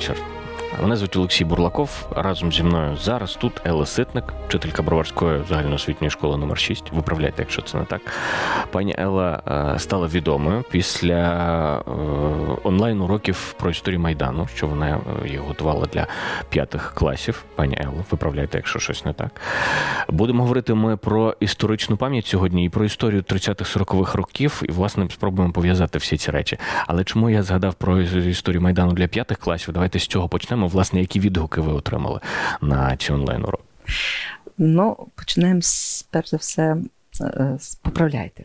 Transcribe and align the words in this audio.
вечір. 0.00 0.16
Мене 0.82 0.96
звуть 0.96 1.16
Олексій 1.16 1.44
Бурлаков. 1.44 1.90
Разом 2.16 2.52
зі 2.52 2.62
мною 2.62 2.96
зараз 2.96 3.34
тут 3.34 3.52
Елла 3.66 3.86
Ситник, 3.86 4.24
вчителька 4.48 4.82
Броварської 4.82 5.42
загальноосвітньої 5.48 6.10
школи 6.10 6.36
номер 6.36 6.58
6 6.58 6.92
Виправляйте, 6.92 7.42
якщо 7.42 7.62
це 7.62 7.78
не 7.78 7.84
так. 7.84 8.00
Пані 8.70 8.94
Елла 8.98 9.42
е, 9.74 9.78
стала 9.78 10.06
відомою 10.06 10.64
після 10.70 11.14
е, 11.78 11.82
онлайн-уроків 12.64 13.54
про 13.58 13.70
історію 13.70 14.00
Майдану, 14.00 14.48
що 14.54 14.66
вона 14.66 15.00
е, 15.24 15.28
їх 15.28 15.40
готувала 15.40 15.86
для 15.86 16.06
п'ятих 16.48 16.92
класів. 16.94 17.44
Пані 17.54 17.78
Елла, 17.80 18.04
виправляйте, 18.10 18.58
якщо 18.58 18.78
щось 18.78 19.04
не 19.04 19.12
так. 19.12 19.40
Будемо 20.08 20.42
говорити 20.42 20.74
ми 20.74 20.96
про 20.96 21.36
історичну 21.40 21.96
пам'ять 21.96 22.26
сьогодні 22.26 22.64
і 22.64 22.68
про 22.68 22.84
історію 22.84 23.22
30-х-40-х 23.22 24.14
років, 24.14 24.62
і, 24.68 24.72
власне, 24.72 25.08
спробуємо 25.10 25.52
пов'язати 25.52 25.98
всі 25.98 26.16
ці 26.16 26.30
речі. 26.30 26.58
Але 26.86 27.04
чому 27.04 27.30
я 27.30 27.42
згадав 27.42 27.74
про 27.74 28.00
історію 28.00 28.60
Майдану 28.60 28.92
для 28.92 29.06
п'ятих 29.06 29.38
класів? 29.38 29.74
Давайте 29.74 29.98
з 29.98 30.06
цього 30.06 30.28
почнемо 30.28 30.66
власне, 30.66 31.00
які 31.00 31.20
відгуки 31.20 31.60
ви 31.60 31.72
отримали 31.72 32.20
на 32.60 32.96
ці 32.96 33.12
онлайн 33.12 33.42
уроки? 33.44 33.64
Ну, 34.58 35.06
починаємо 35.14 35.62
з 35.62 36.02
перш 36.10 36.30
за 36.30 36.36
все, 36.36 36.76
поправляйте. 37.82 38.44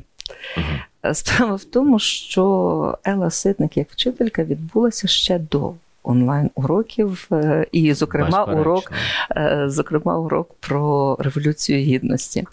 Угу. 0.57 1.13
Справа 1.13 1.55
в 1.55 1.63
тому, 1.63 1.99
що 1.99 2.97
Ела 3.03 3.29
Ситник 3.29 3.77
як 3.77 3.91
вчителька 3.91 4.43
відбулася 4.43 5.07
ще 5.07 5.39
до 5.39 5.73
онлайн-уроків, 6.03 7.27
е, 7.31 7.65
і, 7.71 7.93
зокрема, 7.93 8.43
урок, 8.43 8.91
зокрема, 9.65 10.17
урок 10.17 10.49
про 10.59 11.15
революцію 11.19 11.79
гідності. 11.79 12.47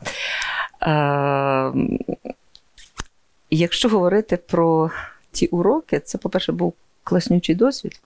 Якщо 3.51 3.89
говорити 3.89 4.37
про 4.37 4.91
ті 5.33 5.47
уроки, 5.47 6.01
це, 6.01 6.19
по-перше, 6.19 6.53
був 6.53 6.75
класнючий 7.05 7.55
досвід, 7.55 8.01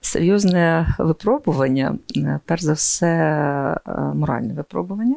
серйозне 0.00 0.94
випробування, 0.98 1.94
е, 2.16 2.40
перш 2.44 2.62
за 2.62 2.72
все, 2.72 3.06
е, 3.06 3.90
моральне 4.14 4.54
випробування. 4.54 5.16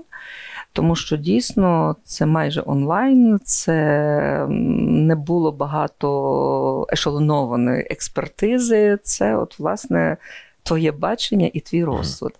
Тому 0.73 0.95
що 0.95 1.17
дійсно 1.17 1.95
це 2.03 2.25
майже 2.25 2.63
онлайн, 2.65 3.39
це 3.43 4.45
не 4.49 5.15
було 5.15 5.51
багато 5.51 6.87
ешелонованої 6.93 7.87
експертизи. 7.89 8.97
Це, 9.03 9.35
от, 9.35 9.59
власне, 9.59 10.17
твоє 10.63 10.91
бачення 10.91 11.49
і 11.53 11.59
твій 11.59 11.83
розсуд. 11.83 12.31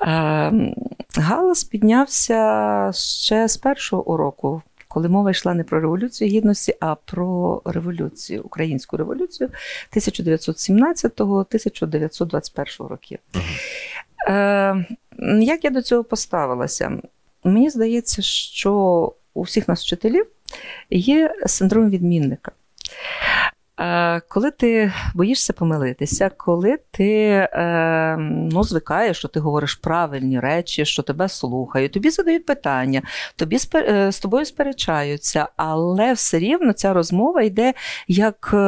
Ем, 0.00 0.74
Галас 1.16 1.64
піднявся 1.64 2.90
ще 2.94 3.48
з 3.48 3.56
першого 3.56 4.06
уроку 4.06 4.62
коли 4.94 5.08
мова 5.08 5.30
йшла 5.30 5.54
не 5.54 5.64
про 5.64 5.80
революцію 5.80 6.30
гідності, 6.30 6.74
а 6.80 6.94
про 6.94 7.62
революцію, 7.64 8.42
українську 8.42 8.96
революцію 8.96 9.50
1917-1921 9.96 12.88
років. 12.88 13.18
Е, 14.28 14.86
Як 15.40 15.64
я 15.64 15.70
до 15.70 15.82
цього 15.82 16.04
поставилася? 16.04 16.98
Мені 17.44 17.70
здається, 17.70 18.22
що 18.22 18.72
у 19.34 19.42
всіх 19.42 19.68
нас 19.68 19.82
вчителів 19.82 20.26
є 20.90 21.34
синдром 21.46 21.90
відмінника. 21.90 22.52
Коли 24.28 24.50
ти 24.50 24.92
боїшся 25.14 25.52
помилитися, 25.52 26.30
коли 26.36 26.78
ти 26.90 27.28
е, 27.52 28.16
ну, 28.20 28.64
звикаєш, 28.64 29.18
що 29.18 29.28
ти 29.28 29.40
говориш 29.40 29.74
правильні 29.74 30.40
речі, 30.40 30.84
що 30.84 31.02
тебе 31.02 31.28
слухають, 31.28 31.92
тобі 31.92 32.10
задають 32.10 32.46
питання, 32.46 33.02
тобі 33.36 33.58
е, 33.74 34.12
з 34.12 34.20
тобою 34.20 34.44
сперечаються, 34.44 35.48
але 35.56 36.12
все 36.12 36.38
рівно 36.38 36.72
ця 36.72 36.92
розмова 36.92 37.42
йде 37.42 37.74
як 38.08 38.50
е, 38.54 38.58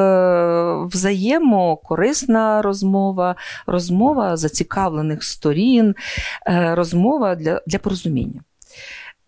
взаємокорисна 0.92 2.62
розмова, 2.62 3.36
розмова 3.66 4.36
зацікавлених 4.36 5.24
сторін, 5.24 5.94
розмова 6.74 7.34
для, 7.34 7.62
для 7.66 7.78
порозуміння. 7.78 8.40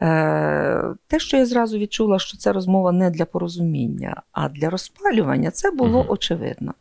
Е, 0.03 0.95
те, 1.07 1.19
що 1.19 1.37
я 1.37 1.47
зразу 1.47 1.79
відчула, 1.79 2.19
що 2.19 2.37
це 2.37 2.53
розмова 2.53 2.93
не 2.93 3.11
для 3.11 3.25
порозуміння, 3.25 4.23
а 4.33 4.49
для 4.49 4.71
розпалювання, 4.71 5.51
це 5.51 5.71
було 5.71 5.99
угу. 5.99 6.07
очевидно. 6.09 6.75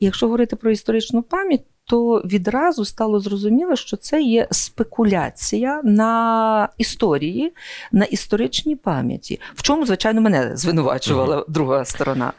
І 0.00 0.04
якщо 0.04 0.26
говорити 0.26 0.56
про 0.56 0.70
історичну 0.70 1.22
пам'ять, 1.22 1.64
то 1.86 2.22
відразу 2.24 2.84
стало 2.84 3.20
зрозуміло, 3.20 3.76
що 3.76 3.96
це 3.96 4.22
є 4.22 4.48
спекуляція 4.50 5.80
на 5.84 6.68
історії, 6.78 7.52
на 7.92 8.04
історичній 8.04 8.76
пам'яті, 8.76 9.40
в 9.54 9.62
чому, 9.62 9.86
звичайно, 9.86 10.20
мене 10.20 10.56
звинувачувала 10.56 11.36
uh 11.36 11.44
друга 11.48 11.84
сторона. 11.84 12.32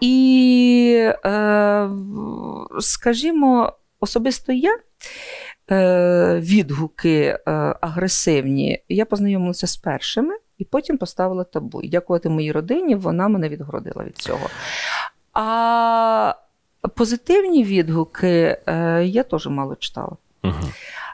І, 0.00 1.10
е, 1.24 1.90
скажімо, 2.80 3.72
особисто 4.00 4.52
я. 4.52 4.78
Е, 5.70 6.40
відгуки 6.40 7.20
е, 7.20 7.50
агресивні, 7.80 8.82
я 8.88 9.04
познайомилася 9.04 9.66
з 9.66 9.76
першими 9.76 10.34
і 10.58 10.64
потім 10.64 10.98
поставила 10.98 11.44
табу. 11.44 11.82
І 11.82 11.88
дякувати 11.88 12.28
моїй 12.28 12.52
родині, 12.52 12.94
вона 12.94 13.28
мене 13.28 13.48
відгородила 13.48 14.04
від 14.04 14.18
цього. 14.18 14.48
А 15.32 16.34
позитивні 16.94 17.64
відгуки 17.64 18.58
е, 18.66 19.04
я 19.04 19.22
теж 19.22 19.46
мало 19.46 19.76
читала. 19.76 20.16
Угу. 20.44 20.54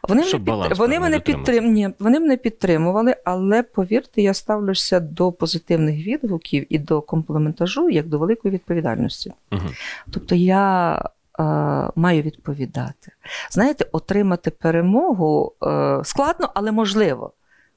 Вони 0.08 0.24
Щоб 0.24 0.48
мене, 0.48 0.68
під... 0.68 0.78
вони, 0.78 1.00
мене 1.00 1.20
підтрим... 1.20 1.72
Ні, 1.72 1.90
вони 1.98 2.20
мене 2.20 2.36
підтримували, 2.36 3.16
але 3.24 3.62
повірте, 3.62 4.22
я 4.22 4.34
ставлюся 4.34 5.00
до 5.00 5.32
позитивних 5.32 6.06
відгуків 6.06 6.66
і 6.68 6.78
до 6.78 7.00
комплементажу 7.00 7.90
як 7.90 8.06
до 8.06 8.18
великої 8.18 8.54
відповідальності. 8.54 9.32
Угу. 9.52 9.68
Тобто 10.10 10.34
я 10.34 11.00
маю 11.96 12.22
відповідати. 12.22 13.12
Знаєте, 13.50 13.86
отримати 13.92 14.50
перемогу 14.50 15.52
е, 15.62 16.00
складно, 16.04 16.50
але 16.54 16.72
можливо. 16.72 17.32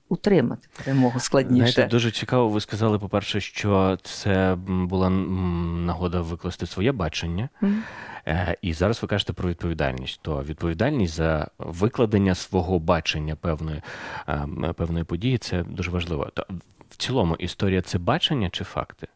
Утримати 0.09 0.67
перемогу 0.77 1.19
складніше. 1.19 1.71
Знаєте, 1.71 1.91
Дуже 1.91 2.11
цікаво, 2.11 2.49
ви 2.49 2.61
сказали, 2.61 2.99
по-перше, 2.99 3.41
що 3.41 3.97
це 4.03 4.55
була 4.67 5.09
нагода 5.09 6.21
викласти 6.21 6.65
своє 6.65 6.91
бачення. 6.91 7.49
Mm. 7.61 8.55
І 8.61 8.73
зараз 8.73 9.01
ви 9.01 9.07
кажете 9.07 9.33
про 9.33 9.49
відповідальність. 9.49 10.19
То 10.21 10.43
відповідальність 10.43 11.13
за 11.13 11.47
викладення 11.57 12.35
свого 12.35 12.79
бачення 12.79 13.35
певної 13.35 13.81
е, 14.29 14.73
певної 14.75 15.03
події 15.05 15.37
це 15.37 15.63
дуже 15.63 15.91
важливо. 15.91 16.27
То 16.33 16.45
в 16.89 16.97
цілому 16.97 17.35
історія 17.35 17.81
це 17.81 17.97
бачення 17.97 18.49
чи 18.49 18.63
факти? 18.63 19.07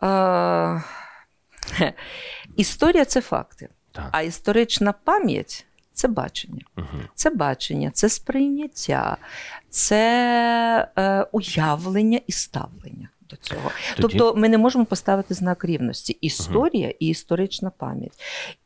Uh... 0.00 0.82
Історія 2.56 3.04
це 3.04 3.20
факти, 3.20 3.68
так. 3.92 4.08
а 4.12 4.22
історична 4.22 4.92
пам'ять 4.92 5.66
це 5.92 6.08
бачення. 6.08 6.62
Угу. 6.76 6.86
Це 7.14 7.30
бачення, 7.30 7.90
це 7.90 8.08
сприйняття, 8.08 9.16
це 9.70 10.88
е, 10.98 11.22
уявлення 11.32 12.20
і 12.26 12.32
ставлення 12.32 13.08
до 13.30 13.36
цього. 13.36 13.70
Тоді... 13.96 14.02
Тобто 14.02 14.40
ми 14.40 14.48
не 14.48 14.58
можемо 14.58 14.84
поставити 14.84 15.34
знак 15.34 15.64
рівності 15.64 16.12
історія 16.20 16.86
угу. 16.86 16.96
і 16.98 17.06
історична 17.06 17.70
пам'ять. 17.70 18.20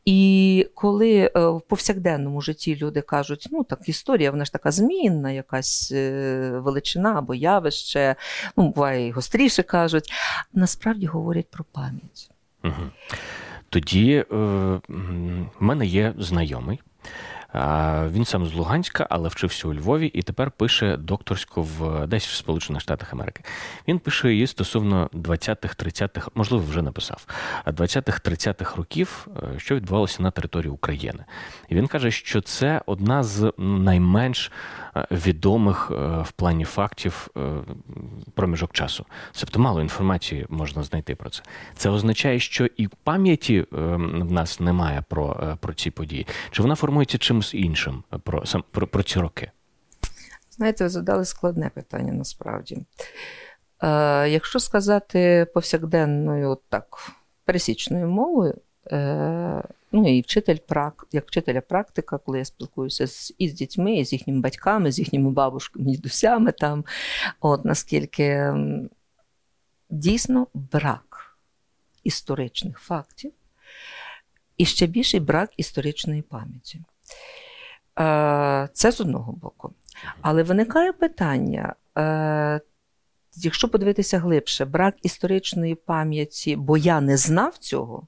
І 0.04 0.69
коли 0.75 1.31
е, 1.36 1.47
в 1.48 1.60
повсякденному 1.60 2.41
житті 2.41 2.76
люди 2.76 3.00
кажуть, 3.00 3.48
ну 3.50 3.65
так 3.65 3.88
історія, 3.88 4.31
вона 4.31 4.44
ж 4.44 4.53
така 4.53 4.71
змінна, 4.71 5.31
якась 5.31 5.92
е, 5.92 6.50
величина 6.50 7.15
або 7.19 7.34
явище, 7.34 8.16
ну 8.56 8.69
буває 8.69 9.06
і 9.06 9.10
гостріше 9.10 9.62
кажуть, 9.62 10.12
насправді 10.53 11.06
говорять 11.06 11.50
про 11.50 11.65
пам'ять. 11.72 12.31
Угу. 12.65 12.91
Тоді 13.71 14.13
е, 14.13 14.25
в 14.89 15.63
мене 15.63 15.87
є 15.87 16.15
знайомий. 16.19 16.81
Він 18.12 18.25
сам 18.25 18.47
з 18.47 18.54
Луганська, 18.54 19.06
але 19.10 19.28
вчився 19.28 19.69
у 19.69 19.75
Львові 19.75 20.06
і 20.06 20.22
тепер 20.22 20.51
пише 20.51 20.97
докторську 20.97 21.62
в 21.62 22.06
десь 22.06 22.27
в 22.27 22.34
Сполучених 22.34 22.83
Штатах 22.83 23.12
Америки. 23.12 23.45
Він 23.89 23.98
пише 23.98 24.33
її 24.33 24.47
стосовно 24.47 25.10
20-х, 25.12 25.77
30-х, 25.77 26.30
можливо, 26.34 26.65
вже 26.68 26.83
написав 26.83 27.27
20-х, 27.66 28.21
30-х 28.30 28.77
років, 28.77 29.28
е, 29.36 29.59
що 29.59 29.74
відбувалося 29.74 30.22
на 30.22 30.30
території 30.30 30.71
України. 30.71 31.24
І 31.68 31.74
він 31.74 31.86
каже, 31.86 32.10
що 32.10 32.41
це 32.41 32.83
одна 32.86 33.22
з 33.22 33.53
найменш 33.59 34.53
е, 34.97 35.07
відомих 35.10 35.91
е, 35.91 35.95
в 36.22 36.33
плані 36.33 36.65
фактів 36.65 37.28
проміжок 38.34 38.72
часу. 38.72 39.07
Тобто 39.41 39.59
мало 39.59 39.80
інформації 39.80 40.47
можна 40.48 40.83
знайти 40.83 41.15
про 41.15 41.30
це. 41.30 41.42
Це 41.74 41.91
означає, 41.91 42.39
що 42.39 42.66
і 42.77 42.89
пам'яті 43.04 43.66
в 43.71 44.33
нас 44.33 44.60
немає 44.60 45.04
про, 45.09 45.57
про 45.60 45.74
ці 45.74 45.91
події. 45.91 46.27
Чи 46.50 46.62
вона 46.62 46.74
формується 46.74 47.18
чимось? 47.18 47.44
Чимось 47.45 47.65
іншим 47.65 48.05
про 48.25 48.43
про, 48.71 48.87
про 48.87 49.03
ці 49.03 49.19
роки? 49.19 49.51
Знаєте, 50.51 50.85
ви 50.85 50.91
задали 50.91 51.25
складне 51.25 51.71
питання 51.75 52.13
насправді. 52.13 52.79
Е, 53.83 54.29
Якщо 54.29 54.61
сказати 54.61 55.47
повсякденною 55.55 56.59
так, 56.69 57.13
пересічною 57.45 58.09
мовою, 58.09 58.55
е, 58.93 59.63
ну 59.93 60.17
і 60.17 60.21
вчитель 60.21 60.59
як 61.13 61.27
вчителя 61.27 61.61
практика, 61.61 62.19
коли 62.19 62.39
я 62.39 62.45
спілкуюся 62.45 63.07
з, 63.07 63.35
і 63.39 63.49
з 63.49 63.55
дітьми, 63.55 63.97
і 63.97 64.05
з 64.05 64.13
їхніми 64.13 64.41
батьками, 64.41 64.93
з 64.93 64.99
їхніми 64.99 65.31
бабушками, 65.31 65.91
дідусями, 65.91 66.53
там, 66.53 66.85
от 67.41 67.65
наскільки 67.65 68.55
дійсно 69.91 70.47
брак 70.55 71.39
історичних 72.05 72.79
фактів 72.79 73.33
і 74.57 74.65
ще 74.65 74.87
більший 74.87 75.21
брак 75.21 75.51
історичної 75.57 76.23
пам'яті. 76.23 76.81
Е, 77.98 78.68
це 78.72 78.92
з 78.92 79.01
одного 79.01 79.33
боку. 79.33 79.72
Але 80.21 80.42
виникає 80.42 80.92
питання. 80.92 81.74
Е, 81.98 82.60
якщо 83.36 83.68
подивитися 83.68 84.18
глибше, 84.18 84.65
брак 84.65 84.95
історичної 85.03 85.74
пам'яті, 85.74 86.56
бо 86.56 86.77
я 86.77 87.01
не 87.01 87.16
знав 87.16 87.59
цього, 87.59 88.06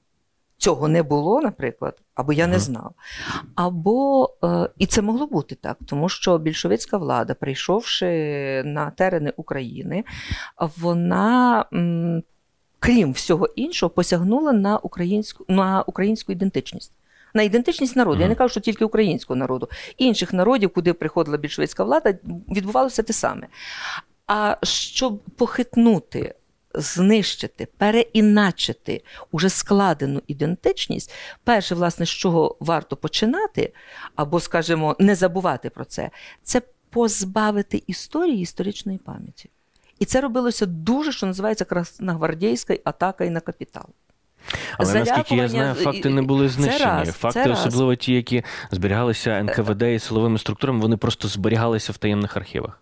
цього 0.57 0.87
не 0.87 1.03
було, 1.03 1.41
наприклад, 1.41 2.01
або 2.15 2.33
я 2.33 2.47
не 2.47 2.59
знав. 2.59 2.91
Або 3.55 4.29
е, 4.43 4.69
і 4.77 4.85
це 4.85 5.01
могло 5.01 5.27
бути 5.27 5.55
так, 5.55 5.77
тому 5.85 6.09
що 6.09 6.37
більшовицька 6.37 6.97
влада, 6.97 7.33
прийшовши 7.33 8.07
на 8.65 8.91
терени 8.91 9.33
України, 9.37 10.03
вона. 10.77 11.65
Крім 12.79 13.11
всього 13.11 13.45
іншого, 13.45 13.89
посягнула 13.89 14.53
на 14.53 14.77
українську 14.77 15.45
на 15.47 15.81
українську 15.81 16.31
ідентичність, 16.31 16.91
на 17.37 17.43
ідентичність 17.43 17.95
народу. 17.95 18.17
Mm-hmm. 18.17 18.21
Я 18.21 18.27
не 18.27 18.35
кажу, 18.35 18.49
що 18.49 18.59
тільки 18.59 18.85
українського 18.85 19.37
народу, 19.37 19.69
інших 19.97 20.33
народів, 20.33 20.73
куди 20.73 20.93
приходила 20.93 21.37
більшовицька 21.37 21.83
влада, 21.83 22.13
відбувалося 22.49 23.03
те 23.03 23.13
саме. 23.13 23.47
А 24.27 24.57
щоб 24.63 25.19
похитнути 25.19 26.35
знищити, 26.73 27.67
переіначити 27.77 29.03
уже 29.31 29.49
складену 29.49 30.21
ідентичність, 30.27 31.13
перше, 31.43 31.75
власне, 31.75 32.05
з 32.05 32.09
чого 32.09 32.57
варто 32.59 32.95
починати, 32.95 33.73
або, 34.15 34.39
скажімо, 34.39 34.95
не 34.99 35.15
забувати 35.15 35.69
про 35.69 35.85
це, 35.85 36.09
це 36.43 36.61
позбавити 36.89 37.83
історії 37.87 38.41
історичної 38.41 38.97
пам'яті. 38.97 39.49
І 39.99 40.05
це 40.05 40.21
робилося 40.21 40.65
дуже, 40.65 41.11
що 41.11 41.25
називається 41.25 41.65
красногвардійська 41.65 42.77
атака 42.83 43.25
і 43.25 43.29
на 43.29 43.39
капітал. 43.39 43.85
Але 44.77 44.93
наскільки 44.93 45.35
я 45.35 45.47
знаю, 45.47 45.73
факти 45.73 46.09
не 46.09 46.21
були 46.21 46.49
знищені. 46.49 46.85
раз, 46.85 47.11
факти, 47.17 47.49
особливо 47.49 47.95
ті, 47.95 48.13
які 48.13 48.43
зберігалися 48.71 49.43
НКВД 49.43 49.81
і 49.81 49.99
силовими 49.99 50.37
структурами, 50.37 50.79
вони 50.79 50.97
просто 50.97 51.27
зберігалися 51.27 51.91
в 51.91 51.97
таємних 51.97 52.37
архівах. 52.37 52.79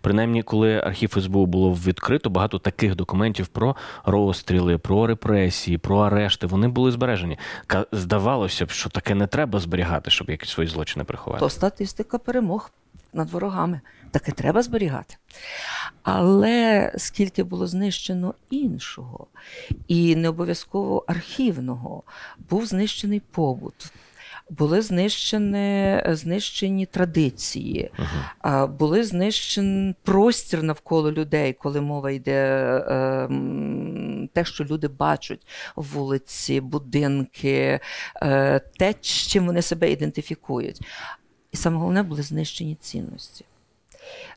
Принаймні, 0.00 0.42
коли 0.42 0.78
архів 0.78 1.16
СБУ 1.22 1.46
було 1.46 1.72
відкрито, 1.72 2.30
багато 2.30 2.58
таких 2.58 2.94
документів 2.94 3.46
про 3.46 3.76
розстріли, 4.04 4.78
про 4.78 5.06
репресії, 5.06 5.78
про 5.78 5.98
арешти 5.98 6.46
вони 6.46 6.68
були 6.68 6.90
збережені. 6.90 7.38
Здавалося 7.92 8.66
б, 8.66 8.70
що 8.70 8.90
таке 8.90 9.14
не 9.14 9.26
треба 9.26 9.58
зберігати, 9.58 10.10
щоб 10.10 10.30
якісь 10.30 10.50
свої 10.50 10.68
злочини 10.68 11.04
приховати. 11.04 11.40
То 11.40 11.50
статистика 11.50 12.18
перемог 12.18 12.70
над 13.16 13.30
ворогами. 13.30 13.80
Таке 14.10 14.32
треба 14.32 14.62
зберігати. 14.62 15.16
Але 16.02 16.92
скільки 16.96 17.42
було 17.42 17.66
знищено 17.66 18.34
іншого, 18.50 19.26
і 19.88 20.16
не 20.16 20.28
обов'язково 20.28 21.04
архівного, 21.06 22.02
був 22.50 22.66
знищений 22.66 23.20
побут 23.20 23.92
були 24.50 24.82
знищені 24.82 26.02
знищені 26.06 26.86
традиції, 26.86 27.90
uh-huh. 27.98 28.68
були 28.68 29.04
знищений 29.04 29.94
простір 30.02 30.62
навколо 30.62 31.12
людей, 31.12 31.52
коли 31.52 31.80
мова 31.80 32.10
йде 32.10 32.66
ем, 32.88 34.28
те, 34.32 34.44
що 34.44 34.64
люди 34.64 34.88
бачать 34.88 35.46
вулиці, 35.76 36.60
будинки, 36.60 37.80
е, 38.22 38.60
те, 38.78 38.94
чим 39.00 39.46
вони 39.46 39.62
себе 39.62 39.90
ідентифікують. 39.90 40.80
І 41.56 41.58
саме 41.58 41.76
головне 41.76 42.02
були 42.02 42.22
знищені 42.22 42.74
цінності. 42.74 43.44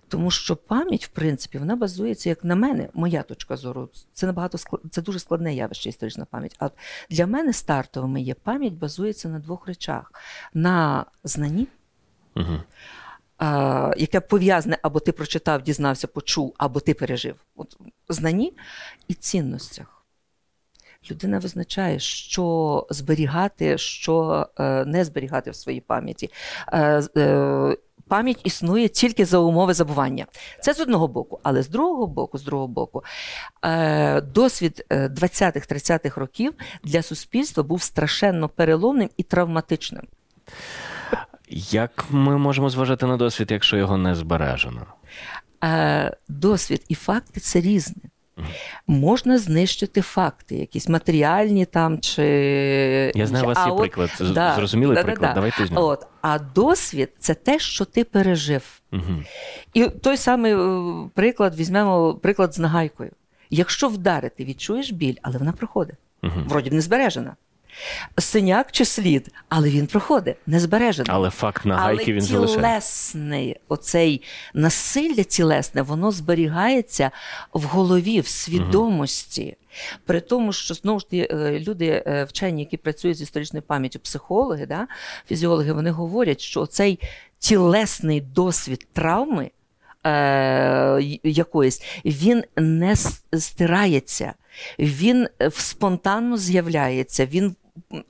Тому 0.08 0.32
що 0.32 0.56
пам'ять, 0.56 1.06
в 1.06 1.08
принципі, 1.08 1.58
вона 1.58 1.76
базується, 1.76 2.30
як 2.30 2.44
на 2.44 2.56
мене, 2.56 2.90
моя 2.94 3.24
точка 3.24 3.58
зору. 3.58 3.90
Це 4.14 4.28
набагато 4.28 4.58
склад... 4.58 4.82
це 4.92 5.02
дуже 5.02 5.20
складне 5.20 5.56
явище, 5.56 5.90
історична 5.90 6.26
пам'ять. 6.26 6.56
А 6.60 6.70
для 7.10 7.28
мене 7.28 7.54
стартовими 7.54 8.22
є 8.22 8.34
пам'ять 8.34 8.74
базується 8.74 9.30
на 9.30 9.40
двох 9.40 9.68
речах: 9.68 10.14
на 10.54 11.06
знанні, 11.24 11.68
угу. 12.36 12.60
а, 13.38 13.94
яке 13.98 14.20
пов'язане 14.20 14.78
або 14.82 15.00
ти 15.00 15.12
прочитав, 15.12 15.62
дізнався, 15.62 16.08
почув, 16.08 16.54
або 16.58 16.80
ти 16.80 16.94
пережив. 16.94 17.36
От 17.56 17.78
Знанні 18.10 18.54
і 19.08 19.14
цінностях. 19.14 19.99
Людина 21.12 21.40
визначає, 21.40 22.00
що 22.00 22.88
зберігати, 22.90 23.78
що 23.78 24.48
е, 24.60 24.86
не 24.86 25.06
зберігати 25.06 25.52
в 25.52 25.56
своїй 25.56 25.82
пам'яті. 25.82 26.30
Е, 26.74 27.04
е, 27.18 27.78
пам'ять 28.08 28.42
існує 28.44 28.88
тільки 28.88 29.26
за 29.26 29.38
умови 29.38 29.74
забування. 29.74 30.26
Це 30.62 30.74
з 30.74 30.80
одного 30.80 31.08
боку, 31.08 31.40
але 31.44 31.64
з 31.64 31.70
другого 31.70 32.08
боку, 32.08 32.38
з 32.38 32.44
другого 32.44 32.68
боку, 32.68 33.04
досвід 34.24 34.86
20-30-х 34.90 36.18
е, 36.18 36.20
років 36.20 36.54
для 36.84 37.02
суспільства 37.02 37.64
був 37.64 37.82
страшенно 37.82 38.50
переломним 38.50 39.10
і 39.18 39.24
травматичним. 39.24 40.08
Як 41.72 42.06
ми 42.10 42.38
можемо 42.38 42.70
зважати 42.70 43.06
на 43.06 43.18
досвід, 43.18 43.52
якщо 43.52 43.78
його 43.78 43.98
не 43.98 44.16
збережено? 44.16 44.86
Досвід 46.28 46.86
і 46.88 46.96
факти 46.96 47.40
це 47.40 47.62
різне. 47.62 48.04
Можна 48.88 49.38
знищити 49.38 50.02
факти, 50.02 50.56
якісь 50.56 50.90
матеріальні 50.90 51.66
там 51.66 52.00
чи. 52.00 52.24
Я 53.16 53.28
знаю, 53.28 53.46
у 53.46 53.48
вас 53.48 53.68
є 53.68 53.74
приклад. 53.74 54.10
Да, 54.34 54.56
Зрозумілий 54.56 54.96
да, 54.96 55.04
приклад. 55.04 55.30
Да, 55.30 55.34
Давайте 55.34 55.76
От. 55.76 56.08
А 56.22 56.40
досвід 56.40 57.10
це 57.20 57.34
те, 57.34 57.60
що 57.60 57.86
ти 57.86 58.04
пережив. 58.04 58.82
Угу. 58.94 59.24
І 59.74 59.86
той 59.86 60.18
самий 60.18 60.54
е, 60.54 61.10
приклад 61.14 61.56
візьмемо 61.56 62.14
приклад 62.14 62.54
з 62.54 62.60
нагайкою. 62.60 63.12
Якщо 63.50 63.88
вдарити, 63.88 64.46
відчуєш 64.46 64.92
біль, 64.92 65.16
але 65.22 65.38
вона 65.38 65.52
проходить. 65.52 65.96
Угу. 66.24 66.34
Вроді 66.48 66.70
б 66.70 66.74
не 66.74 66.82
збережена 66.82 67.36
синяк 68.18 68.72
чи 68.72 68.86
слід, 68.86 69.32
але 69.50 69.70
він 69.70 69.88
проходить, 69.88 70.36
не 70.48 70.60
збережений. 70.60 71.12
Але 71.14 71.30
факт 71.30 71.66
нагайки 71.66 72.04
але 72.04 72.14
він 72.14 72.22
залишає. 72.22 72.58
тілесний, 72.58 73.58
оцей 73.68 74.22
насилля 74.54 75.24
тілесне, 75.24 75.82
воно 75.82 76.12
зберігається 76.12 77.12
в 77.54 77.64
голові, 77.64 78.20
в 78.20 78.28
свідомості. 78.28 79.44
Угу. 79.44 79.56
При 80.06 80.22
тому, 80.22 80.54
що 80.54 80.74
знову 80.74 81.00
ж 81.00 81.06
е, 81.14 81.60
люди, 81.68 82.04
е, 82.08 82.24
вчені, 82.24 82.62
які 82.62 82.78
працюють 82.78 83.18
з 83.18 83.22
історичною 83.22 83.64
пам'яттю, 83.64 84.00
психологи, 84.00 84.66
да, 84.66 84.88
фізіологи, 85.28 85.74
вони 85.74 85.92
говорять, 85.92 86.42
що 86.42 86.66
цей 86.66 87.00
тілесний 87.40 88.22
досвід 88.22 88.88
травми 88.94 89.52
е, 90.06 91.02
якоїсь, 91.24 91.84
він 92.06 92.44
не 92.56 92.96
стирається, 93.40 94.34
він 94.80 95.28
спонтанно 95.52 96.38
з'являється, 96.38 97.26
він 97.26 97.56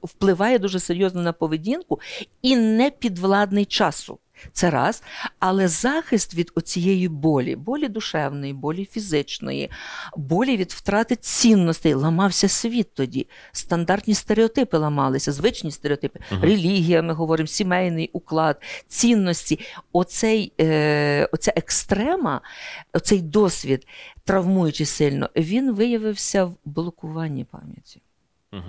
впливає 0.03 0.59
дуже 0.59 0.79
серйозно 0.79 1.21
на 1.21 1.33
поведінку 1.33 1.99
і 2.41 2.55
не 2.55 2.89
підвладний 2.89 3.65
часу. 3.65 4.19
Це 4.53 4.69
раз, 4.69 5.03
але 5.39 5.67
захист 5.67 6.33
від 6.33 6.51
оцієї 6.55 7.07
болі, 7.07 7.55
болі 7.55 7.87
душевної, 7.87 8.53
болі 8.53 8.85
фізичної, 8.85 9.69
болі 10.17 10.57
від 10.57 10.71
втрати 10.71 11.15
цінностей, 11.15 11.93
ламався 11.93 12.47
світ 12.47 12.93
тоді. 12.93 13.27
Стандартні 13.51 14.13
стереотипи 14.13 14.77
ламалися, 14.77 15.31
звичні 15.31 15.71
стереотипи, 15.71 16.19
uh 16.31 16.41
релігія, 16.41 17.01
ми 17.01 17.13
говоримо, 17.13 17.47
сімейний 17.47 18.09
уклад, 18.13 18.61
цінності. 18.87 19.59
Оцей, 19.91 20.53
е, 20.61 21.29
Оця 21.31 21.53
екстрема, 21.55 22.41
оцей 22.93 23.21
досвід, 23.21 23.87
травмуючи 24.23 24.85
сильно, 24.85 25.29
він 25.35 25.73
виявився 25.73 26.45
в 26.45 26.55
блокуванні 26.65 27.45
пам'яті. 27.45 28.01
Угу. 28.53 28.61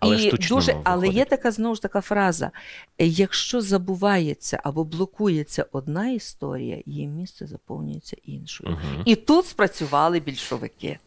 Але 0.00 0.22
І 0.22 0.30
дуже, 0.30 0.76
але 0.84 1.08
є 1.08 1.24
така 1.24 1.50
знову 1.50 1.74
ж 1.74 1.82
така 1.82 2.00
фраза: 2.00 2.50
якщо 2.98 3.60
забувається 3.60 4.60
або 4.64 4.84
блокується 4.84 5.66
одна 5.72 6.08
історія, 6.08 6.82
її 6.86 7.06
місце 7.06 7.46
заповнюється 7.46 8.16
іншою. 8.24 8.70
Угу. 8.70 9.02
І 9.04 9.16
тут 9.16 9.46
спрацювали 9.46 10.20
більшовики. 10.20 10.98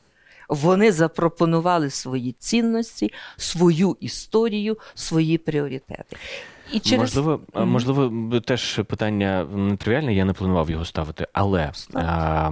Вони 0.49 0.91
запропонували 0.91 1.89
свої 1.89 2.31
цінності, 2.31 3.13
свою 3.37 3.97
історію, 3.99 4.77
свої 4.95 5.37
пріоритети. 5.37 6.17
І 6.73 6.79
через... 6.79 7.15
Можливо, 7.15 7.41
можливо, 7.65 8.39
теж 8.39 8.81
питання 8.87 9.43
нетривіальне, 9.43 10.13
я 10.13 10.25
не 10.25 10.33
планував 10.33 10.69
його 10.69 10.85
ставити, 10.85 11.27
але 11.33 11.71
а, 11.93 12.51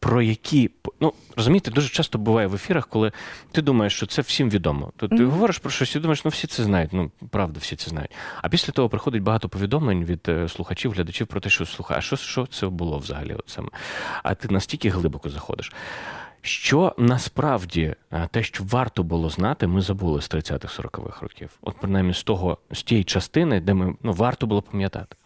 про 0.00 0.22
які 0.22 0.70
ну 1.00 1.12
розумієте, 1.36 1.70
дуже 1.70 1.88
часто 1.88 2.18
буває 2.18 2.46
в 2.46 2.54
ефірах, 2.54 2.88
коли 2.88 3.12
ти 3.52 3.62
думаєш, 3.62 3.96
що 3.96 4.06
це 4.06 4.22
всім 4.22 4.50
відомо. 4.50 4.92
То 4.96 5.08
ти 5.08 5.14
mm-hmm. 5.14 5.30
говориш 5.30 5.58
про 5.58 5.70
щось 5.70 5.96
і 5.96 6.00
думаєш, 6.00 6.24
ну 6.24 6.30
всі 6.30 6.46
це 6.46 6.64
знають. 6.64 6.92
Ну 6.92 7.10
правда, 7.30 7.60
всі 7.60 7.76
це 7.76 7.90
знають. 7.90 8.10
А 8.42 8.48
після 8.48 8.72
того 8.72 8.88
приходить 8.88 9.22
багато 9.22 9.48
повідомлень 9.48 10.04
від 10.04 10.28
е, 10.28 10.48
слухачів, 10.48 10.92
глядачів 10.92 11.26
про 11.26 11.40
те, 11.40 11.50
що 11.50 11.66
слухай, 11.66 11.98
а 11.98 12.00
що 12.00 12.16
що 12.16 12.46
це 12.46 12.66
було 12.66 12.98
взагалі? 12.98 13.34
От 13.34 13.48
саме? 13.48 13.68
А 14.22 14.34
ти 14.34 14.48
настільки 14.48 14.90
глибоко 14.90 15.30
заходиш. 15.30 15.72
Що 16.42 16.94
насправді 16.98 17.94
е, 18.12 18.28
те, 18.30 18.42
що 18.42 18.64
варто 18.64 19.02
було 19.02 19.30
знати, 19.30 19.66
ми 19.66 19.80
забули 19.80 20.22
з 20.22 20.30
30-х 20.30 20.80
40-х 20.80 21.22
років. 21.22 21.50
От 21.62 21.76
принаймні 21.80 22.14
з 22.14 22.22
того, 22.22 22.58
з 22.72 22.82
тієї 22.82 23.04
частини, 23.04 23.60
де 23.60 23.74
ми 23.74 23.94
ну, 24.02 24.12
варто 24.12 24.46
було 24.46 24.62
пам'ятати. 24.62 25.16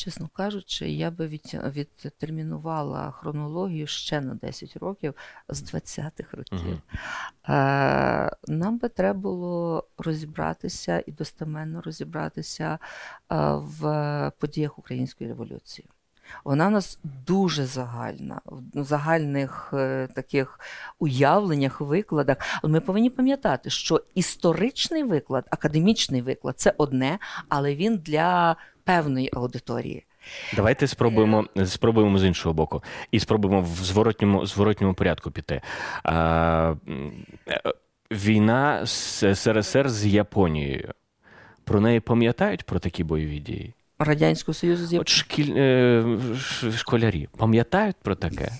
Чесно 0.00 0.28
кажучи, 0.32 0.90
я 0.90 1.10
би 1.10 1.26
від, 1.26 1.56
відтермінувала 1.76 3.10
хронологію 3.10 3.86
ще 3.86 4.20
на 4.20 4.34
10 4.34 4.76
років 4.76 5.14
з 5.48 5.74
20-х 5.74 6.36
років. 6.36 6.58
Угу. 6.68 6.78
Е, 7.54 8.30
Нам 8.48 8.78
би 8.78 8.88
треба 8.88 9.20
було 9.20 9.84
розібратися 9.98 11.02
і 11.06 11.12
достеменно 11.12 11.80
розібратися 11.80 12.78
е, 13.32 13.36
в 13.54 14.32
подіях 14.38 14.78
Української 14.78 15.30
революції. 15.30 15.88
Вона 16.44 16.66
у 16.66 16.70
нас 16.70 16.98
дуже 17.26 17.66
загальна, 17.66 18.40
в 18.74 18.84
загальних 18.84 19.70
е, 19.72 20.08
таких 20.14 20.60
уявленнях, 20.98 21.80
викладах. 21.80 22.36
Але 22.62 22.72
ми 22.72 22.80
повинні 22.80 23.10
пам'ятати, 23.10 23.70
що 23.70 24.02
історичний 24.14 25.02
виклад, 25.02 25.46
академічний 25.50 26.22
виклад 26.22 26.60
це 26.60 26.74
одне, 26.78 27.18
але 27.48 27.74
він 27.74 27.96
для 27.96 28.56
певної 28.90 29.30
аудиторії. 29.32 30.04
Давайте 30.56 30.86
спробуємо 30.86 31.44
спробуємо 31.64 32.18
з 32.18 32.24
іншого 32.24 32.52
боку. 32.52 32.82
І 33.10 33.20
спробуємо 33.20 33.62
в 33.62 33.66
зворотньому 33.66 34.46
зворотньому 34.46 34.94
порядку 34.94 35.30
піти. 35.30 35.60
А, 36.02 36.74
е, 37.48 37.60
Війна 38.12 38.86
з 38.86 39.34
СРСР 39.34 39.90
з 39.90 40.06
Японією. 40.06 40.92
Про 41.64 41.80
неї 41.80 42.00
пам'ятають 42.00 42.64
про 42.64 42.78
такі 42.78 43.04
бойові 43.04 43.38
дії? 43.38 43.74
Радянського 44.02 44.54
Союзу 44.54 44.86
з 44.86 44.94
От 44.94 45.08
шкіль... 45.08 45.54
е... 45.56 46.04
школярі 46.76 47.28
пам'ятають 47.36 47.96
про 48.02 48.14
таке? 48.14 48.52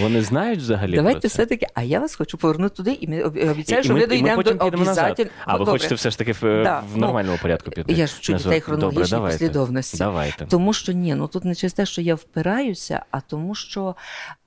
Вони 0.00 0.22
знають 0.22 0.58
взагалі. 0.58 0.94
Давайте 0.94 1.20
про 1.20 1.28
це? 1.28 1.28
все-таки, 1.28 1.66
а 1.74 1.82
я 1.82 2.00
вас 2.00 2.16
хочу 2.16 2.38
повернути 2.38 2.76
туди, 2.76 2.92
і 3.00 3.08
ми 3.08 3.22
обіцяю, 3.22 3.82
що 3.82 3.94
ми 3.94 4.06
дійдемо 4.06 4.42
до 4.42 4.50
обов'язатель. 4.50 5.26
А 5.44 5.56
ви 5.56 5.66
хочете 5.66 5.94
все 5.94 6.10
ж 6.10 6.18
таки 6.18 6.32
в, 6.32 6.40
да, 6.42 6.82
в 6.92 6.96
нормальному 6.98 7.36
ну, 7.36 7.42
порядку 7.42 7.70
піти? 7.70 7.92
Я 7.92 8.06
ж 8.06 8.14
вчу 8.16 8.34
дітей 8.34 8.60
хронологічній 8.60 9.18
послідовності. 9.18 9.98
Давайте. 9.98 10.46
Тому 10.46 10.72
що 10.72 10.92
ні, 10.92 11.14
ну 11.14 11.28
тут 11.28 11.44
не 11.44 11.54
через 11.54 11.72
те, 11.72 11.86
що 11.86 12.02
я 12.02 12.14
впираюся, 12.14 13.02
а 13.10 13.20
тому, 13.20 13.54
що 13.54 13.96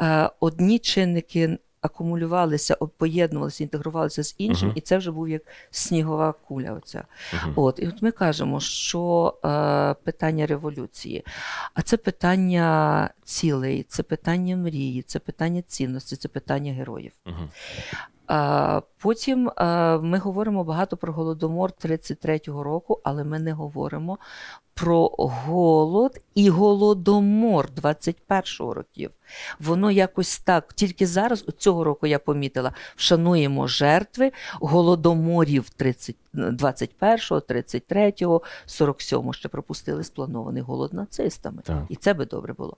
е, 0.01 0.29
одні 0.39 0.79
чинники 0.79 1.57
акумулювалися, 1.81 2.75
поєднувалися, 2.75 3.63
інтегрувалися 3.63 4.23
з 4.23 4.35
іншим, 4.37 4.69
uh-huh. 4.69 4.77
і 4.77 4.81
це 4.81 4.97
вже 4.97 5.11
був 5.11 5.29
як 5.29 5.41
снігова 5.71 6.33
куля. 6.47 6.73
Оця. 6.73 7.03
Uh-huh. 7.33 7.53
От, 7.55 7.79
І 7.79 7.87
от 7.87 8.01
ми 8.01 8.11
кажемо, 8.11 8.59
що 8.59 9.33
е, 9.45 9.93
питання 10.03 10.45
революції, 10.45 11.25
а 11.73 11.81
це 11.81 11.97
питання 11.97 13.09
цілей, 13.23 13.85
це 13.89 14.03
питання 14.03 14.57
мрії, 14.57 15.01
це 15.01 15.19
питання 15.19 15.61
цінності, 15.61 16.15
це 16.15 16.27
питання 16.27 16.73
героїв. 16.73 17.11
Uh-huh. 17.25 17.47
Потім 18.97 19.51
ми 20.01 20.17
говоримо 20.17 20.63
багато 20.63 20.97
про 20.97 21.13
голодомор 21.13 21.71
33-го 21.85 22.63
року, 22.63 22.99
але 23.03 23.23
ми 23.23 23.39
не 23.39 23.51
говоримо 23.51 24.17
про 24.73 25.07
голод 25.17 26.21
і 26.35 26.49
голодомор 26.49 27.69
21-го 27.81 28.73
років. 28.73 29.11
Воно 29.59 29.91
якось 29.91 30.39
так. 30.39 30.73
Тільки 30.73 31.07
зараз, 31.07 31.45
цього 31.57 31.83
року 31.83 32.07
я 32.07 32.19
помітила, 32.19 32.71
вшануємо 32.95 33.67
жертви 33.67 34.31
голодоморів 34.53 35.69
30, 35.69 36.15
21-го, 36.35 37.39
33-го, 37.39 38.41
47-го. 38.67 39.33
Ще 39.33 39.47
пропустили 39.47 40.03
спланований 40.03 40.61
голод 40.61 40.93
нацистами. 40.93 41.61
Так. 41.65 41.83
І 41.89 41.95
це 41.95 42.13
би 42.13 42.25
добре 42.25 42.53
було. 42.53 42.77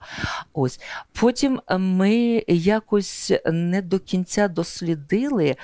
Ось. 0.53 0.79
Потім 1.19 1.61
ми 1.69 2.43
якось 2.47 3.31
не 3.45 3.81
до 3.81 3.99
кінця 3.99 4.47
дослідили 4.47 5.55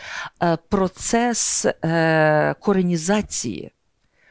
е, 0.44 0.58
процес 0.70 1.66
е, 1.66 2.56
коренізації. 2.60 3.72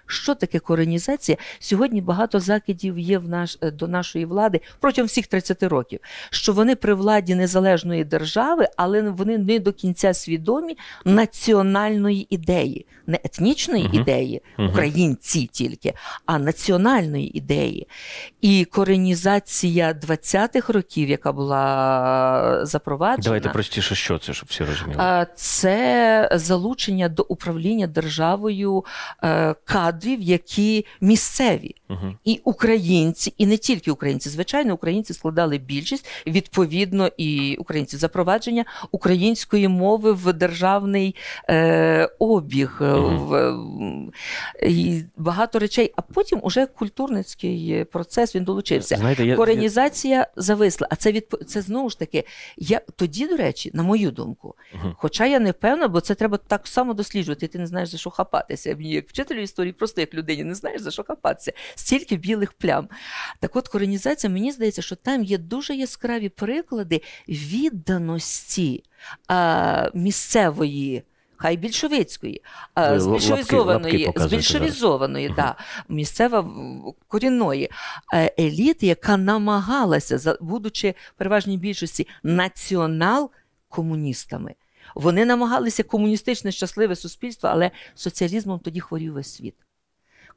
Що 0.09 0.35
таке 0.35 0.59
коренізація? 0.59 1.39
Сьогодні 1.59 2.01
багато 2.01 2.41
закидів 2.41 2.99
є 2.99 3.19
в 3.19 3.29
наш, 3.29 3.59
е, 3.61 3.71
до 3.71 3.89
нашої 3.89 4.25
влади 4.25 4.61
протягом 4.81 5.07
всіх 5.07 5.27
30 5.27 5.63
років, 5.63 6.01
що 6.31 6.53
вони 6.53 6.77
при 6.77 6.95
владі 6.95 7.35
незалежної 7.35 8.05
держави, 8.05 8.69
але 8.77 9.03
вони 9.03 9.39
не 9.39 9.59
до 9.59 9.73
кінця 9.73 10.15
свідомі 10.15 10.77
національної 11.05 12.27
ідеї, 12.31 12.87
не 13.07 13.19
етнічної 13.25 13.85
uh 13.85 13.95
ідеї, 14.01 14.43
uh 14.59 14.71
українці 14.71 15.47
тільки, 15.53 15.95
а 16.27 16.39
національної 16.39 17.39
ідеї. 17.39 17.89
І 18.41 18.65
коренізація 18.65 19.93
20-х 19.93 20.73
років, 20.73 21.09
яка 21.09 21.33
була 21.33 22.61
запроваджена. 22.67 23.25
Давайте 23.25 23.49
простіше, 23.49 23.95
що 23.95 24.19
це, 24.19 24.33
щоб 24.33 24.49
всі 24.49 24.65
розуміли. 24.65 25.27
Це 25.35 26.29
залучення 26.35 27.09
до 27.09 27.23
управління 27.23 27.87
державою 27.87 28.85
е, 29.25 29.55
кадрів 29.65 29.98
кадрів, 29.99 30.23
які 30.23 30.87
місцеві. 31.01 31.75
Угу. 31.91 32.15
І 32.25 32.41
українці, 32.45 33.35
і 33.39 33.47
не 33.47 33.57
тільки 33.57 33.91
українці, 33.91 34.29
звичайно, 34.29 34.75
українці 34.75 35.15
складали 35.15 35.59
більшість, 35.59 36.07
відповідно, 36.27 37.11
і 37.17 37.57
українці 37.59 37.97
запровадження 37.97 38.65
української 38.91 39.69
мови 39.69 40.13
в 40.13 40.33
державний 40.33 41.15
е, 41.51 42.09
обіг, 42.19 42.79
угу. 42.81 43.27
в, 43.27 43.55
і 44.63 45.03
багато 45.17 45.59
речей. 45.59 45.93
А 45.97 46.03
потім 46.03 46.41
уже 46.43 46.67
культурницький 46.67 47.85
процес 47.85 48.35
він 48.35 48.45
долучився. 48.45 48.97
Знаєте, 48.97 49.27
я, 49.27 49.37
Коренізація 49.37 50.27
зависла. 50.37 50.89
А 50.91 50.97
це 50.97 51.13
від 51.13 51.27
це 51.47 51.63
знову 51.63 51.91
ж 51.91 51.99
таки. 51.99 52.25
Я 52.57 52.81
тоді, 52.97 53.27
до 53.27 53.37
речі, 53.37 53.71
на 53.75 53.83
мою 53.83 54.11
думку, 54.11 54.55
угу. 54.75 54.95
хоча 54.99 55.27
я 55.27 55.41
не 55.41 55.53
певна, 55.53 55.89
бо 55.89 56.01
це 56.01 56.15
треба 56.15 56.39
так 56.47 56.67
само 56.67 56.95
досліджувати. 56.95 57.47
Ти 57.47 57.59
не 57.59 57.67
знаєш 57.67 57.89
за 57.89 57.99
що 57.99 58.11
хапатися. 58.11 58.77
Мені 58.77 58.91
як 58.91 59.09
вчителю 59.09 59.41
історії, 59.41 59.73
просто 59.73 59.88
як 59.97 60.15
людині 60.15 60.45
не 60.45 60.55
знаєш 60.55 60.81
за 60.81 60.91
що 60.91 61.05
хапатися 61.05 61.53
стільки 61.75 62.17
білих 62.17 62.53
плям. 62.53 62.89
Так 63.41 63.57
от 63.57 63.69
коренізація, 63.69 64.33
мені 64.33 64.53
здається, 64.53 64.83
що 64.83 64.97
там 64.97 65.25
є 65.25 65.39
дуже 65.39 65.75
яскраві 65.75 66.29
приклади 66.29 67.03
відданості 67.29 68.85
а, 69.29 69.91
місцевої. 69.95 71.03
Хай 71.41 71.57
більшовицької, 71.57 72.43
з 72.77 73.07
більшовізованої, 73.07 74.07
лапки, 74.07 74.07
лапки 74.07 74.23
з 74.23 74.27
більшовізованої, 74.27 75.33
да, 75.37 75.55
місцева 75.89 76.51
корінної 77.09 77.71
е, 78.15 78.35
еліти, 78.39 78.87
яка 78.87 79.17
намагалася, 79.17 80.37
будучи 80.41 80.95
переважній 81.17 81.59
більшості 81.59 82.07
націонал-комуністами. 82.25 84.55
Вони 84.95 85.25
намагалися 85.25 85.83
комуністичне 85.83 86.53
щасливе 86.53 86.97
суспільство, 86.97 87.49
але 87.49 87.71
соціалізмом 87.95 88.59
тоді 88.59 88.81
хворів 88.81 89.13
весь 89.13 89.35
світ 89.35 89.55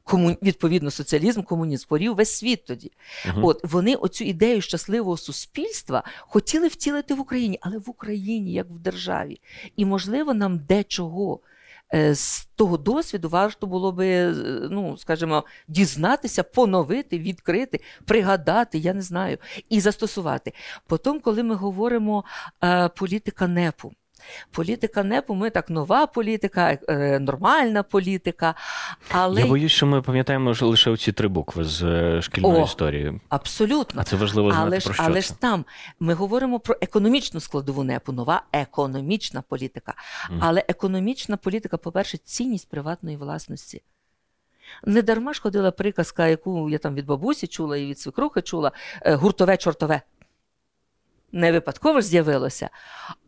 кому... 0.04 0.36
відповідно 0.42 0.90
соціалізм, 0.90 1.42
комунізм 1.42 1.86
хворів 1.88 2.14
весь 2.14 2.36
світ 2.36 2.64
тоді. 2.64 2.92
Угу. 3.28 3.48
От 3.48 3.60
вони 3.64 3.94
оцю 3.94 4.24
ідею 4.24 4.60
щасливого 4.60 5.16
суспільства 5.16 6.02
хотіли 6.20 6.68
втілити 6.68 7.14
в 7.14 7.20
Україні, 7.20 7.58
але 7.60 7.78
в 7.78 7.90
Україні, 7.90 8.52
як 8.52 8.66
в 8.70 8.78
державі. 8.78 9.40
І, 9.76 9.84
можливо, 9.84 10.34
нам 10.34 10.58
дечого. 10.58 11.40
Е, 11.94 12.14
з 12.14 12.44
того 12.44 12.76
досвіду 12.76 13.28
варто 13.28 13.66
було 13.66 13.92
би, 13.92 14.06
е, 14.06 14.34
ну, 14.70 14.96
скажімо, 14.96 15.44
дізнатися, 15.68 16.42
поновити, 16.42 17.18
відкрити, 17.18 17.80
пригадати, 18.04 18.78
я 18.78 18.94
не 18.94 19.02
знаю, 19.02 19.38
і 19.68 19.80
застосувати. 19.80 20.52
Потім, 20.86 21.20
коли 21.20 21.42
ми 21.42 21.54
говоримо 21.54 22.24
е, 22.64 22.88
політика 22.88 23.48
НЕПу, 23.48 23.92
Політика 24.50 25.04
НЕПу, 25.04 25.34
ми 25.34 25.50
так 25.50 25.70
нова 25.70 26.06
політика, 26.06 26.78
е, 26.88 27.18
нормальна 27.18 27.82
політика. 27.82 28.54
Але... 29.10 29.40
Я 29.40 29.46
боюсь, 29.46 29.72
що 29.72 29.86
ми 29.86 30.02
пам'ятаємо 30.02 30.54
лише 30.60 30.90
оці 30.90 31.12
три 31.12 31.28
букви 31.28 31.64
з 31.64 31.82
е, 31.82 32.22
шкільної 32.22 32.62
О, 32.62 32.64
історії. 32.64 33.20
Абсолютно. 33.28 34.00
А 34.00 34.04
це 34.04 34.16
важливо 34.16 34.50
знати 34.50 34.66
але 34.66 34.80
про 34.80 34.94
що 34.94 35.02
Але 35.06 35.22
це. 35.22 35.28
ж 35.28 35.40
там 35.40 35.64
ми 36.00 36.14
говоримо 36.14 36.60
про 36.60 36.76
економічну 36.80 37.40
складову 37.40 37.84
НЕПу, 37.84 38.12
нова 38.12 38.42
економічна 38.52 39.42
політика. 39.42 39.94
Mm. 40.30 40.38
Але 40.40 40.64
економічна 40.68 41.36
політика, 41.36 41.76
по-перше, 41.76 42.18
цінність 42.18 42.68
приватної 42.70 43.16
власності. 43.16 43.82
Не 44.84 45.02
дарма 45.02 45.32
ж 45.32 45.42
ходила 45.42 45.70
приказка, 45.70 46.26
яку 46.26 46.70
я 46.70 46.78
там 46.78 46.94
від 46.94 47.06
бабусі 47.06 47.46
чула 47.46 47.76
і 47.76 47.86
від 47.86 47.98
свекрухи 47.98 48.42
чула: 48.42 48.72
е, 49.02 49.14
гуртове 49.14 49.56
чортове. 49.56 50.00
Не 51.32 51.52
випадково 51.52 52.00
ж 52.00 52.06
з'явилося. 52.06 52.70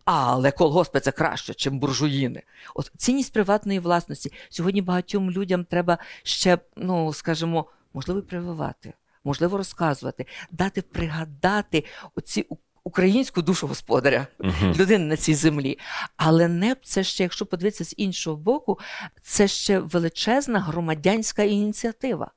Але 0.04 0.50
колгоспи 0.50 1.00
це 1.00 1.12
краще, 1.12 1.54
чим 1.54 1.78
буржуїни. 1.78 2.42
От 2.74 2.90
цінність 2.96 3.32
приватної 3.32 3.78
власності. 3.78 4.32
Сьогодні 4.48 4.82
багатьом 4.82 5.30
людям 5.30 5.64
треба 5.64 5.98
ще, 6.22 6.58
ну 6.76 7.12
скажімо, 7.12 7.66
можливо, 7.94 8.22
прививати, 8.22 8.92
можливо, 9.24 9.56
розказувати, 9.56 10.26
дати 10.50 10.82
пригадати 10.82 11.84
оці 12.14 12.46
українську 12.84 13.42
душу 13.42 13.66
господаря, 13.66 14.26
uh 14.40 14.76
людини 14.76 15.04
на 15.04 15.16
цій 15.16 15.34
землі. 15.34 15.78
Але 16.16 16.48
не 16.48 16.76
це 16.82 17.04
ще, 17.04 17.22
якщо 17.22 17.46
подивитися 17.46 17.84
з 17.84 17.94
іншого 17.96 18.36
боку, 18.36 18.78
це 19.22 19.48
ще 19.48 19.78
величезна 19.78 20.60
громадянська 20.60 21.42
ініціатива. 21.42 22.30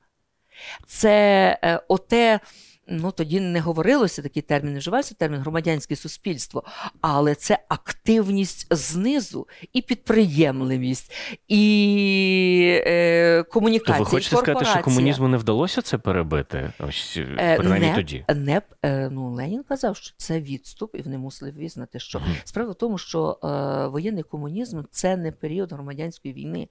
Це 0.86 1.58
е, 1.64 1.80
оте 1.88 2.40
ну 2.88 3.12
тоді 3.12 3.40
не 3.40 3.60
говорилося 3.60 4.22
такий 4.22 4.42
термін, 4.42 4.72
не 4.72 4.78
вживався 4.78 5.14
термін 5.14 5.40
громадянське 5.40 5.96
суспільство, 5.96 6.64
але 7.00 7.34
це 7.34 7.58
активність 7.68 8.74
знизу 8.74 9.48
і 9.72 9.82
підприємливість, 9.82 11.12
і 11.48 12.80
е, 12.86 13.42
комунікація. 13.42 13.98
То 13.98 14.04
ви 14.04 14.10
хочете 14.10 14.36
сказати, 14.36 14.64
що 14.64 14.82
комунізму 14.82 15.28
не 15.28 15.36
вдалося 15.36 15.82
це 15.82 15.98
перебити? 15.98 16.72
Ось 16.78 17.14
е, 17.16 17.56
принаймні 17.58 17.88
не, 17.88 17.94
тоді. 17.94 18.24
Не, 18.34 18.62
е, 18.82 19.10
ну, 19.10 19.30
Ленін 19.34 19.62
казав, 19.62 19.96
що 19.96 20.14
це 20.16 20.40
відступ, 20.40 20.94
і 20.94 21.02
вони 21.02 21.18
мусили 21.18 21.50
визнати, 21.50 21.98
що 21.98 22.22
справа 22.44 22.72
в 22.72 22.74
тому, 22.74 22.98
що 22.98 23.38
е, 23.44 23.86
воєнний 23.86 24.22
комунізм 24.22 24.82
це 24.90 25.16
не 25.16 25.32
період 25.32 25.72
громадянської 25.72 26.34
війни, 26.34 26.68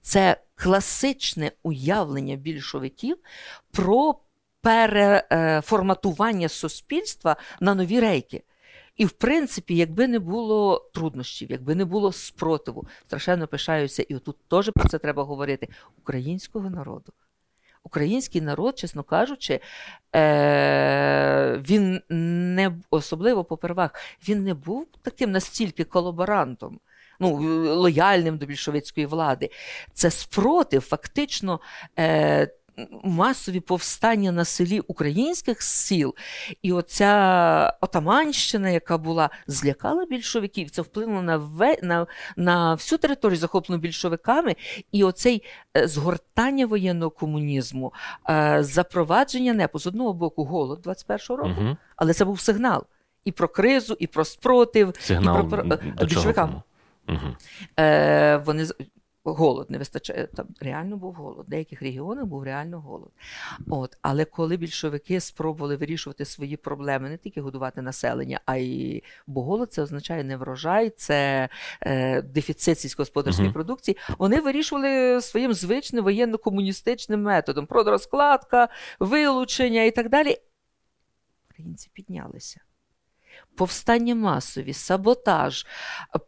це 0.00 0.36
класичне 0.54 1.52
уявлення 1.62 2.36
більшовиків 2.36 3.16
про 3.72 4.14
переформатування 4.66 6.48
суспільства 6.48 7.36
на 7.60 7.74
нові 7.74 8.00
рейки. 8.00 8.42
І, 8.96 9.04
в 9.04 9.10
принципі, 9.10 9.76
якби 9.76 10.08
не 10.08 10.18
було 10.18 10.90
труднощів, 10.94 11.50
якби 11.50 11.74
не 11.74 11.84
було 11.84 12.12
спротиву, 12.12 12.86
страшенно 13.06 13.46
пишаюся, 13.46 14.02
і 14.02 14.14
отут 14.14 14.36
теж 14.48 14.70
про 14.74 14.88
це 14.88 14.98
треба 14.98 15.22
говорити, 15.22 15.68
українського 15.98 16.70
народу. 16.70 17.12
Український 17.82 18.40
народ, 18.40 18.78
чесно 18.78 19.02
кажучи, 19.02 19.60
е- 20.16 21.62
він 21.68 22.00
не 22.10 22.76
особливо 22.90 23.44
попервах, 23.44 23.90
він 24.28 24.44
не 24.44 24.54
був 24.54 24.86
таким 25.02 25.30
настільки 25.30 25.84
колаборантом, 25.84 26.80
ну, 27.20 27.36
лояльним 27.74 28.38
до 28.38 28.46
більшовицької 28.46 29.06
влади. 29.06 29.50
Це 29.92 30.10
спротив, 30.10 30.82
фактично. 30.82 31.60
Е- 31.98 32.48
Масові 33.04 33.60
повстання 33.60 34.32
на 34.32 34.44
селі 34.44 34.80
українських 34.80 35.62
сіл, 35.62 36.14
і 36.62 36.72
оця 36.72 37.78
отаманщина, 37.80 38.68
яка 38.70 38.98
була, 38.98 39.30
злякала 39.46 40.04
більшовиків, 40.06 40.70
це 40.70 40.82
вплинуло 40.82 41.22
на 41.22 41.36
ве, 41.36 41.76
на, 41.82 42.06
на 42.36 42.74
всю 42.74 42.98
територію, 42.98 43.36
захоплену 43.38 43.80
більшовиками, 43.80 44.56
і 44.92 45.04
оцей 45.04 45.42
е, 45.76 45.88
згортання 45.88 46.66
воєнного 46.66 47.10
комунізму, 47.10 47.92
е, 48.30 48.58
запровадження 48.60 49.52
непу 49.52 49.78
з 49.78 49.86
одного 49.86 50.12
боку 50.12 50.44
голод 50.44 50.86
21-го 50.86 51.36
року, 51.36 51.50
Угу. 51.60 51.76
але 51.96 52.12
це 52.14 52.24
був 52.24 52.40
сигнал 52.40 52.86
і 53.24 53.32
про 53.32 53.48
кризу, 53.48 53.96
і 53.98 54.06
про 54.06 54.24
спротив, 54.24 54.94
Сигнал 54.98 55.46
і 55.46 55.50
про, 55.50 55.62
більшовикам. 56.00 56.62
Угу. 57.08 57.36
Е, 57.78 58.36
вони 58.36 58.66
голод 59.32 59.70
не 59.70 59.78
вистачає. 59.78 60.26
Там 60.26 60.46
реально 60.60 60.96
був 60.96 61.14
голод. 61.14 61.46
В 61.46 61.50
деяких 61.50 61.82
регіонах 61.82 62.24
був 62.24 62.44
реально 62.44 62.80
голод. 62.80 63.10
От, 63.68 63.98
але 64.02 64.24
коли 64.24 64.56
більшовики 64.56 65.20
спробували 65.20 65.76
вирішувати 65.76 66.24
свої 66.24 66.56
проблеми, 66.56 67.08
не 67.08 67.16
тільки 67.16 67.40
годувати 67.40 67.82
населення, 67.82 68.40
а 68.46 68.56
й 68.56 69.02
бо 69.26 69.42
голод 69.42 69.72
це 69.72 69.82
означає 69.82 70.24
не 70.24 70.36
врожай, 70.36 70.90
це 70.90 71.48
е, 71.80 72.22
дефіцит 72.22 72.78
сільськогосподарської 72.78 73.48
Мгм. 73.48 73.54
продукції. 73.54 73.96
Вони 74.18 74.40
вирішували 74.40 75.20
своїм 75.20 75.54
звичним 75.54 76.04
воєнно-комуністичним 76.04 77.16
методом 77.16 77.66
розкладка, 77.70 78.68
вилучення 79.00 79.82
і 79.82 79.90
так 79.90 80.10
далі. 80.10 80.36
Українці 81.50 81.90
піднялися. 81.92 82.60
Повстання 83.56 84.14
масові, 84.14 84.72
саботаж, 84.72 85.66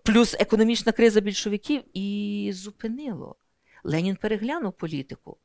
плюс 0.05 0.37
економічна 0.41 0.93
криза 0.93 1.21
більшовиків 1.21 1.83
і 1.95 2.51
зупинило. 2.55 3.37
Ленін 3.85 4.17
переглянув 4.17 4.73
політику. 4.73 5.37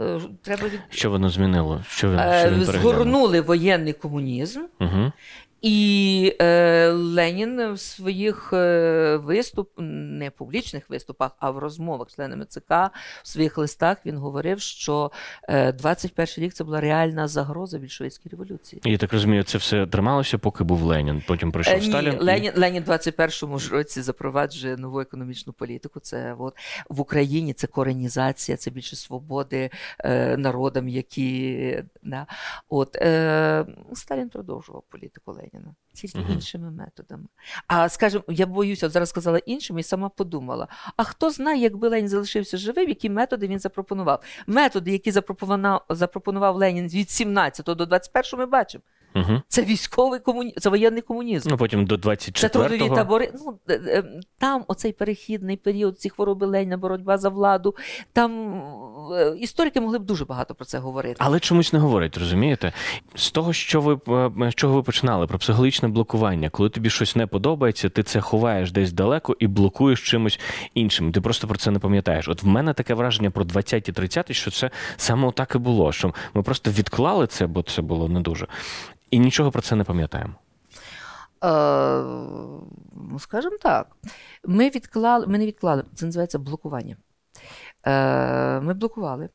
Е, 0.00 0.20
Треба 0.42 0.68
від... 0.68 0.80
Що 0.90 1.10
воно 1.10 1.30
змінило? 1.30 1.84
Що 1.88 2.10
він, 2.10 2.18
Е, 2.18 2.40
що 2.40 2.50
він? 2.50 2.64
Згорнули 2.64 3.40
воєнний 3.40 3.92
комунізм, 3.92 4.60
Угу. 4.80 5.12
І 5.62 6.36
е, 6.40 6.88
Ленін 6.88 7.72
в 7.72 7.80
своїх 7.80 8.52
е, 8.52 9.16
виступ, 9.16 9.70
не 9.78 10.30
публічних 10.30 10.90
виступах, 10.90 11.30
а 11.38 11.50
в 11.50 11.58
розмовах 11.58 12.10
з 12.10 12.14
членами 12.14 12.44
ЦК, 12.44 12.70
в 13.22 13.28
своїх 13.28 13.58
листах 13.58 13.96
він 14.06 14.16
говорив, 14.16 14.60
що 14.60 15.12
е, 15.48 15.72
21 15.72 16.26
рік 16.36 16.52
це 16.54 16.64
була 16.64 16.80
реальна 16.80 17.28
загроза 17.28 17.78
більшовицької 17.78 18.30
революції. 18.30 18.82
Я 18.84 18.98
так 18.98 19.12
розумію, 19.12 19.42
це 19.42 19.58
все 19.58 19.86
трималося, 19.86 20.38
поки 20.38 20.64
був 20.64 20.82
Ленін. 20.82 21.22
Потім 21.26 21.52
прийшов 21.52 21.74
Е, 21.74 21.78
Ні, 21.78 21.86
Сталін. 21.86 22.12
і- 22.12 22.24
Ленін, 22.24 22.52
Ленін 22.56 22.82
в 22.82 22.90
21-му 22.90 23.58
ж 23.58 23.72
році 23.72 24.02
запроваджує 24.02 24.76
нову 24.76 25.00
економічну 25.00 25.52
політику. 25.52 26.00
Це 26.00 26.34
от 26.38 26.54
в 26.88 27.00
Україні 27.00 27.52
це 27.52 27.66
коренізація, 27.66 28.56
це 28.56 28.70
більше 28.70 28.96
свободи 28.96 29.70
е, 29.98 30.36
народам, 30.36 30.88
які 30.88 31.82
да. 32.02 32.26
от 32.68 32.96
е, 32.96 33.66
Сталін 33.94 34.28
продовжував 34.28 34.82
політику 34.90 35.32
Леніна. 35.32 35.49
Тільки 35.92 36.18
угу. 36.18 36.32
іншими 36.32 36.70
методами. 36.70 37.24
А 37.66 37.88
скажімо, 37.88 38.24
я 38.28 38.46
боюся, 38.46 38.86
от 38.86 38.92
зараз 38.92 39.08
сказала 39.08 39.38
іншими 39.38 39.80
і 39.80 39.82
сама 39.82 40.08
подумала: 40.08 40.68
а 40.96 41.04
хто 41.04 41.30
знає, 41.30 41.62
якби 41.62 41.88
Ленін 41.88 42.08
залишився 42.08 42.56
живим, 42.56 42.88
які 42.88 43.10
методи 43.10 43.48
він 43.48 43.58
запропонував? 43.58 44.22
Методи, 44.46 44.92
які 44.92 45.10
запропонував, 45.10 45.84
запропонував 45.88 46.56
Ленін 46.56 46.88
від 46.88 47.10
17 47.10 47.66
до 47.66 47.86
21 47.86 48.38
ми 48.38 48.46
бачимо. 48.46 48.82
Угу. 49.14 49.42
Це 49.48 49.62
військовий 49.62 50.20
комуні... 50.20 50.54
це 50.58 50.70
воєнний 50.70 51.02
комунізм. 51.02 51.50
Ну, 51.50 51.56
потім 51.56 51.86
до 51.86 52.16
Це 52.16 52.48
трудові 52.48 52.88
табори. 52.88 53.32
Ну, 53.34 53.58
е, 53.68 53.74
е, 53.74 54.04
там 54.38 54.64
оцей 54.68 54.92
перехідний 54.92 55.56
період, 55.56 56.00
ці 56.00 56.08
хвороби 56.08 56.46
Леніна, 56.46 56.76
боротьба 56.76 57.18
за 57.18 57.28
владу. 57.28 57.76
Там 58.12 58.62
е, 59.12 59.36
історики 59.38 59.80
могли 59.80 59.98
б 59.98 60.04
дуже 60.04 60.24
багато 60.24 60.54
про 60.54 60.64
це 60.64 60.78
говорити. 60.78 61.16
Але 61.18 61.40
чомусь 61.40 61.72
не 61.72 61.78
говорять, 61.78 62.16
розумієте? 62.16 62.72
З 63.14 63.30
того, 63.30 63.52
що 63.52 63.80
ви 63.80 63.98
з 64.50 64.54
чого 64.54 64.74
ви 64.74 64.82
починали, 64.82 65.26
про 65.26 65.38
психологічне 65.38 65.88
блокування, 65.88 66.50
коли 66.50 66.68
тобі 66.68 66.90
щось 66.90 67.16
не 67.16 67.26
подобається, 67.26 67.88
ти 67.88 68.02
це 68.02 68.20
ховаєш 68.20 68.72
десь 68.72 68.92
далеко 68.92 69.36
і 69.38 69.46
блокуєш 69.46 70.10
чимось 70.10 70.40
іншим. 70.74 71.12
Ти 71.12 71.20
просто 71.20 71.48
про 71.48 71.58
це 71.58 71.70
не 71.70 71.78
пам'ятаєш. 71.78 72.28
От 72.28 72.42
в 72.42 72.46
мене 72.46 72.74
таке 72.74 72.94
враження 72.94 73.30
про 73.30 73.44
20-ті, 73.44 73.92
30-ті, 73.92 74.34
що 74.34 74.50
це 74.50 74.70
саме 74.96 75.32
так 75.32 75.52
і 75.54 75.58
було. 75.58 75.92
Що 75.92 76.14
ми 76.34 76.42
просто 76.42 76.70
відклали 76.70 77.26
це, 77.26 77.46
бо 77.46 77.62
це 77.62 77.82
було 77.82 78.08
не 78.08 78.20
дуже. 78.20 78.46
І 79.10 79.18
нічого 79.18 79.50
про 79.50 79.62
це 79.62 79.76
не 79.76 79.84
пам'ятаємо. 79.84 80.34
Е, 81.44 82.02
ну, 83.10 83.18
скажімо 83.18 83.56
так, 83.60 83.96
ми 84.44 84.70
відклали, 84.70 85.26
ми 85.26 85.38
не 85.38 85.46
відклали, 85.46 85.84
це 85.94 86.06
називається 86.06 86.38
блокування. 86.38 86.96
Е, 87.86 88.60
ми 88.60 88.74
блокували. 88.74 89.28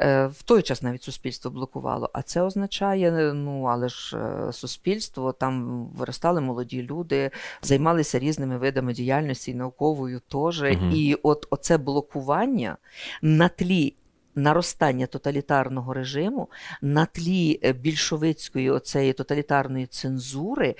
Е, 0.00 0.26
В 0.26 0.42
той 0.42 0.62
час 0.62 0.82
навіть 0.82 1.02
суспільство 1.02 1.50
блокувало, 1.50 2.10
а 2.12 2.22
це 2.22 2.42
означає, 2.42 3.32
ну 3.34 3.64
але 3.64 3.88
ж 3.88 4.16
суспільство, 4.52 5.32
там 5.32 5.84
виростали 5.86 6.40
молоді 6.40 6.82
люди, 6.82 7.30
займалися 7.62 8.18
різними 8.18 8.58
видами 8.58 8.92
діяльності, 8.92 9.50
і 9.50 9.54
науковою 9.54 10.20
теж. 10.20 10.62
Мгм. 10.62 10.92
І 10.94 11.14
от 11.22 11.46
оце 11.50 11.78
блокування 11.78 12.76
на 13.22 13.48
тлі 13.48 13.94
наростання 14.34 15.06
тоталітарного 15.06 15.94
режиму, 15.94 16.48
на 16.82 17.06
тлі 17.06 17.60
е, 17.64 17.72
більшовицької 17.72 18.70
оцеї 18.70 19.12
тоталітарної 19.12 19.86
цензури, 19.86 20.74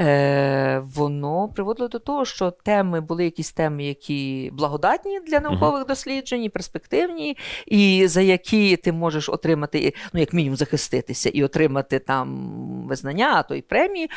е, 0.00 0.82
воно 0.84 1.48
приводило 1.48 1.88
до 1.88 1.98
того, 1.98 2.24
що 2.24 2.50
теми 2.50 3.00
були 3.00 3.24
якісь 3.24 3.52
теми, 3.52 3.84
які 3.84 4.50
благодатні 4.52 5.20
для 5.20 5.40
наукових 5.40 5.86
досліджень, 5.86 6.44
і 6.44 6.48
перспективні, 6.48 7.36
і 7.66 8.06
за 8.06 8.20
які 8.20 8.76
ти 8.76 8.92
можеш 8.92 9.28
отримати, 9.28 9.94
ну 10.12 10.20
як 10.20 10.32
мінімум, 10.32 10.56
захиститися 10.56 11.28
і 11.28 11.44
отримати 11.44 11.98
там 11.98 12.86
визнання, 12.88 13.32
а 13.36 13.42
то 13.42 13.54
й 13.54 13.62
премії. 13.62 14.10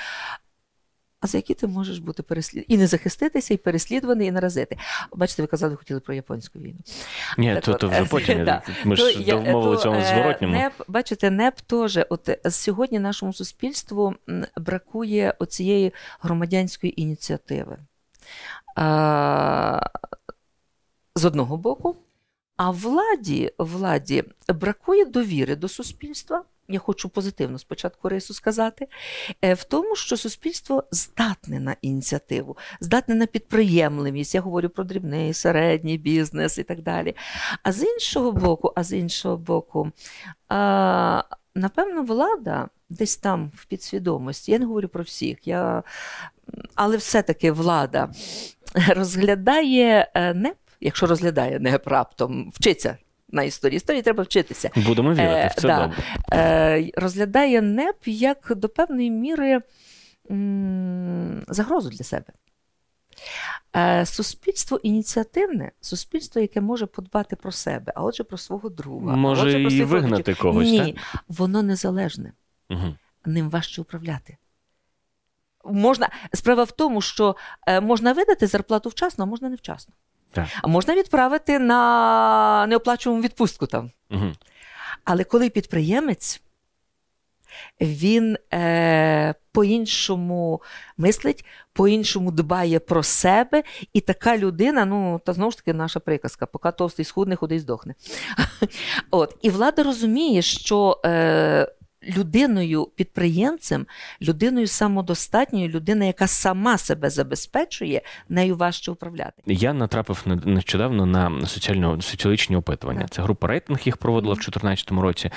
А 1.23 1.27
за 1.27 1.37
які 1.37 1.53
ти 1.53 1.67
можеш 1.67 1.99
бути 1.99 2.23
переслідуваний 2.23 2.75
і 2.75 2.77
не 2.77 2.87
захиститися, 2.87 3.53
і 3.53 3.57
переслідуваний, 3.57 4.27
і 4.27 4.31
наразити. 4.31 4.77
Бачите, 5.15 5.41
ви 5.41 5.47
казали, 5.47 5.75
хотіли 5.75 5.99
про 5.99 6.13
японську 6.13 6.59
війну. 6.59 6.79
Ні, 7.37 7.53
Так 7.53 7.63
то, 7.63 7.71
от, 7.71 7.79
то 7.79 7.87
вже 7.87 8.01
е, 8.01 8.05
потім. 8.05 8.45
да. 8.45 8.61
Ми 8.85 8.95
То 8.95 9.09
ж 9.09 9.25
домовили 9.25 9.77
цьому 9.77 9.99
е, 9.99 10.05
зворотньому. 10.05 10.53
НЕП, 10.53 10.73
бачите, 10.87 11.31
НЕП 11.31 11.59
теж, 11.59 11.99
от 12.09 12.29
сьогодні 12.49 12.99
нашому 12.99 13.33
суспільству 13.33 14.15
бракує 14.57 15.33
оцієї 15.39 15.93
громадянської 16.19 17.01
ініціативи. 17.01 17.77
А, 18.75 19.81
з 21.15 21.25
одного 21.25 21.57
боку, 21.57 21.95
а 22.57 22.71
владі, 22.71 23.51
владі 23.57 24.23
бракує 24.49 25.05
довіри 25.05 25.55
до 25.55 25.67
суспільства. 25.67 26.43
Я 26.67 26.79
хочу 26.79 27.09
позитивно 27.09 27.59
спочатку 27.59 28.09
рису 28.09 28.33
сказати, 28.33 28.87
е, 29.41 29.53
в 29.53 29.63
тому, 29.63 29.95
що 29.95 30.17
суспільство 30.17 30.83
здатне 30.91 31.59
на 31.59 31.75
ініціативу, 31.81 32.57
здатне 32.79 33.15
на 33.15 33.25
підприємливість. 33.25 34.35
Я 34.35 34.41
говорю 34.41 34.69
про 34.69 34.83
дрібний, 34.83 35.33
середній 35.33 35.97
бізнес 35.97 36.57
і 36.57 36.63
так 36.63 36.81
далі. 36.81 37.15
А 37.63 37.71
з 37.71 37.83
іншого 37.83 38.31
боку, 38.31 38.73
а 38.75 38.83
з 38.83 38.93
іншого 38.93 39.37
боку, 39.37 39.91
а, 40.49 41.23
напевно, 41.55 42.03
влада 42.03 42.69
десь 42.89 43.17
там 43.17 43.51
в 43.55 43.65
підсвідомості, 43.65 44.51
я 44.51 44.59
не 44.59 44.65
говорю 44.65 44.87
про 44.87 45.03
всіх, 45.03 45.47
я, 45.47 45.83
але 46.75 46.97
все-таки 46.97 47.51
влада 47.51 48.09
розглядає 48.87 50.11
е, 50.13 50.33
НЕП, 50.33 50.57
якщо 50.81 51.05
розглядає 51.05 51.59
НЕП 51.59 51.87
раптом, 51.87 52.51
вчиться. 52.53 52.97
На 53.33 53.43
історії. 53.43 53.77
Історії 53.77 54.01
треба 54.01 54.23
вчитися. 54.23 54.69
Будемо 54.75 55.13
вірити 55.13 55.49
в 55.51 55.61
це 55.61 55.67
да. 55.67 55.81
добре. 55.81 56.03
Е, 56.33 56.91
розглядає 56.95 57.61
НЕП 57.61 58.07
як 58.07 58.51
до 58.55 58.69
певної 58.69 59.11
міри 59.11 59.61
м, 60.31 61.43
загрозу 61.47 61.89
для 61.89 62.03
себе. 62.03 62.25
Е, 63.75 64.05
Суспільство 64.05 64.77
ініціативне, 64.83 65.71
суспільство, 65.81 66.41
яке 66.41 66.61
може 66.61 66.85
подбати 66.85 67.35
про 67.35 67.51
себе, 67.51 67.93
а 67.95 68.03
отже, 68.03 68.23
про 68.23 68.37
свого 68.37 68.69
друга. 68.69 69.13
а 69.13 69.15
Може 69.15 69.41
отже, 69.47 69.61
про 69.63 69.71
і 69.71 69.83
вигнати 69.83 70.13
родичів. 70.17 70.37
когось, 70.41 70.69
Ні, 70.71 70.93
так? 71.13 71.23
воно 71.27 71.63
незалежне, 71.63 72.33
Угу. 72.69 72.95
ним 73.25 73.49
важче 73.49 73.81
управляти. 73.81 74.37
Можна, 75.65 76.09
справа 76.33 76.63
в 76.63 76.71
тому, 76.71 77.01
що 77.01 77.35
е, 77.67 77.81
можна 77.81 78.13
видати 78.13 78.47
зарплату 78.47 78.89
вчасно, 78.89 79.23
а 79.23 79.27
можна 79.27 79.49
невчасно. 79.49 79.93
Так. 80.33 80.47
А 80.63 80.67
можна 80.67 80.95
відправити 80.95 81.59
на 81.59 82.65
неоплачувану 82.67 83.21
відпустку 83.21 83.67
там. 83.67 83.91
Угу. 84.11 84.31
Але 85.03 85.23
коли 85.23 85.49
підприємець, 85.49 86.41
він 87.81 88.37
е, 88.53 89.33
по-іншому 89.51 90.61
мислить, 90.97 91.45
по-іншому 91.73 92.31
дбає 92.31 92.79
про 92.79 93.03
себе, 93.03 93.63
і 93.93 94.01
така 94.01 94.37
людина, 94.37 94.85
ну, 94.85 95.21
та 95.25 95.33
знову 95.33 95.51
ж 95.51 95.57
таки 95.57 95.73
наша 95.73 95.99
приказка, 95.99 96.45
поки 96.45 96.71
товстий 96.71 97.05
схудне, 97.05 97.35
худий 97.35 97.59
здохне. 97.59 97.95
От. 99.11 99.37
І 99.41 99.49
влада 99.49 99.83
розуміє, 99.83 100.41
що 100.41 101.01
е, 101.05 101.67
людиною 102.17 102.87
підприємцем, 102.95 103.85
людиною 104.21 104.67
самодостатньою, 104.67 105.69
людина, 105.69 106.05
яка 106.05 106.27
сама 106.27 106.77
себе 106.77 107.09
забезпечує, 107.09 108.01
нею 108.29 108.55
важче 108.55 108.91
управляти. 108.91 109.33
Я 109.45 109.73
натрапив 109.73 110.21
не- 110.25 110.35
нещодавно 110.35 111.05
на 111.05 111.45
соціально 111.47 112.01
соціологічні 112.01 112.55
опитування. 112.55 113.01
Так. 113.01 113.09
Це 113.09 113.21
група 113.21 113.47
рейтинг 113.47 113.79
їх 113.85 113.97
проводила 113.97 114.33
в 114.33 114.37
2014 114.37 114.91
році, 114.91 115.29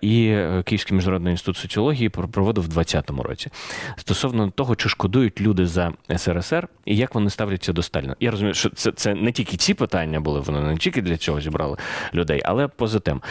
і 0.00 0.26
е, 0.26 0.62
Київський 0.66 0.94
міжнародний 0.96 1.30
інститут 1.30 1.56
соціології 1.56 2.08
проводив 2.08 2.64
в 2.64 2.68
2020 2.68 3.10
році. 3.28 3.50
Стосовно 3.96 4.50
того, 4.50 4.76
чи 4.76 4.88
шкодують 4.88 5.40
люди 5.40 5.66
за 5.66 5.92
СРСР 6.16 6.68
і 6.84 6.96
як 6.96 7.14
вони 7.14 7.30
ставляться 7.30 7.72
до 7.72 7.82
Сталіна. 7.82 8.16
Я 8.20 8.30
розумію, 8.30 8.54
що 8.54 8.70
це, 8.70 8.92
це 8.92 9.14
не 9.14 9.32
тільки 9.32 9.56
ці 9.56 9.74
питання 9.74 10.20
були, 10.20 10.40
вони 10.40 10.60
не 10.60 10.76
тільки 10.76 11.02
для 11.02 11.16
цього 11.16 11.40
зібрали 11.40 11.76
людей, 12.14 12.42
але 12.44 12.68
поза 12.68 12.98
тим. 13.00 13.22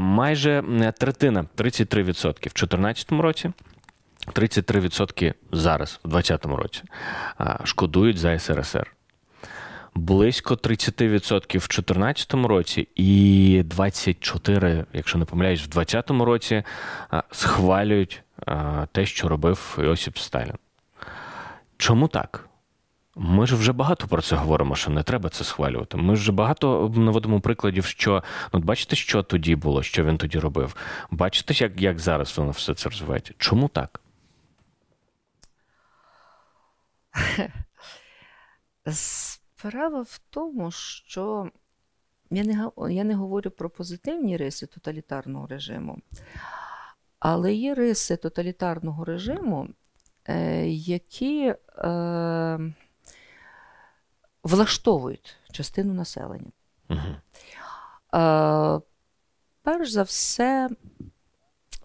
Майже 0.00 0.64
третина, 0.98 1.44
33% 1.84 2.30
в 2.30 2.32
2014 2.32 3.12
році. 3.12 3.52
33% 4.26 5.34
зараз, 5.52 6.00
у 6.04 6.08
2020 6.08 6.46
році, 6.46 6.82
шкодують 7.64 8.18
за 8.18 8.38
СРСР. 8.38 8.92
Близько 9.94 10.54
30% 10.54 11.34
в 11.36 11.68
2014 11.68 12.34
році 12.34 12.88
і 12.94 13.62
24%, 13.66 14.84
якщо 14.92 15.18
не 15.18 15.24
помиляюсь, 15.24 15.60
в 15.60 15.68
2020 15.68 16.26
році 16.26 16.62
схвалюють 17.30 18.22
те, 18.92 19.06
що 19.06 19.28
робив 19.28 19.78
Йосип 19.82 20.18
Сталін. 20.18 20.54
Чому 21.76 22.08
так? 22.08 22.48
Ми 23.16 23.46
ж 23.46 23.56
вже 23.56 23.72
багато 23.72 24.06
про 24.06 24.22
це 24.22 24.36
говоримо, 24.36 24.76
що 24.76 24.90
не 24.90 25.02
треба 25.02 25.28
це 25.28 25.44
схвалювати. 25.44 25.96
Ми 25.96 26.16
ж 26.16 26.32
багато 26.32 26.92
наводимо 26.96 27.40
прикладів, 27.40 27.84
що 27.84 28.22
ну, 28.52 28.60
бачите, 28.60 28.96
що 28.96 29.22
тоді 29.22 29.56
було, 29.56 29.82
що 29.82 30.04
він 30.04 30.18
тоді 30.18 30.38
робив. 30.38 30.76
Бачите, 31.10 31.54
як, 31.64 31.80
як 31.80 31.98
зараз 31.98 32.38
воно 32.38 32.50
все 32.50 32.74
це 32.74 32.88
розвивається. 32.88 33.34
Чому 33.38 33.68
так? 33.68 34.00
Справа 38.90 40.02
в 40.02 40.20
тому, 40.30 40.70
що 40.70 41.50
я 42.30 42.44
не, 42.44 42.70
я 42.94 43.04
не 43.04 43.14
говорю 43.14 43.50
про 43.50 43.70
позитивні 43.70 44.36
риси 44.36 44.66
тоталітарного 44.66 45.46
режиму, 45.46 45.98
але 47.18 47.54
є 47.54 47.74
риси 47.74 48.16
тоталітарного 48.16 49.04
режиму, 49.04 49.68
е, 50.28 50.68
які 50.68 51.54
е, 51.78 52.72
влаштовують 54.42 55.36
частину 55.52 55.94
населення. 55.94 56.52
Угу. 56.90 57.16
Е, 58.14 58.80
перш 59.62 59.90
за 59.90 60.02
все, 60.02 60.68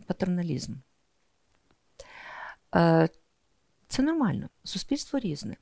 патерналізм. 0.08 0.74
Е, 2.76 3.10
це 3.88 4.04
нормально. 4.04 4.50
Суспільство 4.63 5.20
різне. 5.20 5.56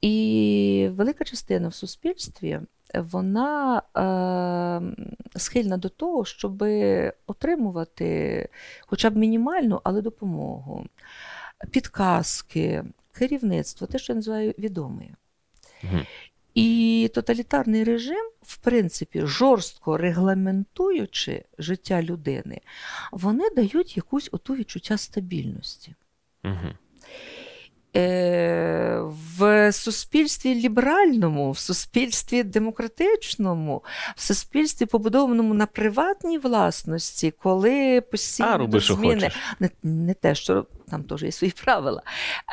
І 0.00 0.88
велика 0.92 1.24
частина 1.24 1.68
в 1.68 1.74
суспільстві 1.74 2.60
вона 2.94 3.82
е, 3.96 5.38
схильна 5.38 5.76
до 5.76 5.88
того, 5.88 6.24
щоб 6.24 6.64
отримувати 7.26 8.48
хоча 8.80 9.10
б 9.10 9.16
мінімальну, 9.16 9.80
але 9.84 10.02
допомогу, 10.02 10.86
підказки, 11.70 12.84
керівництво, 13.12 13.86
те, 13.86 13.98
що 13.98 14.12
я 14.12 14.14
називаю 14.14 14.54
відомою. 14.58 15.16
Угу. 15.82 16.00
І 16.54 17.10
тоталітарний 17.14 17.84
режим, 17.84 18.30
в 18.42 18.56
принципі, 18.56 19.22
жорстко 19.24 19.96
регламентуючи 19.96 21.44
життя 21.58 22.02
людини, 22.02 22.60
вони 23.12 23.44
дають 23.56 23.96
якусь 23.96 24.28
оту 24.32 24.54
відчуття 24.54 24.98
стабільності. 24.98 25.94
Угу. 26.44 26.74
В 29.38 29.72
суспільстві 29.72 30.54
ліберальному, 30.54 31.50
в 31.50 31.58
суспільстві 31.58 32.42
демократичному, 32.42 33.84
в 34.16 34.22
суспільстві, 34.22 34.86
побудованому 34.86 35.54
на 35.54 35.66
приватній 35.66 36.38
власності, 36.38 37.30
коли 37.30 38.00
постійно 38.00 38.48
А, 38.48 38.56
роби, 38.56 38.80
що 38.80 38.94
зміни, 38.94 39.14
хочеш. 39.14 39.36
не, 39.60 39.70
не 39.82 40.14
те, 40.14 40.34
що 40.34 40.66
там 40.90 41.02
теж 41.02 41.22
є 41.22 41.32
свої 41.32 41.54
правила, 41.64 42.02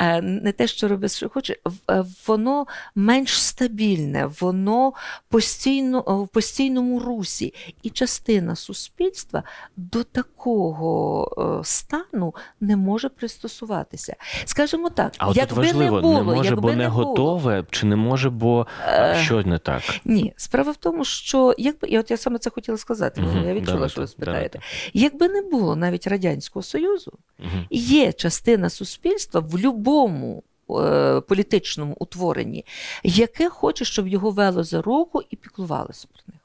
е, 0.01 0.21
не 0.21 0.51
те, 0.51 0.67
що 0.67 0.87
робиш, 0.87 1.11
що 1.11 1.29
хоче, 1.29 1.55
е, 1.91 2.03
воно 2.27 2.65
менш 2.95 3.41
стабільне, 3.41 4.25
воно 4.41 4.93
постійно 5.29 6.01
в 6.01 6.27
постійному 6.27 6.99
русі. 6.99 7.53
І 7.83 7.89
частина 7.89 8.55
суспільства 8.55 9.43
до 9.77 10.03
такого 10.03 11.59
е, 11.61 11.65
стану 11.65 12.35
не 12.61 12.75
може 12.77 13.09
пристосуватися. 13.09 14.15
Скажімо 14.45 14.89
так, 14.89 15.13
А 15.17 15.25
якби 15.35 15.45
тут 15.45 15.57
важливо, 15.57 15.95
не 15.95 16.01
було, 16.01 16.13
не 16.17 16.23
може, 16.23 16.49
якби 16.49 16.61
бо 16.61 16.73
не 16.73 16.89
було. 16.89 17.05
готове, 17.05 17.63
чи 17.71 17.85
не 17.85 17.95
може, 17.95 18.29
бо 18.29 18.67
Е, 18.87 19.21
що 19.25 19.43
не 19.43 19.57
так? 19.57 19.81
Ні, 20.05 20.33
справа 20.37 20.71
в 20.71 20.75
тому, 20.75 21.05
що 21.05 21.55
якби 21.57 21.87
і 21.87 21.99
от 21.99 22.11
я 22.11 22.17
саме 22.17 22.39
це 22.39 22.49
хотіла 22.49 22.77
сказати, 22.77 23.21
Мгм, 23.21 23.47
я 23.47 23.53
відчула, 23.53 23.73
давайте, 23.73 23.91
що 23.91 24.01
ви 24.01 24.07
спитаєте. 24.07 24.59
давайте. 24.59 24.59
Якби 24.93 25.29
не 25.29 25.41
було 25.41 25.75
навіть 25.75 26.07
Радянського 26.07 26.63
Союзу, 26.63 27.11
Мгм. 27.39 27.65
є 27.69 28.11
частина 28.21 28.69
суспільства 28.69 29.39
в 29.39 29.47
будь-якому 29.51 30.43
е, 30.69 31.21
політичному 31.21 31.95
утворенні, 31.99 32.65
яке 33.03 33.49
хоче, 33.49 33.85
щоб 33.85 34.07
його 34.07 34.31
вело 34.31 34.63
за 34.63 34.81
руку 34.81 35.21
і 35.29 35.35
піклувалося 35.35 36.07
про 36.13 36.33
них. 36.33 36.41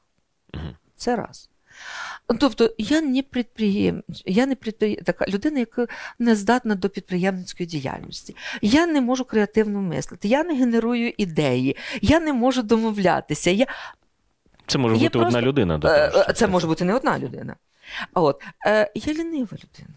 Це 0.95 1.15
раз. 1.15 1.49
Тобто 2.39 2.73
я 2.77 3.01
не 3.01 3.21
підприєм... 3.21 4.03
я 4.25 4.45
не 4.45 4.55
підприєм... 4.55 5.03
така 5.03 5.25
людина, 5.27 5.59
яка 5.59 5.87
не 6.19 6.35
здатна 6.35 6.75
до 6.75 6.89
підприємницької 6.89 7.67
діяльності. 7.67 8.35
Я 8.61 8.87
не 8.87 9.01
можу 9.01 9.25
креативно 9.25 9.81
мислити, 9.81 10.27
я 10.27 10.43
не 10.43 10.55
генерую 10.55 11.13
ідеї, 11.17 11.77
я 12.01 12.19
не 12.19 12.33
можу 12.33 12.61
домовлятися. 12.61 13.51
Я... 13.51 13.65
Це 14.67 14.77
може 14.77 14.95
Є 14.95 15.03
бути 15.03 15.19
одна 15.19 15.41
людина. 15.41 15.77
До 15.77 15.87
Е, 15.87 16.09
того, 16.09 16.23
що 16.23 16.31
е, 16.31 16.33
Це 16.33 16.47
може 16.47 16.67
бути 16.67 16.85
не 16.85 16.93
одна 16.93 17.19
людина. 17.19 17.55
От, 18.13 18.43
е, 18.65 18.91
я 18.95 19.13
лінива 19.13 19.57
людина. 19.63 19.96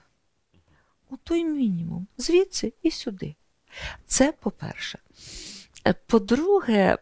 У 1.11 1.17
той 1.17 1.45
мінімум. 1.45 2.07
Звідси 2.19 2.73
і 2.83 2.91
сюди. 2.91 3.35
Це 4.07 4.33
по-перше. 4.33 4.99
Е, 5.87 5.95
По-друге, 6.07 6.99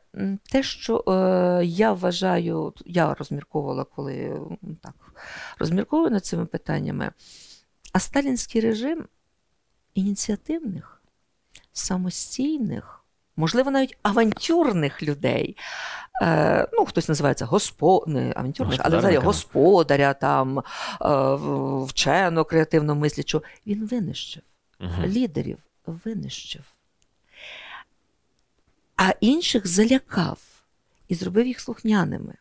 те, 0.51 0.62
що 0.62 1.05
е, 1.09 1.64
я 1.64 1.92
вважаю, 1.92 2.73
я 2.87 3.14
розмірковувала, 3.14 3.85
коли 3.85 4.40
так 4.83 4.94
розмірковую 5.59 6.11
над 6.11 6.25
цими 6.25 6.47
питаннями, 6.47 7.11
а 7.92 8.01
сталінський 8.01 8.61
режим 8.61 9.09
ініціативних, 9.94 11.03
самостійних, 11.73 12.98
можливо, 13.38 13.70
навіть 13.70 13.98
авантюрних 14.03 15.03
людей. 15.03 15.57
Е, 16.22 16.68
ну, 16.72 16.85
хтось 16.85 17.09
називається 17.09 17.44
госпо... 17.44 18.05
не 18.07 18.33
авантюрних, 18.37 18.81
але 18.83 18.98
взагалі 18.98 19.16
господаря, 19.16 20.14
там, 20.14 20.59
е, 20.59 20.64
вчено, 21.85 22.44
креативно 22.44 22.94
мислячого, 22.94 23.44
він 23.66 23.87
винищив 23.87 24.42
Мгм. 24.81 25.07
лідерів 25.07 25.59
винищив, 25.87 26.64
а 28.96 29.11
інших 29.20 29.66
залякав 29.66 30.38
і 31.09 31.14
зробив 31.14 31.46
їх 31.46 31.61
слухняними. 31.61 32.35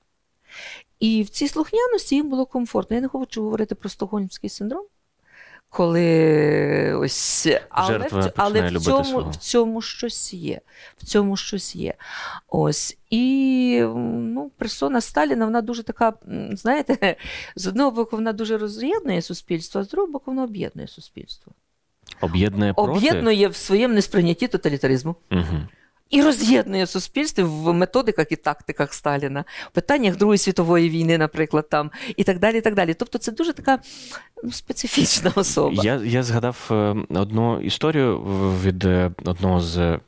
І 0.99 1.23
в 1.23 1.29
цій 1.29 1.47
слухняності 1.47 2.15
їм 2.15 2.29
було 2.29 2.45
комфортно. 2.45 2.95
Я 2.95 3.01
не 3.01 3.07
хочу 3.07 3.43
говорити 3.43 3.75
про 3.75 3.89
стокгольмський 3.89 4.49
синдром, 4.49 4.86
коли 5.69 6.93
ось 6.93 7.47
але, 7.69 7.97
в, 7.97 8.32
але 8.36 8.69
в, 8.69 8.82
цьому, 8.82 9.03
свого. 9.03 9.30
в 9.30 9.36
цьому 9.36 9.82
щось 9.82 10.34
є. 10.34 10.62
В 10.97 11.06
цьому 11.06 11.38
щось 11.38 11.75
є. 11.75 11.93
Ось. 12.47 12.97
І 13.10 13.82
ну, 13.95 14.51
персона 14.58 15.01
Сталіна, 15.01 15.45
вона 15.45 15.62
дуже 15.62 15.84
така, 15.84 16.13
знаєте, 16.51 17.15
з 17.56 17.67
одного 17.67 17.91
боку, 17.91 18.15
вона 18.15 18.34
дуже 18.34 18.58
роз'єднує 18.58 19.21
суспільство, 19.21 19.82
а 19.82 19.84
з 19.84 19.88
другого 19.89 20.13
боку, 20.13 20.32
вона 20.32 20.43
об'єднує 20.43 20.88
суспільство. 20.88 21.53
Об'єднує 22.21 22.73
проти? 22.73 22.91
Об'єднує 22.91 23.47
в 23.47 23.56
своєму 23.56 23.93
несприйнятті 23.93 24.47
тоталітаризму. 24.47 25.15
Угу. 25.32 25.67
І 26.10 26.22
роз'єднує 26.22 26.88
суспільство 26.88 27.46
в 27.46 27.74
методиках 27.74 28.32
і 28.32 28.36
тактиках 28.36 28.93
Сталіна, 28.93 29.43
в 29.72 29.72
питаннях 29.72 30.15
Другої 30.15 30.38
світової 30.38 30.89
війни, 30.89 31.17
наприклад, 31.17 31.70
там, 31.70 31.91
і 32.15 32.24
так 32.24 32.39
далі. 32.39 32.58
і 32.58 32.62
так 32.62 32.76
далі. 32.76 32.93
Тобто 32.93 33.17
це 33.17 33.32
дуже 33.32 33.54
така 33.54 33.80
ну, 34.43 34.52
специфічна 34.52 35.32
особа. 35.36 35.84
Я, 35.84 36.02
я 36.04 36.24
згадав 36.24 36.67
е, 36.72 36.96
одну 37.10 37.60
історію 37.62 38.17
від 38.63 38.86
е, 38.86 39.12
одного 39.26 39.62
з 39.62 40.00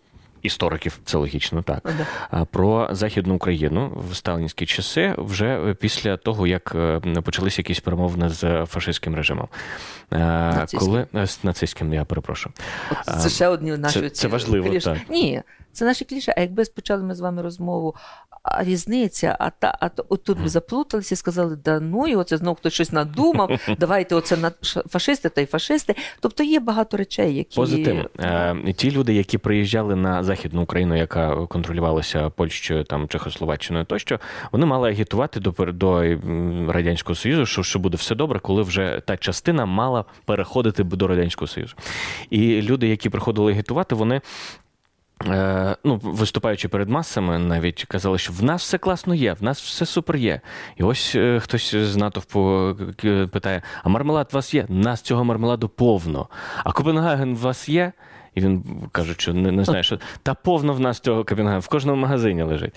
істориків, 0.41 0.99
це 1.05 1.17
логічно, 1.17 1.61
так. 1.61 1.93
Да. 2.31 2.45
Про 2.45 2.87
Західну 2.91 3.35
Україну 3.35 4.03
в 4.11 4.15
сталінські 4.15 4.65
часи, 4.65 5.15
вже 5.17 5.75
після 5.79 6.17
того, 6.17 6.47
як 6.47 6.71
е, 6.75 7.01
почалися 7.23 7.59
якісь 7.59 7.79
перемовини 7.79 8.29
з 8.29 8.65
фашистським 8.65 9.15
режимом. 9.15 9.47
Нацистським. 10.11 10.79
Коли 10.79 11.27
з 11.27 11.43
нацистським, 11.43 11.93
я 11.93 12.05
перепрошую. 12.05 12.53
От 12.91 13.21
це 13.21 13.29
ще 13.29 13.47
одні 13.47 13.77
наші 13.77 13.99
це- 13.99 14.09
це 14.09 14.27
важливо, 14.27 14.79
так. 14.79 14.97
Ні, 15.09 15.41
це 15.79 15.85
наші 15.85 16.05
кліше. 16.05 16.33
А 16.37 16.41
якби 16.41 16.63
почали 16.75 17.03
ми 17.03 17.15
з 17.15 17.19
вами 17.19 17.41
розмову, 17.41 17.95
а 18.43 18.63
різниця, 18.63 19.35
а 19.39 19.49
та, 19.49 19.77
а 19.79 19.89
то 19.89 20.05
от 20.09 20.23
тут 20.23 20.41
би 20.41 20.49
заплуталися 20.49 21.15
і 21.15 21.17
сказали, 21.17 21.55
да 21.55 21.79
ну 21.79 22.07
і 22.07 22.15
оце 22.15 22.37
знову 22.37 22.55
хтось 22.55 22.73
щось 22.73 22.91
надумав, 22.91 23.49
давайте 23.79 24.15
оце 24.15 24.37
на 24.37 24.51
фашисти 24.89 25.29
та 25.29 25.41
й 25.41 25.45
фашисти. 25.45 25.95
Тобто 26.19 26.43
є 26.43 26.59
багато 26.59 26.97
речей, 26.97 27.35
які 27.35 27.55
Позитивно. 27.55 28.09
Е, 28.19 28.73
Ті 28.73 28.91
люди, 28.91 29.13
які 29.13 29.37
приїжджали 29.37 29.95
на 29.95 30.23
Західну 30.23 30.61
Україну, 30.61 30.97
яка 30.97 31.45
контролювалася 31.45 32.29
Польщею, 32.29 32.83
там, 32.83 33.07
Чехословаччиною 33.07 33.85
тощо, 33.85 34.19
вони 34.51 34.65
мали 34.65 34.89
агітувати 34.89 35.39
до, 35.39 35.51
до 35.71 36.01
Радянського 36.67 37.15
Союзу, 37.15 37.45
що, 37.45 37.63
що 37.63 37.79
буде 37.79 37.97
все 37.97 38.15
добре, 38.15 38.39
коли 38.39 38.61
вже 38.61 39.01
та 39.05 39.17
частина 39.17 39.65
мала 39.65 40.05
переходити 40.25 40.83
до 40.83 41.07
Радянського 41.07 41.47
Союзу. 41.47 41.75
І 42.29 42.61
люди, 42.61 42.87
які 42.87 43.09
приходили 43.09 43.51
агітувати, 43.51 43.95
вони. 43.95 44.21
Е, 45.27 45.75
ну, 45.83 45.99
виступаючи 46.03 46.67
перед 46.67 46.89
масами, 46.89 47.39
навіть 47.39 47.85
казали, 47.85 48.17
що 48.17 48.33
в 48.33 48.43
нас 48.43 48.61
все 48.61 48.77
класно 48.77 49.15
є, 49.15 49.33
в 49.33 49.43
нас 49.43 49.61
все 49.61 49.85
супер 49.85 50.15
є. 50.15 50.41
І 50.77 50.83
ось 50.83 51.15
е, 51.15 51.39
хтось 51.39 51.75
з 51.75 51.95
натовпу 51.95 52.75
е, 53.03 53.27
питає: 53.27 53.61
а 53.83 53.89
мармелад 53.89 54.29
у 54.31 54.35
вас 54.35 54.53
є? 54.53 54.65
Нас 54.69 55.01
цього 55.01 55.23
мармеладу 55.23 55.69
повно. 55.69 56.27
А 56.63 56.71
Копенгаген 56.71 57.31
у 57.31 57.35
вас 57.35 57.69
є? 57.69 57.91
І 58.35 58.41
він 58.41 58.63
каже, 58.91 59.13
що 59.17 59.33
не, 59.33 59.51
не 59.51 59.63
знає, 59.63 59.83
що 59.83 59.99
та 60.23 60.33
повно 60.33 60.73
в 60.73 60.79
нас 60.79 60.99
цього 60.99 61.23
Копенгагена, 61.23 61.59
в 61.59 61.67
кожному 61.67 62.01
магазині 62.01 62.43
лежить. 62.43 62.73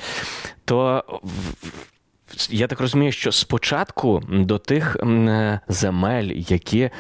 То 0.65 1.05
я 2.51 2.67
так 2.67 2.81
розумію, 2.81 3.13
що 3.13 3.33
спочатку 3.33 4.23
до 4.29 4.59
тих 4.59 4.97
е, 4.97 5.61
земель, 5.69 6.33
які 6.35 6.81
е, 6.81 6.93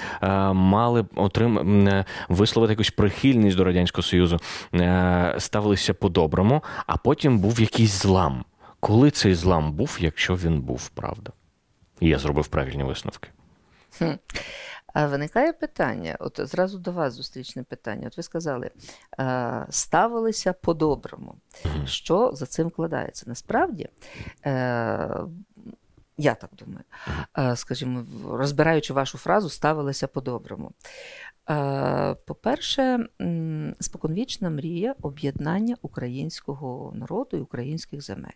мали 0.53 1.05
отрим... 1.15 1.89
е, 1.89 2.05
висловити 2.29 2.73
якусь 2.73 2.91
прихильність 2.91 3.57
до 3.57 3.65
Радянського 3.65 4.03
Союзу, 4.03 4.41
ставилися 5.39 5.95
по-доброму, 5.95 6.63
а 6.87 6.97
потім 6.97 7.39
був 7.39 7.61
якийсь 7.61 8.03
злам. 8.03 8.45
Коли 8.81 9.11
цей 9.11 9.35
злам 9.35 9.73
був, 9.73 9.99
якщо 10.01 10.35
він 10.35 10.61
був, 10.61 10.89
правда? 10.89 11.33
Я 12.01 12.19
зробив 12.19 12.47
правильні 12.47 12.85
висновки. 12.85 13.29
Хм. 13.99 14.11
Виникає 14.95 15.53
питання, 15.53 16.17
от 16.21 16.41
зразу 16.43 16.79
до 16.79 16.93
вас 16.93 17.15
зустрічне 17.15 17.63
питання. 17.63 18.07
От 18.07 18.17
ви 18.17 18.23
сказали, 18.23 18.71
ставилися 19.71 20.53
по-доброму. 20.53 21.35
Що 21.85 22.31
за 22.33 22.47
цим 22.47 22.69
вкладається? 22.69 23.25
Насправді, 23.29 23.89
е, 24.47 24.51
я 26.17 26.35
так 26.35 26.51
думаю, 26.53 26.85
скажімо, 27.57 28.05
розбираючи 28.31 28.93
вашу 28.93 29.19
фразу, 29.19 29.49
ставилися 29.49 30.07
по-доброму. 30.07 30.73
Е, 31.53 32.15
По-перше, 32.27 33.07
споконвічна 33.81 34.51
мрія 34.51 34.95
об'єднання 35.03 35.77
українського 35.83 36.93
народу 36.95 37.37
і 37.37 37.41
українських 37.41 38.03
земель. 38.03 38.31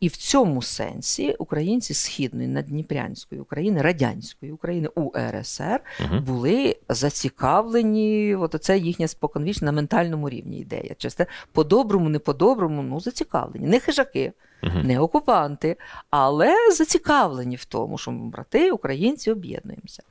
І 0.00 0.08
в 0.08 0.16
цьому 0.16 0.62
сенсі 0.62 1.34
українці 1.38 1.94
Східної 1.94 2.48
Наддніпрянської 2.48 3.40
України, 3.40 3.82
радянської 3.82 4.52
України 4.52 4.88
УРСР 4.88 5.80
Мгм. 6.00 6.24
були 6.24 6.76
зацікавлені, 6.88 8.34
от 8.34 8.56
це 8.60 8.78
їхня 8.78 9.08
споконвічна 9.08 9.66
на 9.66 9.72
ментальному 9.72 10.28
рівні 10.30 10.58
ідея. 10.58 10.94
Чисте 10.98 11.26
по-доброму, 11.52 12.08
не 12.08 12.18
по-доброму, 12.18 12.82
ну 12.82 13.00
зацікавлені. 13.00 13.66
Не 13.66 13.80
хижаки, 13.80 14.32
Мгм. 14.62 14.86
не 14.86 15.00
окупанти, 15.00 15.76
але 16.10 16.72
зацікавлені 16.72 17.56
в 17.56 17.64
тому, 17.64 17.98
що 17.98 18.10
ми, 18.10 18.30
брати, 18.30 18.70
українці, 18.70 19.30
об'єднуємося. 19.30 20.02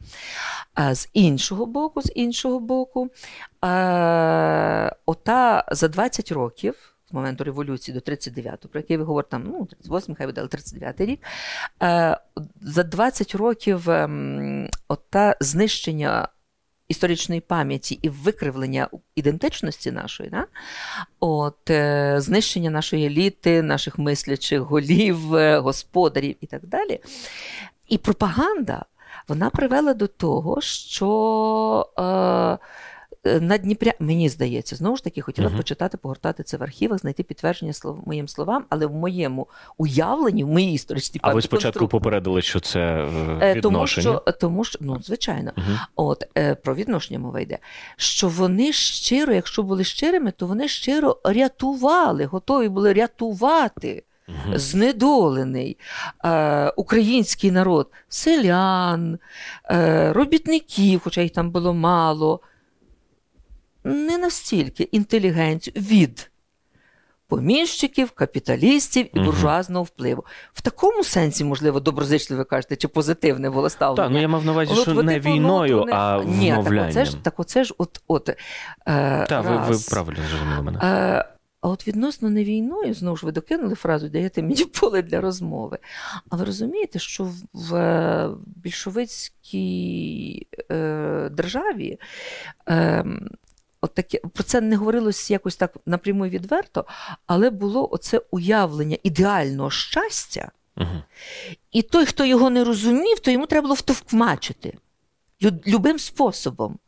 А 0.74 0.96
з 0.96 1.10
іншого 1.14 1.66
боку, 1.66 2.02
з 2.02 2.12
іншого 2.16 2.60
боку, 2.60 3.10
е, 3.66 4.96
ота 5.06 5.66
за 5.72 5.88
20 5.88 6.32
років. 6.32 6.94
З 7.10 7.14
моменту 7.14 7.44
революції 7.44 7.96
до 7.96 8.12
39-го, 8.12 8.70
про 8.70 8.80
який 8.80 8.98
ви 8.98 9.04
говорите, 9.04 9.30
там, 9.32 9.44
ну, 9.48 9.66
38, 9.66 10.16
хай 10.16 10.28
але 10.38 10.48
39-й 10.48 11.06
рік. 11.06 11.20
За 12.62 12.84
20 12.84 13.36
років 13.36 13.90
ем, 13.90 14.70
ота 14.88 15.36
знищення 15.40 16.28
історичної 16.88 17.42
пам'яті 17.42 18.00
і 18.02 18.10
викривлення 18.10 18.88
ідентичності 19.16 19.92
нашої, 19.92 20.30
да? 20.30 20.46
От, 21.20 21.70
е, 21.70 22.16
знищення 22.22 22.70
нашої 22.70 23.06
еліти, 23.06 23.62
наших 23.62 23.98
мислячих 23.98 24.60
голів, 24.60 25.36
е, 25.36 25.60
господарів 25.60 26.36
і 26.42 26.46
так 26.46 26.66
далі. 26.66 27.00
І 27.88 27.98
пропаганда 27.98 28.86
вона 29.28 29.50
привела 29.50 29.94
до 29.94 30.08
того, 30.08 30.62
що 30.62 31.90
е, 32.00 32.58
на 33.42 33.58
Дніпря, 33.58 33.92
мені 34.00 34.30
здається, 34.30 34.76
знову 34.76 34.98
ж 34.98 35.04
таки, 35.04 35.22
хотіла 35.22 35.48
Мгм. 35.48 35.58
почитати, 35.58 35.98
погортати 35.98 36.44
це 36.44 36.58
в 36.58 36.64
архівах, 36.64 37.00
знайти 37.00 37.24
підтвердження 37.24 37.74
слов, 37.74 38.00
моїм 38.06 38.28
словам, 38.28 38.66
але 38.70 38.86
в 38.86 38.94
моєму 38.94 39.48
уявленні, 39.78 40.44
в 40.44 40.48
моїй 40.48 40.74
історичній 40.74 41.20
А 41.24 41.34
ви 41.34 41.42
спочатку 41.42 41.80
конструкції. 41.80 42.00
попередили, 42.00 42.42
що 42.42 42.60
це 42.60 42.80
е, 42.80 43.38
Е, 43.42 43.62
Тому 43.62 43.88
що, 43.88 44.24
тому 44.42 44.64
що, 44.64 44.80
ну, 44.82 45.02
звичайно, 45.04 45.52
Мгм. 45.56 45.80
от 45.96 46.24
е, 46.38 46.56
про 46.56 46.76
відношення 46.76 47.20
мова 47.20 47.40
йде, 47.40 47.58
що 47.98 48.28
вони 48.28 48.72
щиро, 48.74 49.34
якщо 49.34 49.64
були 49.64 49.84
щирими, 49.84 50.32
то 50.32 50.48
вони 50.48 50.68
щиро 50.68 51.18
рятували, 51.24 52.26
готові 52.26 52.70
були 52.70 52.94
рятувати 52.94 54.04
Мгм. 54.30 54.58
знедолений 54.58 55.78
е, 56.26 56.70
український 56.70 57.52
народ, 57.52 57.92
селян, 58.10 59.20
е, 59.72 60.14
робітників, 60.14 61.02
хоча 61.04 61.22
їх 61.22 61.32
там 61.32 61.52
було 61.52 61.74
мало, 61.74 62.40
не 63.94 64.18
настільки 64.18 64.84
інтелігенцію 64.84 65.74
від 65.78 66.32
поміщиків, 67.28 68.12
капіталістів 68.12 69.08
і 69.14 69.20
буржуазного 69.20 69.84
впливу. 69.84 70.26
В 70.54 70.62
такому 70.62 71.04
сенсі, 71.04 71.44
можливо, 71.44 71.80
доброзичливо 71.80 72.46
кажете, 72.46 72.76
чи 72.76 72.88
позитивне 72.88 73.50
було 73.50 73.70
ставлення. 73.70 74.04
Так, 74.04 74.12
ну 74.14 74.22
я 74.22 74.28
мав 74.28 74.46
на 74.46 74.52
увазі, 74.52 74.76
що 74.82 74.94
не 75.04 75.20
війною, 75.20 75.86
а 75.92 76.24
Ні, 76.26 76.50
так 76.50 76.60
оце 76.90 77.06
ж, 77.06 77.18
так 77.24 77.40
оце 77.40 77.64
ж 77.64 77.74
от, 77.78 78.02
от, 78.08 78.30
е, 78.30 78.36
Так, 79.30 79.46
ви, 79.46 79.58
ви 79.58 79.78
правильно 79.90 80.20
зрозуміли 80.30 80.62
мене. 80.62 80.80
Е, 80.84 81.26
А 81.62 81.70
от 81.70 81.88
відносно 81.88 82.30
не 82.30 82.44
війною, 82.44 82.94
знову 82.94 83.18
ж 83.18 83.26
ви 83.26 83.32
докинули 83.32 83.76
фразу, 83.76 84.10
даєте 84.10 84.42
мені 84.42 84.66
поле 84.80 85.02
для 85.02 85.22
розмови. 85.22 85.78
А 86.30 86.36
ви 86.36 86.46
розумієте, 86.46 87.00
що 87.00 87.24
в- 87.24 87.44
в 87.54 87.76
е, 87.76 88.30
більшовицькій 88.56 90.48
е, 90.72 91.30
державі 91.32 92.00
е, 92.70 93.06
от 93.88 93.94
таке, 93.94 94.20
про 94.34 94.44
це 94.44 94.62
не 94.62 94.76
говорилось 94.76 95.32
якось 95.32 95.56
так 95.56 95.78
напряму 95.86 96.26
і 96.26 96.30
відверто, 96.30 96.86
але 97.26 97.50
було 97.50 97.90
оце 97.92 98.22
уявлення 98.32 98.98
ідеального 99.04 99.70
щастя. 99.70 100.52
Угу. 100.78 101.04
І 101.72 101.82
той, 101.82 102.06
хто 102.06 102.26
його 102.26 102.50
не 102.50 102.64
розумів, 102.64 103.20
то 103.20 103.32
йому 103.32 103.46
треба 103.46 103.62
було 103.62 103.76
втовкмачити 103.76 104.78
любим 105.68 106.00
способом. 106.00 106.80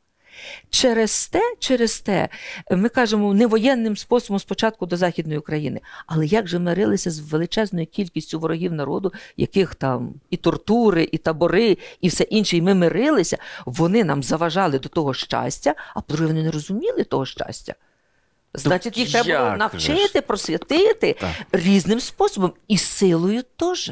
Через 0.70 1.28
те, 1.28 1.56
через 1.60 2.00
те, 2.00 2.30
ми 2.72 2.90
кажемо 2.90 3.34
не 3.34 3.48
воєнним 3.48 3.98
способом 3.98 4.40
спочатку 4.40 4.86
до 4.86 4.98
Західної 4.98 5.40
України. 5.40 5.82
Але 6.08 6.26
як 6.26 6.48
же 6.48 6.60
мирилися 6.60 7.12
з 7.12 7.20
величезною 7.20 7.86
кількістю 7.88 8.40
ворогів 8.40 8.74
народу, 8.74 9.14
яких 9.38 9.76
там 9.76 10.14
і 10.30 10.38
тортури, 10.38 11.10
і 11.12 11.18
табори, 11.18 11.78
і 12.02 12.08
все 12.08 12.24
інше, 12.24 12.58
і 12.58 12.62
ми 12.62 12.74
мирилися, 12.74 13.38
вони 13.66 14.04
нам 14.04 14.24
заважали 14.24 14.80
до 14.80 14.90
того 14.90 15.14
щастя, 15.14 15.76
а 15.96 16.02
по-друге, 16.02 16.28
вони 16.28 16.44
не 16.44 16.52
розуміли 16.52 17.04
того 17.04 17.26
щастя. 17.26 17.76
Значить, 18.54 18.98
їх 18.98 19.12
треба 19.12 19.46
було 19.46 19.58
навчити, 19.58 20.22
просвятити 20.22 21.16
Так. 21.20 21.32
різним 21.52 22.00
способом 22.00 22.54
і 22.68 22.78
силою 22.78 23.44
теж. 23.56 23.92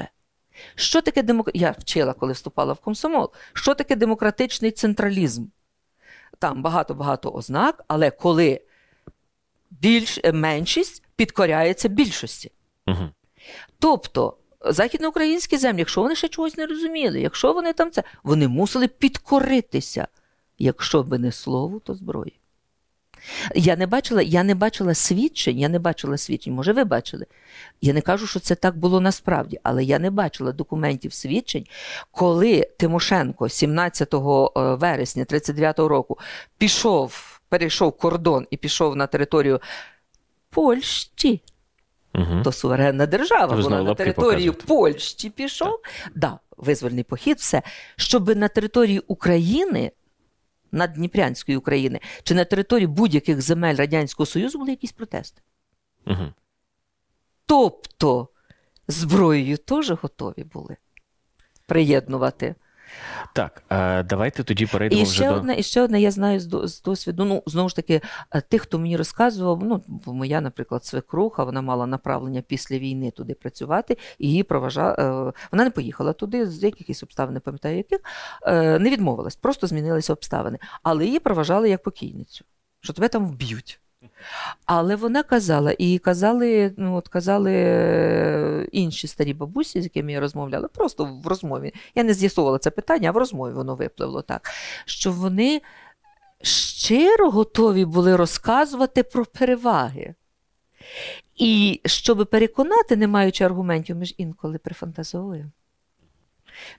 Що 0.75 1.01
таке 1.01 1.23
демок... 1.23 1.49
Я 1.53 1.75
вчила, 1.79 2.13
коли 2.13 2.33
вступала 2.33 2.73
в 2.73 2.79
комсомол. 2.79 3.31
Що 3.53 3.75
таке 3.75 3.95
демократичний 3.95 4.71
централізм? 4.71 5.45
Там 6.39 6.61
багато-багато 6.61 7.31
ознак, 7.31 7.83
але 7.87 8.11
коли 8.11 8.61
більш, 9.71 10.19
меншість 10.33 11.03
підкоряється 11.15 11.87
більшості. 11.87 12.51
Угу. 12.87 13.09
Тобто 13.79 14.37
західноукраїнські 14.65 15.57
землі, 15.57 15.79
якщо 15.79 16.01
вони 16.01 16.15
ще 16.15 16.27
чогось 16.27 16.57
не 16.57 16.65
розуміли, 16.65 17.21
якщо 17.21 17.53
вони 17.53 17.73
там 17.73 17.91
це, 17.91 18.03
вони 18.23 18.47
мусили 18.47 18.87
підкоритися. 18.87 20.07
Якщо 20.59 21.03
би 21.03 21.17
не 21.17 21.31
слово, 21.31 21.79
то 21.79 21.93
зброї. 21.93 22.39
Я 23.55 23.75
не 23.75 23.87
бачила 23.87 24.21
я 24.21 24.43
не 24.43 24.55
бачила 24.55 24.93
свідчень, 24.93 25.59
я 25.59 25.69
не 25.69 25.79
бачила 25.79 26.17
свідчень, 26.17 26.53
може, 26.53 26.73
ви 26.73 26.83
бачили. 26.83 27.25
Я 27.81 27.93
не 27.93 28.01
кажу, 28.01 28.27
що 28.27 28.39
це 28.39 28.55
так 28.55 28.77
було 28.77 28.99
насправді, 29.01 29.59
але 29.63 29.83
я 29.83 29.99
не 29.99 30.11
бачила 30.11 30.51
документів 30.51 31.13
свідчень, 31.13 31.65
коли 32.11 32.67
Тимошенко 32.77 33.49
17 33.49 34.13
е, 34.13 34.17
вересня 34.55 35.23
39-го 35.23 35.87
року 35.87 36.17
пішов, 36.57 37.39
перейшов 37.49 37.97
кордон 37.97 38.47
і 38.51 38.57
пішов 38.57 38.95
на 38.95 39.07
територію 39.07 39.61
Польщі. 40.49 41.41
Угу. 42.15 42.41
То 42.43 42.51
суверенна 42.51 43.05
держава 43.05 43.55
Ви 43.55 43.61
була 43.61 43.83
на 43.83 43.95
територію 43.95 44.53
показуєте. 44.53 44.65
Польщі 44.67 45.29
пішов. 45.29 45.81
Так, 45.81 46.11
да, 46.15 46.39
визвольний 46.57 47.03
похід, 47.03 47.37
все. 47.37 47.61
Щоб 47.95 48.37
на 48.37 48.47
території 48.47 48.99
України, 48.99 49.91
Наддніпрянської 50.71 51.57
України, 51.57 51.99
чи 52.23 52.35
на 52.35 52.45
території 52.45 52.87
будь-яких 52.87 53.41
земель 53.41 53.75
Радянського 53.75 54.25
Союзу 54.25 54.59
були 54.59 54.71
якісь 54.71 54.91
протести. 54.91 55.41
Угу. 56.07 56.33
Тобто 57.45 58.29
зброєю 58.87 59.57
теж 59.57 59.91
готові 59.91 60.43
були 60.43 60.77
приєднувати. 61.65 62.55
Так, 63.33 63.63
е, 63.69 64.03
давайте 64.03 64.43
тоді 64.43 64.65
перейдемо 64.65 65.01
І 65.01 65.05
вже 65.05 65.13
ще 65.13 65.39
до. 65.39 65.51
і 65.51 65.63
ще 65.63 65.81
одне, 65.81 66.01
я 66.01 66.11
знаю 66.11 66.39
з 66.39 66.81
досвіду. 66.81 67.25
Ну, 67.25 67.43
знову 67.45 67.69
ж 67.69 67.75
таки, 67.75 68.01
е, 68.31 68.41
тих, 68.41 68.61
хто 68.61 68.79
мені 68.79 68.97
розказував, 68.97 69.63
ну, 69.63 69.83
моя, 70.05 70.41
наприклад, 70.41 70.85
свекруха, 70.85 71.43
вона 71.43 71.61
мала 71.61 71.87
направлення 71.87 72.41
після 72.41 72.77
війни 72.77 73.11
туди 73.11 73.33
працювати, 73.33 73.97
і 74.19 74.27
її 74.27 74.43
проважа... 74.43 74.95
е, 74.99 75.33
Вона 75.51 75.63
не 75.63 75.71
поїхала 75.71 76.13
туди, 76.13 76.47
з 76.47 76.63
якихось 76.63 77.03
обставин, 77.03 77.33
не 77.33 77.39
пам'ятаю 77.39 77.77
яких, 77.77 77.99
не 78.81 78.89
відмовилась, 78.89 79.35
просто 79.35 79.67
змінилися 79.67 80.13
обставини. 80.13 80.57
Але 80.83 81.05
її 81.05 81.19
проважали 81.19 81.69
як 81.69 81.83
покійницю, 81.83 82.45
що 82.81 82.93
тебе 82.93 83.07
там 83.07 83.25
вб'ють. 83.27 83.79
Але 84.65 84.95
вона 84.95 85.23
казала, 85.23 85.75
і 85.77 85.97
казали, 85.97 86.73
ну 86.77 86.95
от 86.95 87.07
казали 87.07 87.53
е, 87.53 88.67
інші 88.71 89.07
старі 89.07 89.33
бабусі, 89.33 89.81
з 89.81 89.83
якими 89.83 90.11
я 90.11 90.19
розмовляла, 90.19 90.67
просто 90.67 91.19
в 91.23 91.27
розмові. 91.27 91.73
Я 91.95 92.03
не 92.03 92.13
з'ясовувала 92.13 92.59
це 92.59 92.71
питання, 92.71 93.09
а 93.09 93.11
в 93.11 93.17
розмові 93.17 93.53
воно 93.53 93.75
випливло 93.75 94.21
так, 94.21 94.51
що 94.85 95.11
вони 95.11 95.61
щиро 96.41 97.29
готові 97.29 97.85
були 97.85 98.15
розказувати 98.15 99.03
про 99.03 99.25
переваги. 99.25 100.15
І 101.35 101.81
щоб 101.85 102.27
переконати, 102.27 102.95
не 102.95 103.07
маючи 103.07 103.43
аргументів, 103.43 103.95
ми 103.95 104.05
ж 104.05 104.15
інколи 104.17 104.57
прифантазовуємо. 104.57 105.49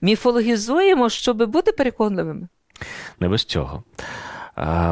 Міфологізуємо, 0.01 1.09
щоб 1.09 1.51
бути 1.51 1.73
переконливими. 1.73 2.49
Не 3.21 3.29
без 3.29 3.45
цього. 3.45 3.83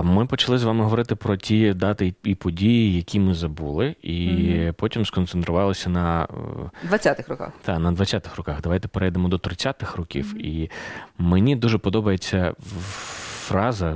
Ми 0.04 0.26
почали 0.26 0.58
з 0.58 0.64
вами 0.64 0.84
говорити 0.84 1.14
про 1.14 1.36
ті 1.36 1.72
дати 1.74 2.14
і 2.24 2.34
події, 2.34 2.96
які 2.96 3.20
ми 3.20 3.34
забули, 3.34 3.96
і 4.02 4.28
Мгм. 4.28 4.74
потім 4.78 5.06
сконцентрувалися 5.06 5.90
на, 5.90 6.24
е, 6.84 6.86
20-х 6.88 7.28
роках. 7.28 7.52
Так, 7.62 7.78
на 7.80 7.92
20-х 7.92 8.36
роках. 8.36 8.60
Давайте 8.62 8.88
перейдемо 8.88 9.28
до 9.28 9.36
30-х 9.38 9.96
років. 9.96 10.46
І 10.46 10.70
мені 11.18 11.56
дуже 11.56 11.78
подобається 11.78 12.54
в- 12.58 13.25
фраза 13.46 13.94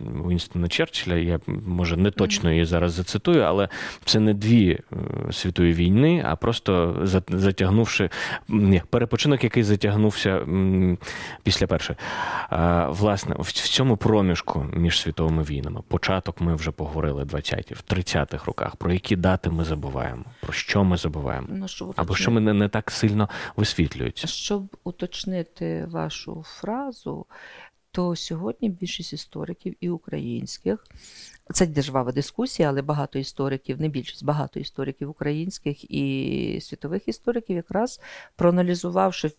Вінстона 0.00 0.68
Черчилля. 0.68 1.14
Я 1.14 1.40
може 1.66 1.96
не 1.96 2.10
точно 2.10 2.50
її 2.50 2.64
зараз 2.64 2.92
зацитую, 2.92 3.40
але 3.42 3.68
це 4.04 4.20
не 4.20 4.34
дві 4.34 4.78
е, 4.92 5.32
світові 5.32 5.72
війни, 5.72 6.22
а 6.26 6.36
просто 6.36 7.00
за- 7.02 7.22
затягнувши 7.28 8.10
ні, 8.48 8.82
перепочинок, 8.90 9.44
який 9.44 9.62
затягнувся 9.62 10.46
після 11.42 11.66
першої. 11.66 11.96
Власне, 12.88 13.36
в 13.38 13.52
цьому 13.52 13.96
проміжку 13.96 14.66
між 14.72 15.00
світовими 15.00 15.42
війнами, 15.42 15.80
початок 15.88 16.40
ми 16.40 16.54
вже 16.54 16.70
поговорили 16.70 17.22
20-ті, 17.24 17.74
в 17.74 17.82
30-х 17.90 18.46
роках, 18.46 18.76
про 18.76 18.92
які 18.92 19.16
дати 19.16 19.50
ми 19.50 19.64
забуваємо, 19.64 20.24
про 20.40 20.52
що 20.52 20.84
ми 20.84 20.96
забуваємо, 20.96 21.46
Ну, 21.50 21.68
щоб 21.68 21.92
або 21.96 22.14
що 22.14 22.30
ми 22.30 22.40
не, 22.40 22.52
не 22.52 22.68
так 22.68 22.90
сильно 22.90 23.28
висвітлюються. 23.56 24.26
Щоб 24.26 24.76
уточнити 24.84 25.86
вашу 25.90 26.44
фразу, 26.46 27.26
то 27.98 28.16
сьогодні 28.16 28.68
більшість 28.68 29.12
істориків 29.12 29.74
і 29.80 29.90
українських, 29.90 30.86
це 31.54 31.66
держава 31.66 32.12
дискусія, 32.12 32.68
але 32.68 32.82
багато 32.82 33.18
істориків, 33.18 33.80
не 33.80 33.88
більшість, 33.88 34.24
багато 34.24 34.60
істориків 34.60 35.10
українських 35.10 35.90
і 35.90 36.58
світових 36.62 37.08
істориків, 37.08 37.56
якраз 37.56 38.00
проаналізувавши 38.36 39.30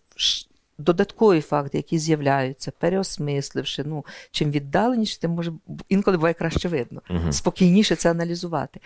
додаткові 0.80 1.42
факти, 1.42 1.78
які 1.78 2.00
з'являються, 2.00 2.72
переосмисливши, 2.80 3.84
ну, 3.84 4.06
чим 4.32 4.52
віддаленіше, 4.52 5.20
тим 5.20 5.32
може 5.32 5.54
інколи 5.89 6.18
буває 6.18 6.34
краще 6.34 6.70
видно 6.70 7.02
Мгм. 7.10 7.32
спокійніше 7.32 7.96
це 7.96 8.12
аналізувати. 8.12 8.80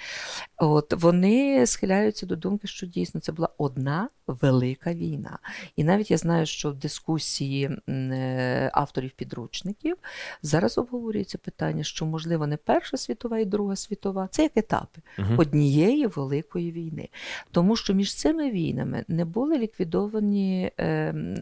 От 0.58 0.93
вони 0.93 1.65
схиляються 1.67 2.25
до 2.25 2.36
думки, 2.36 2.67
що 2.67 2.86
дійсно 2.86 3.19
це 3.19 3.32
була 3.32 3.49
одна 3.58 4.10
велика 4.27 4.93
війна. 4.93 5.38
І 5.75 5.84
навіть 5.84 6.12
я 6.12 6.17
знаю, 6.17 6.45
що 6.45 6.71
в 6.71 6.75
дискусії 6.75 7.69
е, 7.89 8.69
авторів 8.73 9.12
підручників 9.12 9.97
зараз 10.41 10.77
обговорюється 10.77 11.38
питання, 11.38 11.84
що 11.84 12.06
можливо 12.06 12.47
не 12.47 12.58
Перша 12.58 12.97
світова 12.97 13.39
і 13.39 13.45
Друга 13.45 13.75
світова, 13.75 14.27
це 14.32 14.43
як 14.43 14.58
етапи 14.58 15.01
Мгм. 15.17 15.39
однієї 15.39 16.08
великої 16.08 16.71
війни. 16.71 17.10
Тому 17.51 17.75
що 17.75 17.93
між 17.93 18.15
цими 18.15 18.51
війнами 18.51 19.06
не 19.08 19.25
були 19.25 19.58
ліквідовані, 19.58 20.71
е, 20.77 20.86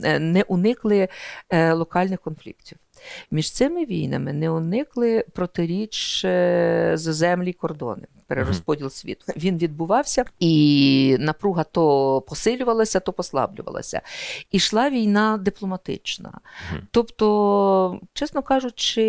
е, 0.04 0.20
не 0.42 0.46
уникли 0.48 1.08
е, 1.50 1.74
локальних 1.74 2.20
конфліктів. 2.20 2.78
Між 3.32 3.52
цими 3.52 3.86
війнами 3.86 4.34
не 4.34 4.50
уникли 4.50 5.26
протиріч 5.34 6.26
е, 6.26 6.92
за 6.96 7.14
землі 7.14 7.54
кордони, 7.54 8.08
перерозподіл 8.32 8.90
світу. 8.90 9.26
Він 9.38 9.58
відбувався, 9.58 10.26
і 10.40 11.18
напруга 11.20 11.64
то 11.64 12.22
посилювалася, 12.22 13.00
то 13.00 13.14
послаблювалася. 13.14 14.02
І 14.52 14.58
йшла 14.58 14.90
війна 14.90 15.38
дипломатична. 15.38 16.40
Тобто, 16.92 18.00
чесно 18.14 18.42
кажучи, 18.42 19.04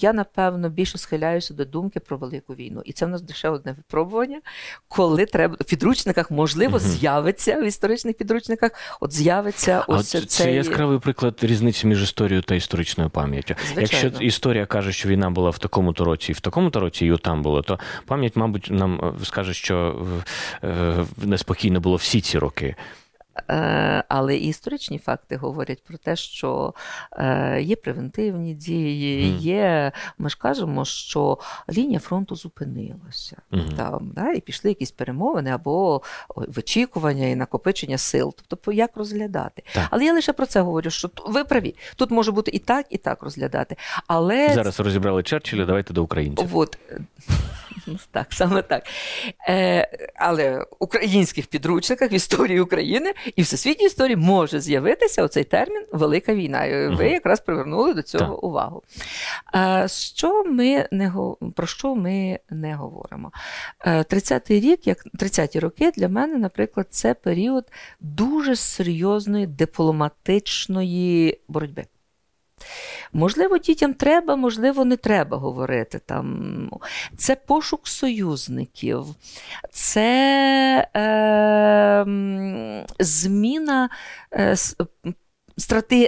я 0.00 0.12
напевно 0.12 0.68
більше 0.68 0.98
схиляюся 0.98 1.54
до 1.54 1.64
думки 1.64 2.00
про 2.00 2.16
велику 2.16 2.54
війну. 2.54 2.82
І 2.84 2.92
це 2.92 3.06
в 3.06 3.08
нас 3.08 3.22
ще 3.32 3.48
одне 3.48 3.72
випробування, 3.72 4.40
коли 4.88 5.26
треба 5.26 5.56
в 5.60 5.64
підручниках, 5.64 6.30
можливо, 6.30 6.78
з'явиться 6.78 7.60
в 7.60 7.64
історичних 7.64 8.16
підручниках, 8.16 8.70
от 9.00 9.12
з'явиться 9.12 9.84
А 9.88 9.92
ось 9.92 10.08
це 10.08 10.20
цей... 10.20 10.54
яскравий 10.54 10.98
приклад 10.98 11.38
різниці 11.42 11.86
між 11.86 12.02
історією 12.02 12.42
та 12.42 12.54
історичною 12.54 13.10
пам'яттю. 13.10 13.54
Якщо 13.76 14.06
історія 14.06 14.66
каже, 14.66 14.92
що 14.92 15.08
війна 15.08 15.30
була 15.30 15.50
в 15.50 15.58
такому-то 15.58 16.04
році 16.04 16.32
і 16.32 16.34
в 16.34 16.40
такому-то 16.40 16.80
році, 16.80 17.06
і 17.06 17.16
там 17.16 17.42
було, 17.42 17.62
то 17.62 17.78
пам'ять, 18.06 18.25
мабуть, 18.34 18.68
нам 18.70 19.14
е, 19.20 19.24
скаже, 19.24 19.54
що 19.54 20.06
е, 20.62 20.66
е, 20.68 21.06
неспокійно 21.16 21.80
було 21.80 21.96
всі 21.96 22.20
ці 22.20 22.38
роки. 22.38 22.76
Але 24.08 24.36
і 24.36 24.48
історичні 24.48 24.98
факти 24.98 25.36
говорять 25.36 25.82
про 25.84 25.98
те, 25.98 26.16
що 26.16 26.74
є 27.60 27.76
превентивні 27.76 28.54
дії, 28.54 29.38
є. 29.38 29.92
Ми 30.18 30.30
ж 30.30 30.38
кажемо, 30.38 30.84
що 30.84 31.38
лінія 31.72 31.98
фронту 31.98 32.36
зупинилася. 32.36 33.36
Мгм. 33.50 33.68
Там, 33.76 34.12
да, 34.14 34.32
і 34.32 34.40
пішли 34.40 34.70
якісь 34.70 34.90
перемовини 34.90 35.50
або 35.50 36.02
вичікування 36.36 37.26
і 37.26 37.36
накопичення 37.36 37.98
сил. 37.98 38.34
Тобто, 38.48 38.72
як 38.72 38.96
розглядати. 38.96 39.62
Так. 39.74 39.86
Але 39.90 40.04
я 40.04 40.12
лише 40.12 40.32
про 40.32 40.46
це 40.46 40.60
говорю, 40.60 40.90
що 40.90 41.10
ви 41.26 41.44
праві. 41.44 41.74
Тут 41.96 42.10
може 42.10 42.32
бути 42.32 42.50
і 42.50 42.58
так, 42.58 42.86
і 42.90 42.98
так 42.98 43.22
розглядати. 43.22 43.76
Але 44.06 44.48
Зараз 44.54 44.80
розібрали 44.80 45.22
Черчилля, 45.22 45.64
давайте 45.64 45.94
до 45.94 46.02
українців. 46.02 46.56
От, 46.56 46.78
так, 48.10 48.26
саме 48.30 48.62
так. 48.62 48.82
Е, 49.48 49.88
але 50.16 50.58
в 50.58 50.66
українських 50.78 51.46
підручниках 51.46 52.12
в 52.12 52.14
історії 52.14 52.60
України 52.60 53.14
і 53.36 53.42
всесвітній 53.42 53.86
історії 53.86 54.16
може 54.16 54.60
з'явитися 54.60 55.22
оцей 55.22 55.44
термін 55.44 55.86
Велика 55.92 56.34
війна. 56.34 56.64
І 56.64 56.88
Ви 56.88 57.08
якраз 57.08 57.40
привернули 57.40 57.94
до 57.94 58.02
цього 58.02 58.34
Так. 58.34 58.44
увагу. 58.44 58.82
Е, 59.54 59.86
що 59.88 60.44
ми 60.44 60.88
не, 60.90 61.12
про 61.54 61.66
що 61.66 61.94
ми 61.94 62.38
не 62.50 62.74
говоримо? 62.74 63.32
Е, 63.80 63.98
30-й 64.02 64.60
рік, 64.60 64.86
як 64.86 65.04
30-ті 65.18 65.60
роки 65.60 65.90
для 65.96 66.08
мене, 66.08 66.36
наприклад, 66.38 66.86
це 66.90 67.14
період 67.14 67.64
дуже 68.00 68.56
серйозної 68.56 69.46
дипломатичної 69.46 71.40
боротьби. 71.48 71.84
Можливо, 73.12 73.58
дітям 73.58 73.94
треба, 73.94 74.36
можливо, 74.36 74.84
не 74.84 74.96
треба 74.96 75.36
говорити 75.36 76.00
там. 76.06 76.70
Це 77.16 77.36
пошук 77.36 77.88
союзників, 77.88 79.04
це 79.70 80.88
е, 80.96 82.06
зміна 83.00 83.88
е, 84.32 84.56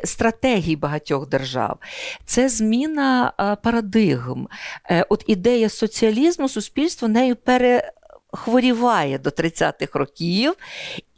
стратегій 0.05 0.77
багатьох 0.77 1.29
держав, 1.29 1.79
це 2.25 2.49
зміна 2.49 3.33
парадигм. 3.63 4.49
Е, 4.91 5.05
от 5.09 5.25
ідея 5.27 5.69
соціалізму, 5.69 6.49
суспільство 6.49 7.09
нею 7.09 7.37
перехворіває 7.37 9.19
до 9.19 9.31
30-х 9.31 9.99
років 9.99 10.55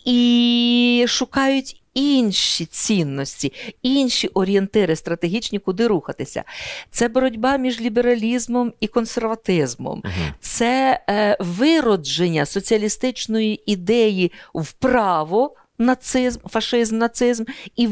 і 0.05 1.05
шукають. 1.09 1.77
Інші 2.01 2.67
цінності, 2.67 3.53
інші 3.83 4.29
орієнтири 4.29 4.97
стратегічні, 4.97 5.59
куди 5.59 5.87
рухатися. 5.87 6.45
Це 6.91 7.09
боротьба 7.09 7.57
між 7.57 7.81
лібералізмом 7.81 8.73
і 8.81 8.87
консерватизмом, 8.87 10.03
uh 10.05 10.11
це 10.41 11.01
е, 11.11 11.37
виродження 11.41 12.47
соціалістичної 12.47 13.63
ідеї 13.67 14.33
вправо 14.55 15.55
нацизм, 15.79 16.41
фашизм, 16.49 16.99
нацизм 16.99 17.45
і 17.77 17.89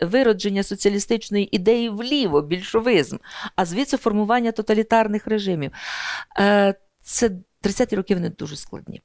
виродження 0.00 0.62
соціалістичної 0.62 1.56
ідеї 1.56 1.88
вліво, 1.88 2.42
більшовизм, 2.42 3.16
а 3.56 3.64
звідси 3.64 3.96
формування 3.96 4.52
тоталітарних 4.52 5.26
режимів. 5.26 5.70
Е, 6.38 6.74
це 7.02 7.30
30-ті 7.64 7.96
роки 7.96 8.14
вони 8.14 8.30
дуже 8.30 8.56
складні. 8.56 9.02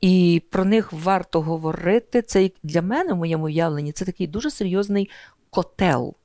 І 0.00 0.42
про 0.50 0.64
них 0.64 0.92
варто 0.92 1.40
говорити. 1.40 2.22
Це 2.22 2.50
для 2.62 2.82
мене, 2.82 3.12
в 3.12 3.16
моєму 3.16 3.44
уявленні, 3.44 3.92
це 3.92 4.04
такий 4.04 4.26
дуже 4.26 4.50
серйозний 4.50 5.10
котел 5.50 6.16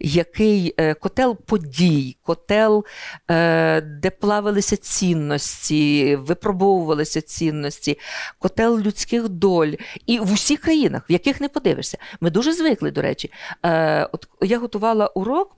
який 0.00 0.74
е, 0.76 0.94
котел 0.94 1.36
подій, 1.36 2.16
котел, 2.22 2.84
е, 3.30 3.80
де 3.80 4.10
плавилися 4.10 4.76
цінності, 4.76 6.16
випробовувалися 6.16 7.20
цінності, 7.20 7.98
котел 8.38 8.78
людських 8.78 9.28
доль. 9.28 9.72
І 10.06 10.18
в 10.18 10.32
усіх 10.32 10.60
країнах, 10.60 11.10
в 11.10 11.12
яких 11.12 11.40
не 11.40 11.48
подивишся. 11.48 11.98
Ми 12.20 12.30
дуже 12.30 12.52
звикли, 12.52 12.90
до 12.90 13.02
речі. 13.02 13.32
Е, 13.64 14.08
от 14.12 14.28
Я 14.40 14.58
готувала 14.58 15.06
урок. 15.06 15.56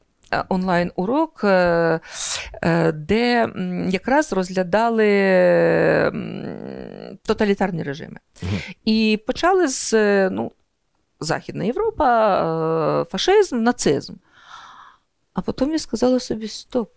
Онлайн-урок, 0.49 1.41
де 2.95 3.49
якраз 3.89 4.33
розглядали 4.33 5.07
тоталітарні 7.27 7.83
режими. 7.83 8.17
Угу. 8.43 8.53
І 8.85 9.21
почали 9.27 9.69
з 9.69 9.93
ну, 10.31 10.53
Західна 11.21 11.65
Європа, 11.65 13.07
фашизм, 13.11 13.63
нацизм. 13.63 14.15
А 15.35 15.41
потім 15.41 15.73
я 15.73 15.79
сказала 15.79 16.21
собі: 16.21 16.49
стоп. 16.49 16.91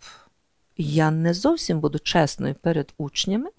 Я 0.79 1.11
не 1.11 1.33
зовсім 1.33 1.79
буду 1.79 1.99
чесною 1.99 2.55
перед 2.55 2.93
учнями, 2.97 3.49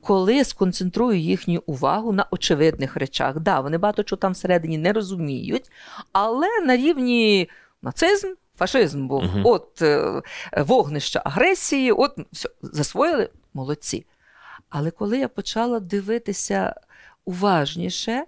коли 0.00 0.44
сконцентрую 0.44 1.18
їхню 1.18 1.62
увагу 1.66 2.12
на 2.12 2.26
очевидних 2.30 2.96
речах. 2.96 3.40
Да, 3.40 3.60
вони 3.60 3.78
багато 3.78 4.02
чого 4.02 4.20
там 4.20 4.32
всередині 4.32 4.78
не 4.78 4.92
розуміють, 4.92 5.70
але 6.12 6.46
на 6.60 6.76
рівні 6.76 7.48
нацизм, 7.82 8.34
фашизм 8.56 9.06
був, 9.06 9.24
угу. 9.24 9.40
от 9.44 9.82
е, 9.82 10.22
вогнище 10.56 11.22
агресії, 11.24 11.92
от 11.92 12.18
все, 12.32 12.48
засвоїли 12.62 13.28
молодці. 13.54 14.06
Але 14.68 14.90
коли 14.90 15.18
я 15.18 15.28
почала 15.28 15.80
дивитися 15.80 16.74
уважніше, 17.24 18.24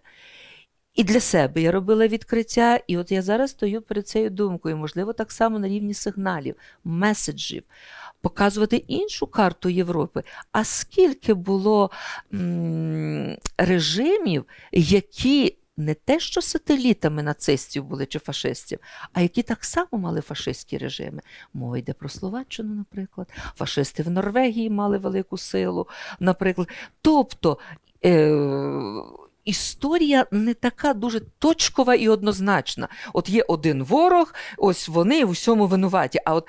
і 0.94 1.04
для 1.04 1.20
себе 1.20 1.60
я 1.60 1.72
робила 1.72 2.06
відкриття, 2.06 2.80
і 2.86 2.98
от 2.98 3.12
я 3.12 3.22
зараз 3.22 3.50
стою 3.50 3.82
перед 3.82 4.08
цією 4.08 4.30
думкою, 4.30 4.76
можливо, 4.76 5.12
так 5.12 5.32
само 5.32 5.58
на 5.58 5.68
рівні 5.68 5.94
сигналів, 5.94 6.54
меседжів, 6.84 7.62
показувати 8.20 8.76
іншу 8.76 9.26
карту 9.26 9.68
Європи. 9.68 10.22
А 10.52 10.64
скільки 10.64 11.34
було 11.34 11.90
м- 12.34 13.36
режимів, 13.58 14.44
які 14.72 15.57
не 15.78 15.94
те, 15.94 16.20
що 16.20 16.42
сателітами 16.42 17.22
нацистів 17.22 17.84
були 17.84 18.06
чи 18.06 18.18
фашистів, 18.18 18.78
а 19.12 19.20
які 19.20 19.42
так 19.42 19.64
само 19.64 19.88
мали 19.92 20.20
фашистські 20.20 20.78
режими. 20.78 21.20
Мова 21.54 21.78
йде 21.78 21.92
про 21.92 22.08
Словаччину, 22.08 22.74
наприклад. 22.74 23.28
Фашисти 23.56 24.02
в 24.02 24.10
Норвегії 24.10 24.70
мали 24.70 24.98
велику 24.98 25.38
силу, 25.38 25.88
наприклад. 26.20 26.68
Тобто. 27.02 27.58
Е- 28.04 29.02
історія 29.44 30.26
не 30.30 30.54
така 30.54 30.94
дуже 30.94 31.20
точкова 31.20 31.94
і 31.94 32.08
однозначна. 32.08 32.88
От 33.12 33.28
є 33.28 33.44
один 33.48 33.82
ворог, 33.82 34.34
ось 34.56 34.88
вони 34.88 35.24
в 35.24 35.30
усьому 35.30 35.66
винуваті. 35.66 36.18
А 36.24 36.34
от 36.34 36.48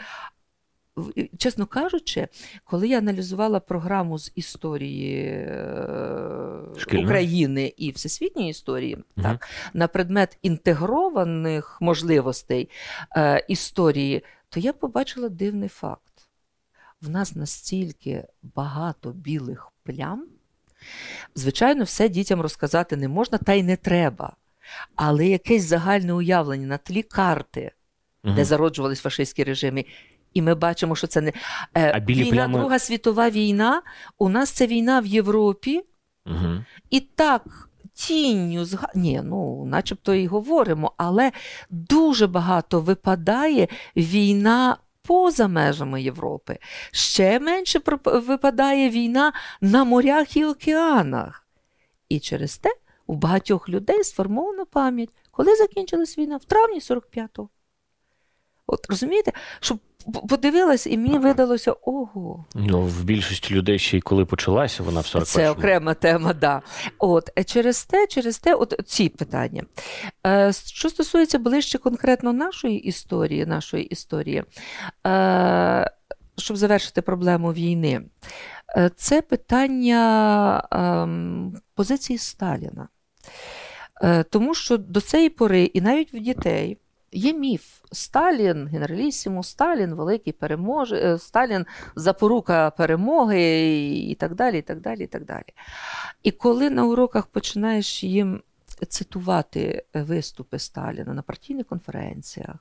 Чесно 1.37 1.65
кажучи, 1.65 2.27
коли 2.63 2.87
я 2.87 2.97
аналізувала 2.97 3.59
програму 3.59 4.19
з 4.19 4.31
історії 4.35 5.25
е, 5.25 6.59
Шкільно. 6.77 7.03
України 7.03 7.73
і 7.77 7.91
всесвітньої 7.91 8.49
історії, 8.49 8.95
угу. 8.95 9.03
так, 9.23 9.47
на 9.73 9.87
предмет 9.87 10.37
інтегрованих 10.41 11.77
можливостей 11.81 12.69
е, 13.17 13.45
історії, 13.47 14.23
то 14.49 14.59
я 14.59 14.73
побачила 14.73 15.29
дивний 15.29 15.69
факт. 15.69 16.01
В 17.01 17.09
нас 17.09 17.35
настільки 17.35 18.23
багато 18.43 19.11
білих 19.11 19.71
плям. 19.83 20.27
Звичайно, 21.35 21.83
все 21.83 22.09
дітям 22.09 22.41
розказати 22.41 22.97
не 22.97 23.07
можна, 23.07 23.37
та 23.37 23.53
й 23.53 23.63
не 23.63 23.75
треба. 23.75 24.35
Але 24.95 25.27
якесь 25.27 25.63
загальне 25.63 26.13
уявлення 26.13 26.67
на 26.67 26.77
тлі 26.77 27.03
карти, 27.03 27.71
угу. 28.23 28.35
де 28.35 28.45
зароджувались 28.45 29.01
фашистські 29.01 29.43
режими. 29.43 29.85
І 30.33 30.41
ми 30.41 30.55
бачимо, 30.55 30.95
що 30.95 31.07
це 31.07 31.21
не 31.21 31.33
е, 31.77 31.91
а 31.95 31.99
війна, 31.99 32.31
плями... 32.31 32.59
Друга 32.59 32.79
світова 32.79 33.29
війна. 33.29 33.81
У 34.17 34.29
нас 34.29 34.49
це 34.49 34.67
війна 34.67 34.99
в 34.99 35.05
Європі. 35.05 35.81
Угу. 36.25 36.63
І 36.89 36.99
так 36.99 37.69
тінню 37.93 38.65
зга... 38.65 38.89
Ні, 38.95 39.21
ну, 39.23 39.65
начебто 39.65 40.13
і 40.13 40.27
говоримо, 40.27 40.93
але 40.97 41.31
дуже 41.69 42.27
багато 42.27 42.81
випадає 42.81 43.67
війна 43.95 44.77
поза 45.01 45.47
межами 45.47 46.01
Європи. 46.01 46.57
Ще 46.91 47.39
менше 47.39 47.81
випадає 48.05 48.89
війна 48.89 49.33
на 49.61 49.83
морях 49.83 50.37
і 50.37 50.45
океанах. 50.45 51.47
І 52.09 52.19
через 52.19 52.57
те 52.57 52.69
у 53.07 53.15
багатьох 53.15 53.69
людей 53.69 54.03
сформована 54.03 54.65
пам'ять, 54.65 55.09
коли 55.31 55.55
закінчилась 55.55 56.17
війна 56.17 56.37
в 56.37 56.45
травні 56.45 56.79
45-го. 56.79 57.49
От 58.67 58.85
розумієте, 58.89 59.31
щоб 59.59 59.79
подивилась, 60.29 60.87
і 60.87 60.97
мені 60.97 61.17
видалося 61.17 61.71
ого. 61.71 62.45
Ну, 62.55 62.81
в 62.81 63.03
більшості 63.03 63.53
людей 63.53 63.79
ще 63.79 63.97
й 63.97 64.01
коли 64.01 64.25
почалася, 64.25 64.83
вона 64.83 64.99
в 64.99 65.05
41 65.05 65.25
Це 65.25 65.49
окрема 65.49 65.93
тема, 65.93 66.33
да. 66.33 66.61
От 66.97 67.29
е, 67.39 67.43
через 67.43 67.85
те, 67.85 68.07
через 68.07 68.39
те, 68.39 68.53
от 68.53 68.81
ці 68.85 69.09
питання. 69.09 69.63
Е, 70.27 70.53
Що 70.65 70.89
стосується 70.89 71.39
ближче 71.39 71.77
конкретно 71.77 72.33
нашої 72.33 72.79
історії, 72.79 73.45
нашої 73.45 73.83
історії, 73.83 74.43
е, 75.07 75.91
щоб 76.37 76.57
завершити 76.57 77.01
проблему 77.01 77.53
війни, 77.53 78.01
е, 78.77 78.91
це 78.95 79.21
питання 79.21 79.99
е, 80.73 81.07
позиції 81.75 82.17
Сталіна. 82.19 82.87
Е, 84.03 84.23
Тому 84.23 84.53
що 84.55 84.77
до 84.77 85.01
цієї 85.01 85.29
пори, 85.29 85.63
і 85.63 85.81
навіть 85.81 86.13
в 86.13 86.19
дітей. 86.19 86.77
Є 87.11 87.33
міф. 87.33 87.79
Сталін, 87.91 88.67
генералісіму, 88.67 89.43
Сталін, 89.43 89.93
великий 89.93 90.33
переможе, 90.33 90.95
е, 90.95 91.19
Сталін 91.19 91.65
запорука 91.95 92.69
перемоги 92.69 93.67
і 93.97 94.15
так 94.15 94.35
далі. 94.35 94.59
І 94.59 94.61
так 94.61 94.81
далі, 94.81 95.03
і 95.03 95.07
так 95.07 95.25
далі. 95.25 95.53
І 96.23 96.31
коли 96.31 96.69
на 96.69 96.85
уроках 96.85 97.25
починаєш 97.25 98.03
їм 98.03 98.41
цитувати 98.87 99.83
виступи 99.93 100.59
Сталіна 100.59 101.13
на 101.13 101.21
партійних 101.21 101.65
конференціях, 101.65 102.55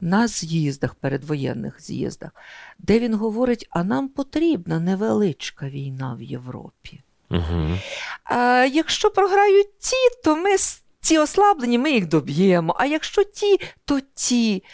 на 0.00 0.28
з'їздах, 0.28 0.94
передвоєнних 0.94 1.82
з'їздах, 1.82 2.30
де 2.78 2.98
він 2.98 3.14
говорить: 3.14 3.66
а 3.70 3.84
нам 3.84 4.08
потрібна 4.08 4.80
невеличка 4.80 5.68
війна 5.68 6.14
в 6.14 6.22
Європі. 6.22 7.00
Угу. 7.30 7.78
А 8.24 8.68
Якщо 8.72 9.10
програють 9.10 9.78
ті, 9.78 10.22
то 10.24 10.36
ми 10.36 10.58
ці 11.04 11.18
ослаблені, 11.18 11.78
ми 11.78 11.92
їх 11.92 12.08
доб'ємо. 12.08 12.76
А 12.78 12.86
якщо 12.86 13.24
ті, 13.24 13.58
то 13.84 14.00
ті. 14.14 14.64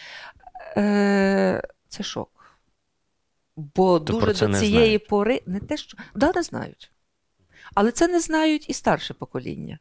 Е, 0.76 1.62
Це 1.88 2.02
шок. 2.02 2.60
Бо 3.56 4.00
то 4.00 4.12
дуже 4.12 4.46
до 4.46 4.58
цієї 4.58 4.70
знають. 4.70 5.06
пори 5.08 5.42
не 5.46 5.60
те, 5.60 5.76
що 5.76 5.98
да, 6.14 6.32
не 6.34 6.42
знають. 6.42 6.92
Але 7.74 7.92
це 7.92 8.08
не 8.08 8.20
знають 8.20 8.70
і 8.70 8.72
старше 8.72 9.14
покоління. 9.14 9.78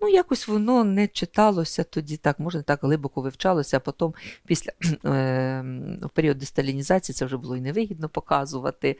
Ну, 0.00 0.08
якось 0.08 0.48
воно 0.48 0.84
не 0.84 1.08
читалося 1.08 1.84
тоді, 1.84 2.16
так, 2.16 2.38
може, 2.38 2.58
не 2.58 2.64
так 2.64 2.78
глибоко 2.82 3.20
вивчалося, 3.20 3.76
а 3.76 3.80
потім 3.80 4.14
після 4.46 4.72
е, 5.04 5.64
в 6.02 6.08
період 6.08 6.38
десталінізації 6.38 7.14
це 7.14 7.24
вже 7.24 7.36
було 7.36 7.56
і 7.56 7.60
невигідно 7.60 8.08
показувати. 8.08 8.98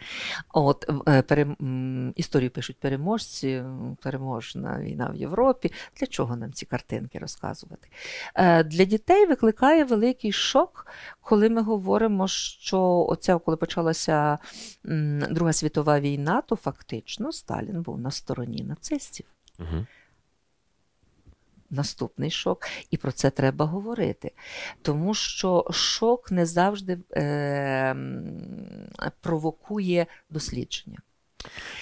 От, 0.53 0.91
е, 1.09 1.23
пере, 1.23 1.47
Історію 2.17 2.51
пишуть 2.51 2.79
переможці, 2.81 3.63
переможна 4.03 4.81
війна 4.81 5.11
в 5.15 5.17
Європі. 5.17 5.73
Для 6.01 6.07
чого 6.07 6.37
нам 6.37 6.53
ці 6.53 6.67
картинки 6.67 7.19
розказувати? 7.19 7.89
Е, 8.35 8.65
Для 8.65 8.85
дітей 8.85 9.27
викликає 9.27 9.85
великий 9.85 10.33
шок, 10.33 10.87
коли 11.21 11.49
ми 11.49 11.63
говоримо, 11.63 12.29
що 12.29 13.07
оця, 13.09 13.39
коли 13.39 13.57
почалася 13.57 14.39
Друга 15.31 15.53
світова 15.53 16.01
війна, 16.01 16.41
то 16.41 16.57
фактично 16.57 17.33
Сталін 17.33 17.83
був 17.83 17.99
на 17.99 18.11
стороні 18.11 18.65
нацистів. 18.65 19.27
Угу. 19.59 19.87
Наступний 21.71 22.31
шок, 22.31 22.69
і 22.91 22.97
про 22.97 23.13
це 23.13 23.31
треба 23.31 23.65
говорити. 23.65 24.33
Тому 24.83 25.15
що 25.15 25.67
шок 25.71 26.31
не 26.31 26.47
завжди 26.47 26.99
е, 27.17 27.97
провокує 29.21 30.07
дослідження. 30.31 30.99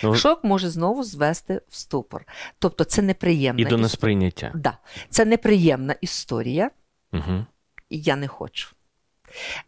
Ну, 0.02 0.14
Шок 0.14 0.44
може 0.44 0.70
знову 0.70 1.04
звести 1.04 1.60
в 1.68 1.76
ступор. 1.76 2.26
Тобто 2.58 2.84
це 2.84 3.02
неприємна 3.02 3.62
І 3.62 3.64
до 3.64 3.78
несприйняття. 3.78 4.52
Да. 4.54 4.78
Це 5.08 5.24
неприємна 5.24 5.94
історія, 6.00 6.70
угу. 7.12 7.46
і 7.88 8.00
я 8.00 8.16
не 8.16 8.28
хочу. 8.28 8.68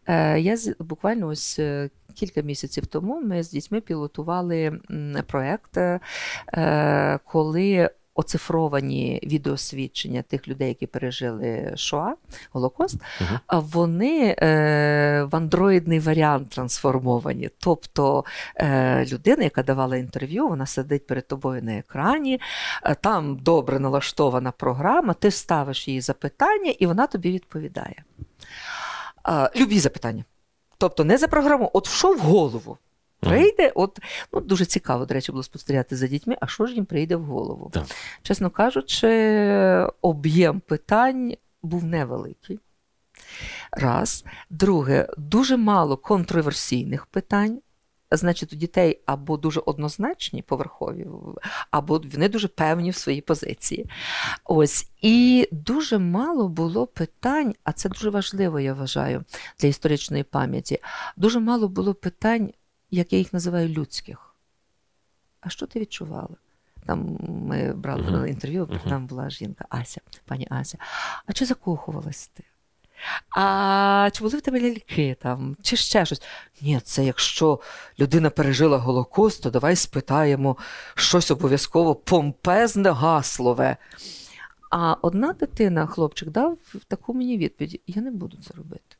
Е, 0.05 0.39
Я 0.39 0.57
буквально 0.79 1.27
ось 1.27 1.59
е, 1.59 1.89
кілька 2.13 2.41
місяців 2.41 2.87
тому 2.87 3.21
ми 3.21 3.43
з 3.43 3.51
дітьми 3.51 3.81
пілотували 3.81 4.79
проєкт, 5.27 5.77
е, 5.77 7.19
коли 7.25 7.89
оцифровані 8.15 9.19
відеосвідчення 9.23 10.21
тих 10.21 10.47
людей, 10.47 10.67
які 10.67 10.87
пережили 10.87 11.73
Шоа, 11.75 12.13
Голокост, 12.51 12.95
uh-huh. 12.95 13.39
вони 13.61 14.35
е, 14.39 15.27
в 15.31 15.35
андроїдний 15.35 15.99
варіант 15.99 16.49
трансформовані. 16.49 17.49
Тобто 17.57 18.25
е, 18.55 19.05
людина, 19.05 19.43
яка 19.43 19.63
давала 19.63 19.97
інтерв'ю, 19.97 20.47
вона 20.47 20.65
сидить 20.65 21.07
перед 21.07 21.27
тобою 21.27 21.63
на 21.63 21.77
екрані, 21.77 22.41
е, 22.83 22.95
там 22.95 23.37
добре 23.37 23.79
налаштована 23.79 24.51
програма, 24.51 25.13
ти 25.13 25.31
ставиш 25.31 25.87
їй 25.87 26.01
запитання, 26.01 26.73
і 26.79 26.85
вона 26.85 27.07
тобі 27.07 27.31
відповідає. 27.31 28.03
Е, 29.27 29.49
любі 29.55 29.79
запитання. 29.79 30.23
Тобто 30.77 31.03
не 31.03 31.17
за 31.17 31.27
програму, 31.27 31.69
от 31.73 31.87
що 31.87 32.13
в 32.13 32.19
голову. 32.19 32.77
Прийде, 33.29 33.71
от 33.75 33.99
ну 34.33 34.41
дуже 34.41 34.65
цікаво, 34.65 35.05
до 35.05 35.13
речі, 35.13 35.31
було 35.31 35.43
спостерігати 35.43 35.95
за 35.95 36.07
дітьми, 36.07 36.37
а 36.41 36.47
що 36.47 36.65
ж 36.65 36.73
їм 36.73 36.85
прийде 36.85 37.15
в 37.15 37.23
голову? 37.23 37.69
Так. 37.73 37.85
Чесно 38.21 38.49
кажучи, 38.49 39.87
об'єм 40.01 40.59
питань 40.59 41.33
був 41.61 41.85
невеликий. 41.85 42.59
Раз. 43.71 44.25
Друге, 44.49 45.07
дуже 45.17 45.57
мало 45.57 45.97
контроверсійних 45.97 47.05
питань. 47.05 47.59
Значить, 48.11 48.53
у 48.53 48.55
дітей 48.55 49.01
або 49.05 49.37
дуже 49.37 49.59
однозначні 49.59 50.41
поверхові, 50.41 51.07
або 51.71 52.01
вони 52.13 52.29
дуже 52.29 52.47
певні 52.47 52.89
в 52.89 52.95
своїй 52.95 53.21
позиції. 53.21 53.85
Ось. 54.43 54.89
І 55.01 55.47
дуже 55.51 55.97
мало 55.97 56.47
було 56.47 56.87
питань, 56.87 57.55
а 57.63 57.71
це 57.71 57.89
дуже 57.89 58.09
важливо, 58.09 58.59
я 58.59 58.73
вважаю, 58.73 59.23
для 59.59 59.67
історичної 59.67 60.23
пам'яті. 60.23 60.79
Дуже 61.17 61.39
мало 61.39 61.67
було 61.67 61.93
питань 61.93 62.51
як 62.95 63.13
я 63.13 63.19
їх 63.19 63.33
називаю, 63.33 63.69
людських. 63.69 64.35
А 65.41 65.49
що 65.49 65.67
ти 65.67 65.79
відчувала? 65.79 66.35
Там 66.85 67.17
ми 67.47 67.73
брали 67.73 68.01
uh-huh. 68.01 68.25
інтерв'ю, 68.25 68.65
uh-huh. 68.65 68.89
там 68.89 69.07
була 69.07 69.29
жінка 69.29 69.65
Ася, 69.69 70.01
пані 70.25 70.47
Ася. 70.49 70.77
А 71.25 71.33
чи 71.33 71.45
закохувалась 71.45 72.27
ти? 72.27 72.43
А 73.29 74.09
чи 74.13 74.23
були 74.23 74.37
в 74.37 74.41
тебе 74.41 74.61
ляльки 74.61 75.17
там, 75.21 75.57
чи 75.61 75.75
ще 75.75 76.05
щось? 76.05 76.21
Ні, 76.61 76.79
це 76.79 77.05
якщо 77.05 77.59
людина 77.99 78.29
пережила 78.29 78.77
Голокост, 78.77 79.43
то 79.43 79.49
давай 79.49 79.75
спитаємо 79.75 80.57
щось 80.95 81.31
обов'язково 81.31 81.95
помпезне, 81.95 82.91
гаслове. 82.91 83.77
А 84.71 84.93
одна 85.01 85.33
дитина, 85.33 85.87
хлопчик, 85.87 86.29
дав 86.29 86.57
таку 86.87 87.13
мені 87.13 87.37
відповідь: 87.37 87.81
я 87.87 88.01
не 88.01 88.11
буду 88.11 88.37
це 88.37 88.53
робити. 88.53 88.95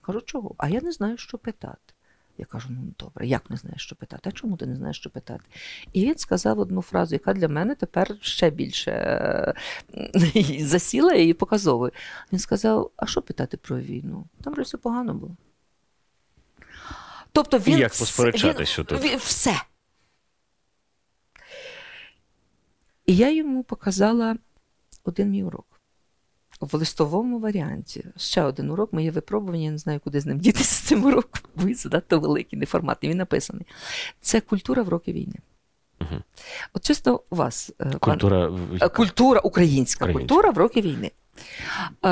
Кажу, 0.00 0.20
чого? 0.20 0.54
А 0.58 0.68
я 0.68 0.80
не 0.80 0.92
знаю, 0.92 1.16
що 1.16 1.38
питати. 1.38 1.94
Я 2.38 2.44
кажу, 2.44 2.68
ну 2.70 2.92
добре, 2.98 3.26
як 3.26 3.50
не 3.50 3.56
знаєш, 3.56 3.82
що 3.82 3.96
питати? 3.96 4.30
А 4.30 4.32
чому 4.32 4.56
ти 4.56 4.66
не 4.66 4.76
знаєш, 4.76 4.96
що 4.96 5.10
питати? 5.10 5.44
І 5.92 6.06
він 6.06 6.18
сказав 6.18 6.58
одну 6.58 6.82
фразу, 6.82 7.14
яка 7.14 7.34
для 7.34 7.48
мене 7.48 7.74
тепер 7.74 8.16
ще 8.20 8.50
більше 8.50 8.90
е, 9.94 10.60
засіла 10.60 11.12
і 11.12 11.32
показовує. 11.32 11.92
Він 12.32 12.38
сказав: 12.38 12.90
А 12.96 13.06
що 13.06 13.22
питати 13.22 13.56
про 13.56 13.78
війну? 13.78 14.26
Там 14.42 14.52
вже 14.52 14.62
все 14.62 14.78
погано 14.78 15.14
було. 15.14 15.36
Тобто 17.32 17.58
він 17.58 17.78
як 17.78 17.98
посперечатися 17.98 18.84
тут? 18.84 19.04
Він, 19.04 19.18
все. 19.18 19.62
І 23.06 23.16
я 23.16 23.30
йому 23.30 23.62
показала 23.62 24.36
один 25.04 25.30
мій 25.30 25.42
урок 25.42 25.77
в 26.60 26.74
листовому 26.74 27.38
варіанті. 27.38 28.04
Ще 28.16 28.42
один 28.42 28.70
урок, 28.70 28.92
моє 28.92 29.10
випробування, 29.10 29.64
я 29.64 29.70
не 29.70 29.78
знаю, 29.78 30.00
куди 30.04 30.20
з 30.20 30.26
ним 30.26 30.38
дітися 30.38 30.74
з 30.74 30.78
цим 30.78 31.04
уроком, 31.04 31.42
бо 31.56 31.66
він 31.66 31.74
занадто 31.74 32.20
великий, 32.20 32.58
неформатний, 32.58 33.10
він 33.10 33.18
написаний. 33.18 33.66
Це 34.20 34.40
культура 34.40 34.82
в 34.82 34.88
роки 34.88 35.12
війни. 35.12 35.36
Угу. 36.00 36.20
От 36.72 36.84
чисто 36.84 37.22
у 37.30 37.36
вас 37.36 37.72
е, 37.80 37.92
культура 38.00 38.52
пан... 38.78 38.90
культура 38.90 39.40
українська, 39.40 40.04
українська 40.04 40.12
культура 40.12 40.50
в 40.50 40.58
роки 40.58 40.80
війни. 40.80 41.10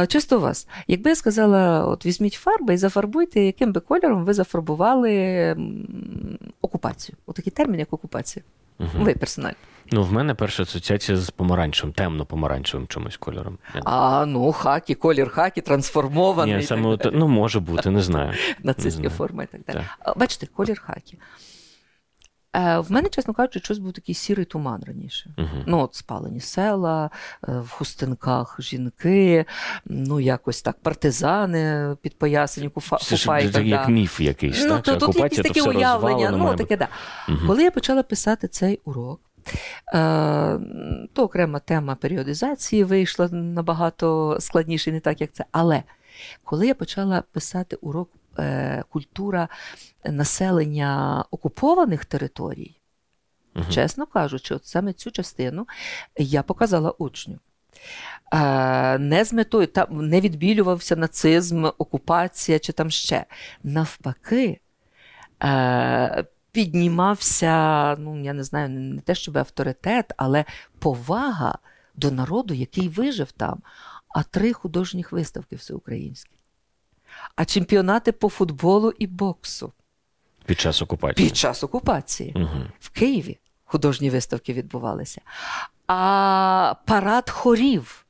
Чисто 0.08 0.36
у 0.36 0.40
вас, 0.40 0.68
якби 0.86 1.10
я 1.10 1.16
сказала, 1.16 1.84
от 1.84 2.06
візьміть 2.06 2.32
фарби 2.34 2.74
і 2.74 2.76
зафарбуйте, 2.76 3.40
яким 3.40 3.72
би 3.72 3.80
кольором 3.80 4.24
ви 4.24 4.34
зафарбували 4.34 5.56
окупацію. 6.60 7.16
Отакий 7.26 7.52
термін, 7.52 7.80
як 7.80 7.92
окупація. 7.92 8.44
Угу. 8.78 8.88
Ви 8.94 9.14
персонально. 9.14 9.56
Ну, 9.90 10.02
в 10.02 10.12
мене 10.12 10.34
перша 10.34 10.62
асоціація 10.62 11.18
з 11.18 11.30
помаранчевим, 11.30 11.92
темно-помаранчевим 11.92 12.86
чомусь 12.86 13.16
кольором. 13.16 13.58
А, 13.84 14.26
ну, 14.26 14.52
хакі, 14.52 14.94
колір 14.94 15.30
хакі, 15.30 15.60
трансформований. 15.60 16.56
Ні, 16.56 16.62
саме 16.62 16.88
от, 16.88 17.08
ну, 17.12 17.28
може 17.28 17.60
бути, 17.60 17.90
не 17.90 18.02
знаю. 18.02 18.32
Нацистські 18.62 19.08
форми 19.08 19.44
і 19.44 19.46
так 19.46 19.60
далі. 19.66 19.84
Так. 20.04 20.18
Бачите, 20.18 20.46
колір 20.46 20.80
хакі. 20.80 21.18
Е, 22.56 22.78
в 22.78 22.92
мене, 22.92 23.08
чесно 23.08 23.34
кажучи, 23.34 23.58
щось 23.58 23.78
був 23.78 23.92
такий 23.92 24.14
сірий 24.14 24.44
туман 24.44 24.82
раніше. 24.86 25.34
Uh-huh. 25.38 25.62
Ну, 25.66 25.80
от 25.80 25.94
спалені 25.94 26.40
села, 26.40 27.10
е, 27.48 27.58
в 27.58 27.70
хустинках 27.70 28.56
жінки, 28.60 29.44
ну 29.84 30.20
якось 30.20 30.62
так, 30.62 30.80
партизани 30.82 31.96
підпоясані 32.02 32.68
куфа, 32.68 32.96
Це 32.96 33.16
ж 33.16 33.40
як 33.62 33.88
міф 33.88 34.20
якийсь. 34.20 34.64
Ну, 34.64 34.70
так? 34.70 34.82
то, 34.82 35.06
тут 35.06 35.16
якісь 35.16 35.38
такі 35.38 35.60
уявлення. 35.60 36.30
Ну, 36.30 36.56
таке, 36.56 36.76
да. 36.76 36.88
Uh-huh. 37.28 37.46
Коли 37.46 37.62
я 37.62 37.70
почала 37.70 38.02
писати 38.02 38.48
цей 38.48 38.80
урок, 38.84 39.20
то 41.12 41.22
окрема 41.22 41.58
тема 41.58 41.94
періодизації 41.94 42.84
вийшла 42.84 43.28
набагато 43.28 44.36
складніше, 44.40 44.92
не 44.92 45.00
так, 45.00 45.20
як 45.20 45.32
це. 45.32 45.44
Але 45.52 45.82
коли 46.44 46.66
я 46.66 46.74
почала 46.74 47.22
писати 47.32 47.76
урок 47.76 48.10
е, 48.38 48.84
культура 48.88 49.48
населення 50.04 51.24
окупованих 51.30 52.04
територій, 52.04 52.80
угу. 53.56 53.64
чесно 53.70 54.06
кажучи, 54.06 54.54
от 54.54 54.66
саме 54.66 54.92
цю 54.92 55.10
частину 55.10 55.66
я 56.16 56.42
показала 56.42 56.90
учню. 56.90 57.38
Е, 58.32 58.98
не 58.98 59.24
з 59.24 59.32
метою, 59.32 59.66
там 59.66 60.08
не 60.08 60.20
відбілювався 60.20 60.96
нацизм, 60.96 61.64
окупація 61.78 62.58
чи 62.58 62.72
там 62.72 62.90
ще. 62.90 63.24
Навпаки, 63.62 64.60
піднімався, 66.56 67.96
ну 67.98 68.24
я 68.24 68.32
не 68.32 68.44
знаю, 68.44 68.68
не 68.68 69.00
те, 69.00 69.14
щоб 69.14 69.38
авторитет, 69.38 70.12
але 70.16 70.44
повага 70.78 71.58
до 71.94 72.10
народу, 72.10 72.54
який 72.54 72.88
вижив 72.88 73.32
там, 73.32 73.58
а 74.08 74.22
три 74.22 74.52
художніх 74.52 75.12
виставки 75.12 75.56
всеукраїнські, 75.56 76.30
а 77.36 77.44
чемпіонати 77.44 78.12
по 78.12 78.28
футболу 78.28 78.92
і 78.98 79.06
боксу. 79.06 79.72
Під 80.46 80.60
час 80.60 80.82
окупації. 80.82 81.28
Під 81.28 81.36
час 81.36 81.64
окупації. 81.64 82.32
Угу. 82.36 82.64
В 82.80 82.90
Києві 82.90 83.38
художні 83.64 84.10
виставки 84.10 84.52
відбувалися. 84.52 85.20
А 85.86 86.74
парад 86.86 87.30
хорів. 87.30 88.02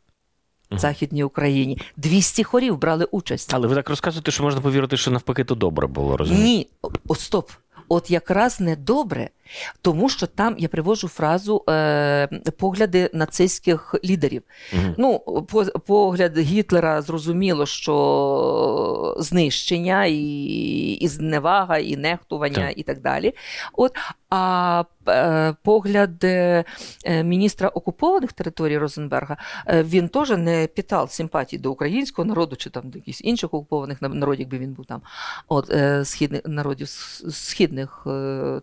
В 0.71 0.79
Західній 0.79 1.25
Україні 1.25 1.79
200 1.97 2.45
хорів 2.45 2.79
брали 2.79 3.05
участь. 3.05 3.55
Але 3.55 3.69
ви 3.69 3.75
так 3.75 3.89
розказуєте, 3.89 4.31
що 4.31 4.43
можна 4.43 4.61
повірити, 4.61 4.97
що 4.97 5.11
навпаки 5.11 5.45
то 5.45 5.55
добре 5.55 5.87
було, 5.87 6.17
розумієте? 6.17 6.49
Ні, 6.49 6.69
о, 7.09 7.15
стоп 7.15 7.51
от 7.89 8.11
якраз 8.11 8.61
недобре, 8.61 9.31
тому 9.83 10.09
що 10.09 10.27
там 10.27 10.55
я 10.59 10.69
привожу 10.69 11.09
фразу 11.09 11.65
е, 11.69 12.27
погляди 12.59 13.11
нацистських 13.13 13.95
лідерів. 14.05 14.43
Угу. 14.73 14.95
Ну, 14.99 15.19
по, 15.49 15.65
погляд 15.65 16.39
Гітлера 16.39 17.03
зрозуміло, 17.03 17.67
що 17.67 19.17
знищення 19.19 20.05
і 20.05 20.17
і 21.01 21.09
зневага, 21.09 21.79
і 21.79 21.97
нехтування, 21.97 22.67
так. 22.67 22.79
і 22.79 22.83
так 22.83 23.01
далі. 23.01 23.35
От, 23.73 23.93
А 24.31 24.85
погляд 25.63 26.25
е, 26.25 26.65
міністра 27.07 27.69
окупованих 27.69 28.33
територій 28.33 28.79
Розенберга 28.79 29.37
е, 29.67 29.83
він 29.83 30.09
теж 30.09 30.31
не 30.31 30.69
питав 30.77 31.11
симпатії 31.11 31.61
до 31.61 31.73
українського 31.73 32.29
народу 32.29 32.57
чи 32.57 32.71
там 32.71 32.91
до 32.91 32.99
якихось 32.99 33.21
інших 33.25 33.55
окупованих 33.55 34.03
народів, 34.03 34.41
якби 34.41 34.59
він 34.59 34.73
був 34.73 34.87
там, 34.87 35.03
от 35.49 35.71
е, 35.71 36.05
східних 36.05 36.41
народів 36.45 36.89
східних 37.31 38.07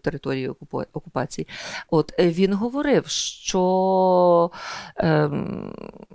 територій 0.02 0.50
окупації. 0.94 1.48
От 1.89 2.14
він 2.20 2.54
говорив, 2.54 3.08
що 3.08 4.52
е, 4.98 5.30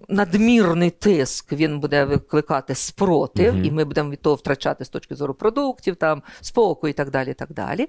надмірний 0.08 0.90
тиск 0.90 1.52
він 1.52 1.80
буде 1.80 2.04
викликати 2.04 2.74
спротив, 2.74 3.54
угу. 3.54 3.64
і 3.64 3.70
ми 3.70 3.84
будемо 3.84 4.10
від 4.10 4.22
того 4.22 4.36
втрачати 4.36 4.84
з 4.84 4.88
точки 4.88 5.14
зору 5.14 5.34
продуктів, 5.34 5.96
там 5.96 6.22
спокою 6.40 6.90
і 6.90 6.94
так 6.94 7.10
далі. 7.10 7.30
І 7.30 7.34
так 7.34 7.52
далі. 7.52 7.88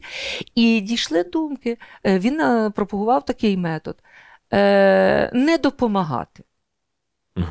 І 0.56 0.82
дійшли 0.82 1.24
думки. 1.24 1.78
Він 2.06 2.29
пропагував 2.76 3.26
такий 3.26 3.58
метод: 3.58 3.98
не 5.34 5.60
допомагати. 5.64 6.44
Угу. 7.38 7.46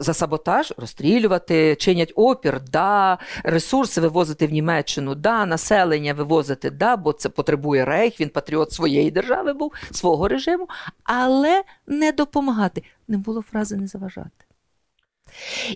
За 0.00 0.14
саботаж 0.14 0.74
розстрілювати, 0.76 1.76
чинять 1.76 2.12
опір, 2.16 2.60
да, 2.60 3.18
ресурси 3.44 4.00
вивозити 4.00 4.46
в 4.46 4.52
Німеччину, 4.52 5.14
да, 5.14 5.46
населення 5.46 6.14
вивозити, 6.14 6.70
да, 6.70 6.96
бо 6.96 7.12
це 7.12 7.28
потребує 7.28 7.84
рейх, 7.84 8.20
він 8.20 8.28
патріот 8.28 8.72
своєї 8.72 9.10
держави 9.10 9.52
був, 9.52 9.72
свого 9.90 10.28
режиму, 10.28 10.68
але 11.04 11.62
не 11.86 12.12
допомагати. 12.12 12.82
Не 13.08 13.18
було 13.18 13.42
фрази 13.42 13.76
не 13.76 13.86
заважати. 13.86 14.47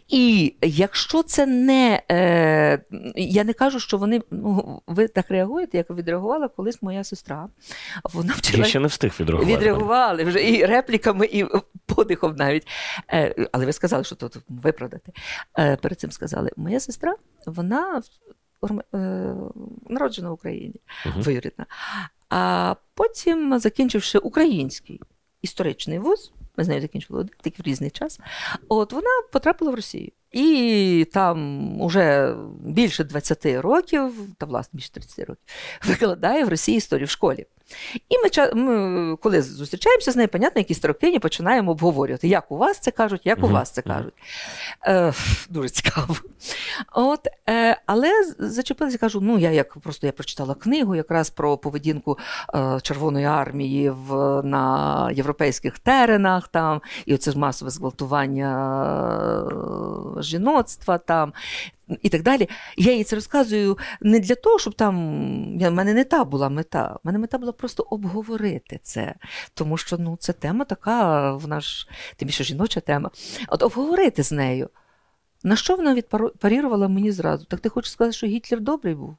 І 0.08 0.54
якщо 0.62 1.22
це 1.22 1.46
не. 1.46 2.02
Е, 2.10 2.82
Я 3.16 3.44
не 3.44 3.52
кажу, 3.52 3.80
що 3.80 3.98
вони. 3.98 4.22
ну, 4.30 4.82
Ви 4.86 5.08
так 5.08 5.30
реагуєте, 5.30 5.76
як 5.76 5.90
відреагувала 5.90 6.48
колись 6.48 6.82
моя 6.82 7.04
сестра. 7.04 7.48
Вона 8.12 8.32
вчила, 8.36 8.58
Я 8.58 8.64
ще 8.64 8.80
не 8.80 8.88
встиг 8.88 9.14
відреагувати. 9.20 9.56
Відреагували 9.56 10.24
вже 10.24 10.50
і 10.50 10.66
репліками, 10.66 11.26
і 11.26 11.46
подихом 11.86 12.36
навіть. 12.36 12.66
Е, 13.12 13.48
Але 13.52 13.66
ви 13.66 13.72
сказали, 13.72 14.04
що 14.04 14.16
тут 14.16 14.36
виправдати. 14.48 15.12
Е, 15.58 15.76
Перед 15.76 16.00
цим 16.00 16.10
сказали, 16.10 16.50
моя 16.56 16.80
сестра, 16.80 17.14
вона 17.46 18.02
е, 18.94 18.98
народжена 19.88 20.30
в 20.30 20.32
Україні, 20.32 20.80
угу. 21.06 21.20
двоюрідна. 21.20 21.66
А 22.28 22.74
потім, 22.94 23.58
закінчивши 23.58 24.18
український 24.18 25.00
історичний 25.42 25.98
вуз, 25.98 26.32
ми 26.56 26.64
з 26.64 26.68
нею 26.68 26.80
закінчили 26.80 27.26
тільки 27.42 27.62
в 27.62 27.66
різний 27.66 27.90
час. 27.90 28.20
От 28.68 28.92
вона 28.92 29.10
потрапила 29.32 29.70
в 29.70 29.74
Росію. 29.74 30.10
І 30.32 31.06
там 31.12 31.80
уже 31.80 32.36
більше 32.64 33.04
20 33.04 33.46
років, 33.46 34.12
та 34.38 34.46
власне 34.46 34.76
більше 34.76 34.92
30 34.92 35.18
років, 35.18 35.44
викладає 35.84 36.44
в 36.44 36.48
Росії 36.48 36.78
історію 36.78 37.06
в 37.06 37.10
школі. 37.10 37.46
І 38.08 38.14
ми, 38.18 38.62
ми 38.62 39.16
коли 39.16 39.42
зустрічаємося 39.42 40.12
з 40.12 40.16
нею, 40.16 40.28
понятно, 40.28 40.60
якісь 40.60 40.78
трохи 40.78 41.18
починаємо 41.18 41.70
обговорювати, 41.70 42.28
як 42.28 42.52
у 42.52 42.56
вас 42.56 42.78
це 42.78 42.90
кажуть, 42.90 43.20
як 43.24 43.44
у 43.44 43.48
вас 43.48 43.70
це 43.70 43.82
кажуть. 43.82 44.14
Е, 44.86 45.12
Дуже 45.48 45.68
цікаво. 45.68 46.16
От, 46.92 47.28
е, 47.48 47.80
Але 47.86 48.12
зачепилася, 48.38 48.98
кажу: 48.98 49.20
ну 49.20 49.38
я 49.38 49.50
як 49.50 49.78
просто 49.78 50.06
я 50.06 50.12
прочитала 50.12 50.54
книгу 50.54 50.94
якраз 50.94 51.30
про 51.30 51.58
поведінку 51.58 52.18
е, 52.54 52.78
Червоної 52.82 53.24
армії 53.24 53.90
в, 53.90 54.42
на 54.42 55.10
європейських 55.14 55.78
теренах, 55.78 56.48
там, 56.48 56.80
і 57.06 57.14
оце 57.14 57.32
масове 57.32 57.70
зґвалтування 57.70 58.52
е, 60.18 60.22
жіноцтва 60.22 60.98
там 60.98 61.32
і 62.02 62.08
так 62.08 62.22
далі. 62.22 62.48
Я 62.76 62.92
їй 62.92 63.04
це 63.04 63.16
розказую 63.16 63.78
не 64.00 64.20
для 64.20 64.34
того, 64.34 64.58
щоб 64.58 64.74
там. 64.74 64.94
В 65.58 65.70
мене 65.70 65.94
не 65.94 66.04
та 66.04 66.24
була 66.24 66.48
мета. 66.48 66.96
У 66.96 67.00
мене 67.04 67.18
мета 67.18 67.38
була 67.38 67.52
просто 67.52 67.86
обговорити 67.90 68.80
це. 68.82 69.14
Тому 69.54 69.76
що 69.76 69.98
ну, 69.98 70.16
це 70.20 70.32
тема 70.32 70.64
така, 70.64 71.32
вона 71.32 71.60
ж 71.60 71.88
тим 72.16 72.26
більше 72.26 72.44
жіноча 72.44 72.80
тема. 72.80 73.10
От 73.48 73.62
обговорити 73.62 74.22
з 74.22 74.32
нею. 74.32 74.68
На 75.44 75.56
що 75.56 75.76
вона 75.76 75.94
відпарірувала 75.94 76.88
мені 76.88 77.12
зразу? 77.12 77.44
Так 77.44 77.60
ти 77.60 77.68
хочеш 77.68 77.92
сказати, 77.92 78.16
що 78.16 78.26
Гітлер 78.26 78.60
добрий 78.60 78.94
був? 78.94 79.16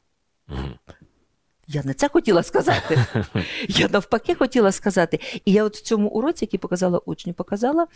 Я 1.67 1.83
не 1.83 1.93
це 1.93 2.09
хотіла 2.09 2.43
сказати. 2.43 3.05
Я 3.67 3.87
навпаки 3.87 4.35
хотіла 4.35 4.71
сказати. 4.71 5.19
І 5.45 5.51
я 5.51 5.63
от 5.63 5.77
в 5.77 5.81
цьому 5.81 6.09
уроці, 6.09 6.45
який 6.45 6.59
показала 6.59 7.01
учню, 7.05 7.33
показала 7.33 7.87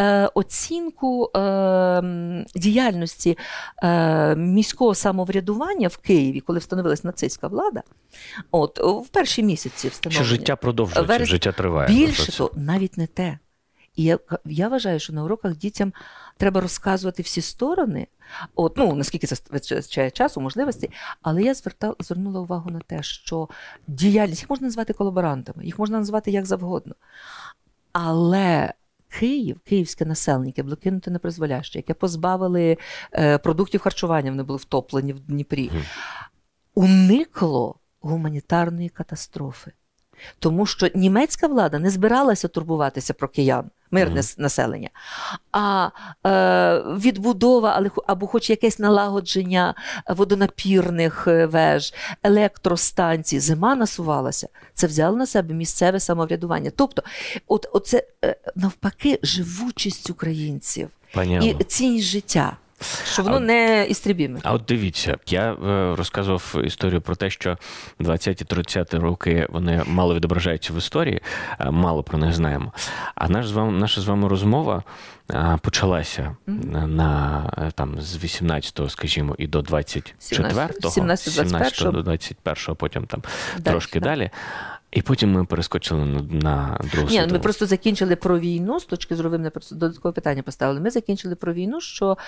е, 0.00 0.26
оцінку 0.34 1.30
е, 1.36 2.44
діяльності 2.54 3.38
е, 3.82 4.36
міського 4.36 4.94
самоврядування 4.94 5.88
в 5.88 5.96
Києві, 5.96 6.40
коли 6.40 6.58
встановилась 6.58 7.04
нацистська 7.04 7.48
влада. 7.48 7.82
От 8.50 8.78
в 8.78 9.08
перші 9.08 9.42
місяці 9.42 9.88
встановлення. 9.88 10.26
Що 10.26 10.36
життя 10.36 10.56
продовжується, 10.56 11.12
Верес... 11.12 11.28
життя 11.28 11.52
триває. 11.52 11.88
Більше 11.88 12.38
то 12.38 12.50
навіть 12.56 12.98
не 12.98 13.06
те. 13.06 13.38
І 13.96 14.04
я 14.04 14.18
я 14.44 14.68
вважаю, 14.68 15.00
що 15.00 15.12
на 15.12 15.24
уроках 15.24 15.56
дітям 15.56 15.92
треба 16.36 16.60
розказувати 16.60 17.22
всі 17.22 17.40
сторони, 17.40 18.06
от, 18.54 18.76
ну, 18.76 18.94
наскільки 18.94 19.26
це 19.26 19.36
вистачає 19.50 20.10
часу, 20.10 20.40
можливості, 20.40 20.90
але 21.22 21.42
я 21.42 21.54
звертала, 21.54 21.94
звернула 22.00 22.40
увагу 22.40 22.70
на 22.70 22.80
те, 22.80 23.02
що 23.02 23.48
діяльність 23.86 24.42
їх 24.42 24.50
можна 24.50 24.66
назвати 24.66 24.92
колаборантами, 24.92 25.64
їх 25.64 25.78
можна 25.78 25.98
назвати 25.98 26.30
як 26.30 26.46
завгодно. 26.46 26.94
Але 27.92 28.72
Київ, 29.08 29.60
київське 29.64 30.04
населення, 30.04 30.46
яке 30.46 30.62
було 30.62 30.76
кинуте 30.76 31.10
на 31.10 31.18
призволяще, 31.18 31.78
яке 31.78 31.94
позбавили 31.94 32.78
е, 33.12 33.38
продуктів 33.38 33.80
харчування, 33.80 34.30
вони 34.30 34.42
були 34.42 34.56
втоплені 34.56 35.12
в 35.12 35.20
Дніпрі, 35.20 35.70
уникло 36.74 37.76
гуманітарної 38.00 38.88
катастрофи. 38.88 39.72
Тому 40.38 40.66
що 40.66 40.88
німецька 40.94 41.46
влада 41.46 41.78
не 41.78 41.90
збиралася 41.90 42.48
турбуватися 42.48 43.14
про 43.14 43.28
киян, 43.28 43.70
мирне 43.90 44.20
mm. 44.20 44.40
населення, 44.40 44.88
а 45.52 45.88
е, 46.26 46.78
відбудова 46.78 47.90
або 48.06 48.26
хоч 48.26 48.50
якесь 48.50 48.78
налагодження 48.78 49.74
водонапірних 50.08 51.26
е, 51.26 51.46
веж, 51.46 51.94
електростанцій, 52.22 53.40
зима 53.40 53.74
насувалася, 53.74 54.48
це 54.74 54.86
взяло 54.86 55.16
на 55.16 55.26
себе 55.26 55.54
місцеве 55.54 56.00
самоврядування. 56.00 56.70
Тобто, 56.76 57.02
от, 57.46 57.66
оце 57.72 58.04
е, 58.24 58.36
навпаки 58.56 59.18
живучість 59.22 60.10
українців 60.10 60.88
Понятно. 61.14 61.48
і 61.48 61.64
цінність 61.64 62.06
життя. 62.06 62.56
Що 63.04 63.22
воно 63.22 63.36
а, 63.36 63.40
не 63.40 63.86
істрібіме. 63.88 64.40
А 64.42 64.52
от 64.52 64.62
дивіться, 64.68 65.16
я 65.26 65.52
е, 65.52 65.94
розказував 65.96 66.62
історію 66.64 67.00
про 67.00 67.16
те, 67.16 67.30
що 67.30 67.58
20-30 68.00 69.00
роки 69.00 69.46
вони 69.50 69.82
мало 69.86 70.14
відображаються 70.14 70.72
в 70.72 70.76
історії, 70.76 71.20
е, 71.60 71.70
мало 71.70 72.02
про 72.02 72.18
них 72.18 72.34
знаємо. 72.34 72.72
А 73.14 73.28
наш 73.28 73.48
з 73.48 73.52
вами, 73.52 73.78
наша 73.78 74.00
з 74.00 74.04
вами 74.04 74.28
розмова 74.28 74.82
е, 75.30 75.58
почалася 75.62 76.36
mm-hmm. 76.48 76.86
на 76.86 77.72
там 77.74 78.00
з 78.00 78.24
18-го, 78.24 78.88
скажімо, 78.88 79.34
і 79.38 79.46
до 79.46 79.60
24-го, 79.60 80.90
17, 80.90 81.32
17 81.32 81.92
до 81.92 82.00
21-го, 82.00 82.76
потім 82.76 83.06
там 83.06 83.22
далі, 83.58 83.72
трошки 83.72 84.00
так. 84.00 84.02
далі. 84.02 84.30
І 84.94 85.02
потім 85.02 85.32
ми 85.32 85.44
перескочили 85.44 86.04
на 86.04 86.22
на 86.22 86.78
другу 86.92 87.08
Ні, 87.10 87.26
ми 87.32 87.38
просто 87.38 87.66
закінчили 87.66 88.16
про 88.16 88.38
війну 88.38 88.80
з 88.80 88.84
точки 88.84 89.16
зору, 89.16 89.38
ми 89.38 89.50
просто 89.50 89.74
додаткове 89.74 90.12
питання 90.12 90.42
поставили. 90.42 90.80
Ми 90.80 90.90
закінчили 90.90 91.34
про 91.34 91.52
війну, 91.52 91.80
що 91.80 92.18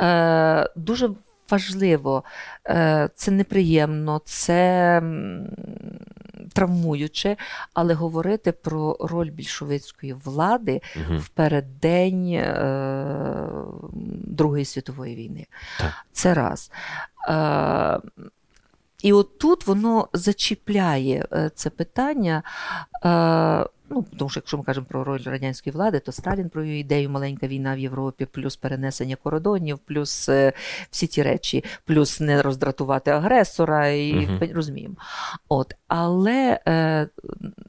е, 0.00 0.70
дуже 0.76 1.10
важливо, 1.50 2.24
е, 2.68 3.10
це 3.14 3.30
неприємно, 3.30 4.20
це 4.24 5.02
травмуюче, 6.52 7.36
але 7.74 7.94
говорити 7.94 8.52
про 8.52 8.96
роль 9.00 9.30
більшовицької 9.30 10.12
влади 10.12 10.80
угу. 10.96 11.18
в 11.18 11.28
переддень 11.28 12.32
е, 12.32 13.48
Другої 14.26 14.64
світової 14.64 15.16
війни. 15.16 15.46
Так. 15.78 15.92
Це 16.12 16.34
раз. 16.34 16.70
Е, 17.28 18.00
і 19.06 19.12
от 19.12 19.38
тут 19.38 19.66
воно 19.66 20.08
зачіпляє 20.12 21.26
е, 21.32 21.50
це 21.54 21.70
питання. 21.70 22.42
Е, 23.04 23.66
ну, 23.90 24.04
Тому 24.18 24.30
що 24.30 24.40
якщо 24.40 24.58
ми 24.58 24.64
кажемо 24.64 24.86
про 24.90 25.04
роль 25.04 25.22
радянської 25.24 25.74
влади, 25.74 26.00
то 26.00 26.12
Сталін 26.12 26.48
про 26.48 26.64
її 26.64 26.80
ідею 26.80 27.10
маленька 27.10 27.46
війна 27.46 27.74
в 27.74 27.78
Європі, 27.78 28.26
плюс 28.26 28.56
перенесення 28.56 29.16
кордонів, 29.16 29.78
плюс 29.78 30.28
е, 30.28 30.52
всі 30.90 31.06
ті 31.06 31.22
речі, 31.22 31.64
плюс 31.84 32.20
не 32.20 32.42
роздратувати 32.42 33.10
агресора, 33.10 33.88
і 33.88 34.26
угу. 34.26 34.46
розуміємо. 34.54 34.94
От, 35.48 35.74
Але 35.88 36.60
е, 36.68 37.08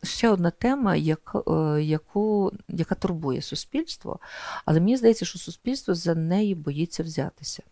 ще 0.04 0.30
одна 0.30 0.52
тема, 0.52 0.96
як, 0.96 1.36
е, 1.48 1.82
яку, 1.82 2.52
яка 2.68 2.96
турбує 2.96 3.42
суспільство, 3.42 4.20
але 4.66 4.80
мені 4.80 4.98
здається, 4.98 5.26
що 5.26 5.40
суспільство 5.40 5.96
за 5.96 6.16
неї 6.16 6.56
боїться 6.56 7.04
взятися. 7.04 7.64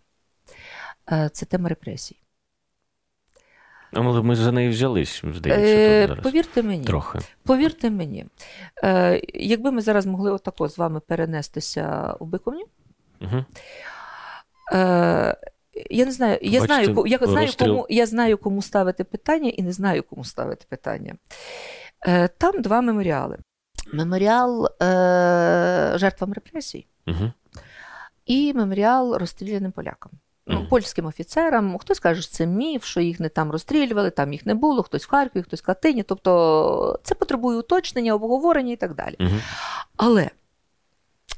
Е, 1.12 1.30
Це 1.34 1.46
тема 1.46 1.70
репресій. 1.70 2.25
Але 3.96 4.22
ми 4.22 4.36
за 4.36 4.52
неї 4.52 4.70
взялись, 4.70 5.24
здається. 5.34 5.66
Е, 5.66 6.08
зараз. 6.08 6.24
Повірте 6.24 6.64
мені, 6.64 6.86
Трохи. 6.86 7.20
повірте 7.44 7.90
мені, 7.90 8.26
е, 8.84 9.22
якби 9.34 9.72
ми 9.72 9.82
зараз 9.82 10.06
могли 10.06 10.32
отако 10.32 10.70
з 10.70 10.78
вами 10.78 11.00
перенестися 11.00 12.16
у 12.20 12.26
Биковню, 12.26 12.66
угу. 13.22 13.46
е, 14.74 15.36
я 15.90 16.06
не 16.06 16.12
знаю, 16.12 16.40
я 16.42 16.62
Бачите, 16.62 16.86
знаю, 16.86 17.08
я 17.08 17.18
знаю, 17.18 17.50
кому 17.60 17.88
я 17.90 18.06
знаю, 18.06 18.38
кому 18.38 18.62
ставити 18.62 19.04
питання, 19.04 19.50
і 19.50 19.64
не 19.64 19.72
знаю, 19.72 20.04
кому 20.04 20.24
ставити 20.24 20.66
питання. 20.70 21.16
Е, 22.08 22.28
Там 22.28 22.62
два 22.62 22.82
меморіали: 22.82 23.38
меморіал 23.94 24.66
е, 24.66 25.94
жертвам 25.96 26.34
репресій 26.34 26.88
угу. 27.08 27.32
і 28.26 28.54
меморіал 28.54 29.18
розстріляним 29.18 29.72
полякам 29.72 30.12
ну, 30.48 30.68
польським 30.70 31.06
офіцерам. 31.06 31.78
Хтось 31.78 32.00
каже, 32.00 32.22
що 32.22 32.32
це 32.32 32.46
міф, 32.46 32.84
що 32.84 33.02
їх 33.02 33.20
не 33.20 33.30
там 33.30 33.52
розстрілювали, 33.52 34.10
там 34.10 34.34
їх 34.34 34.46
не 34.46 34.56
було, 34.56 34.84
хтось 34.84 35.06
в 35.06 35.10
Харкові, 35.10 35.44
хтось 35.44 35.62
в 35.62 35.66
Катині. 35.66 36.04
Тобто 36.04 37.00
це 37.04 37.16
потребує 37.16 37.58
уточнення, 37.58 38.14
обговорення 38.14 38.74
і 38.74 38.76
так 38.76 38.96
далі. 38.96 39.16
Угу. 39.20 39.40
Але 39.98 40.30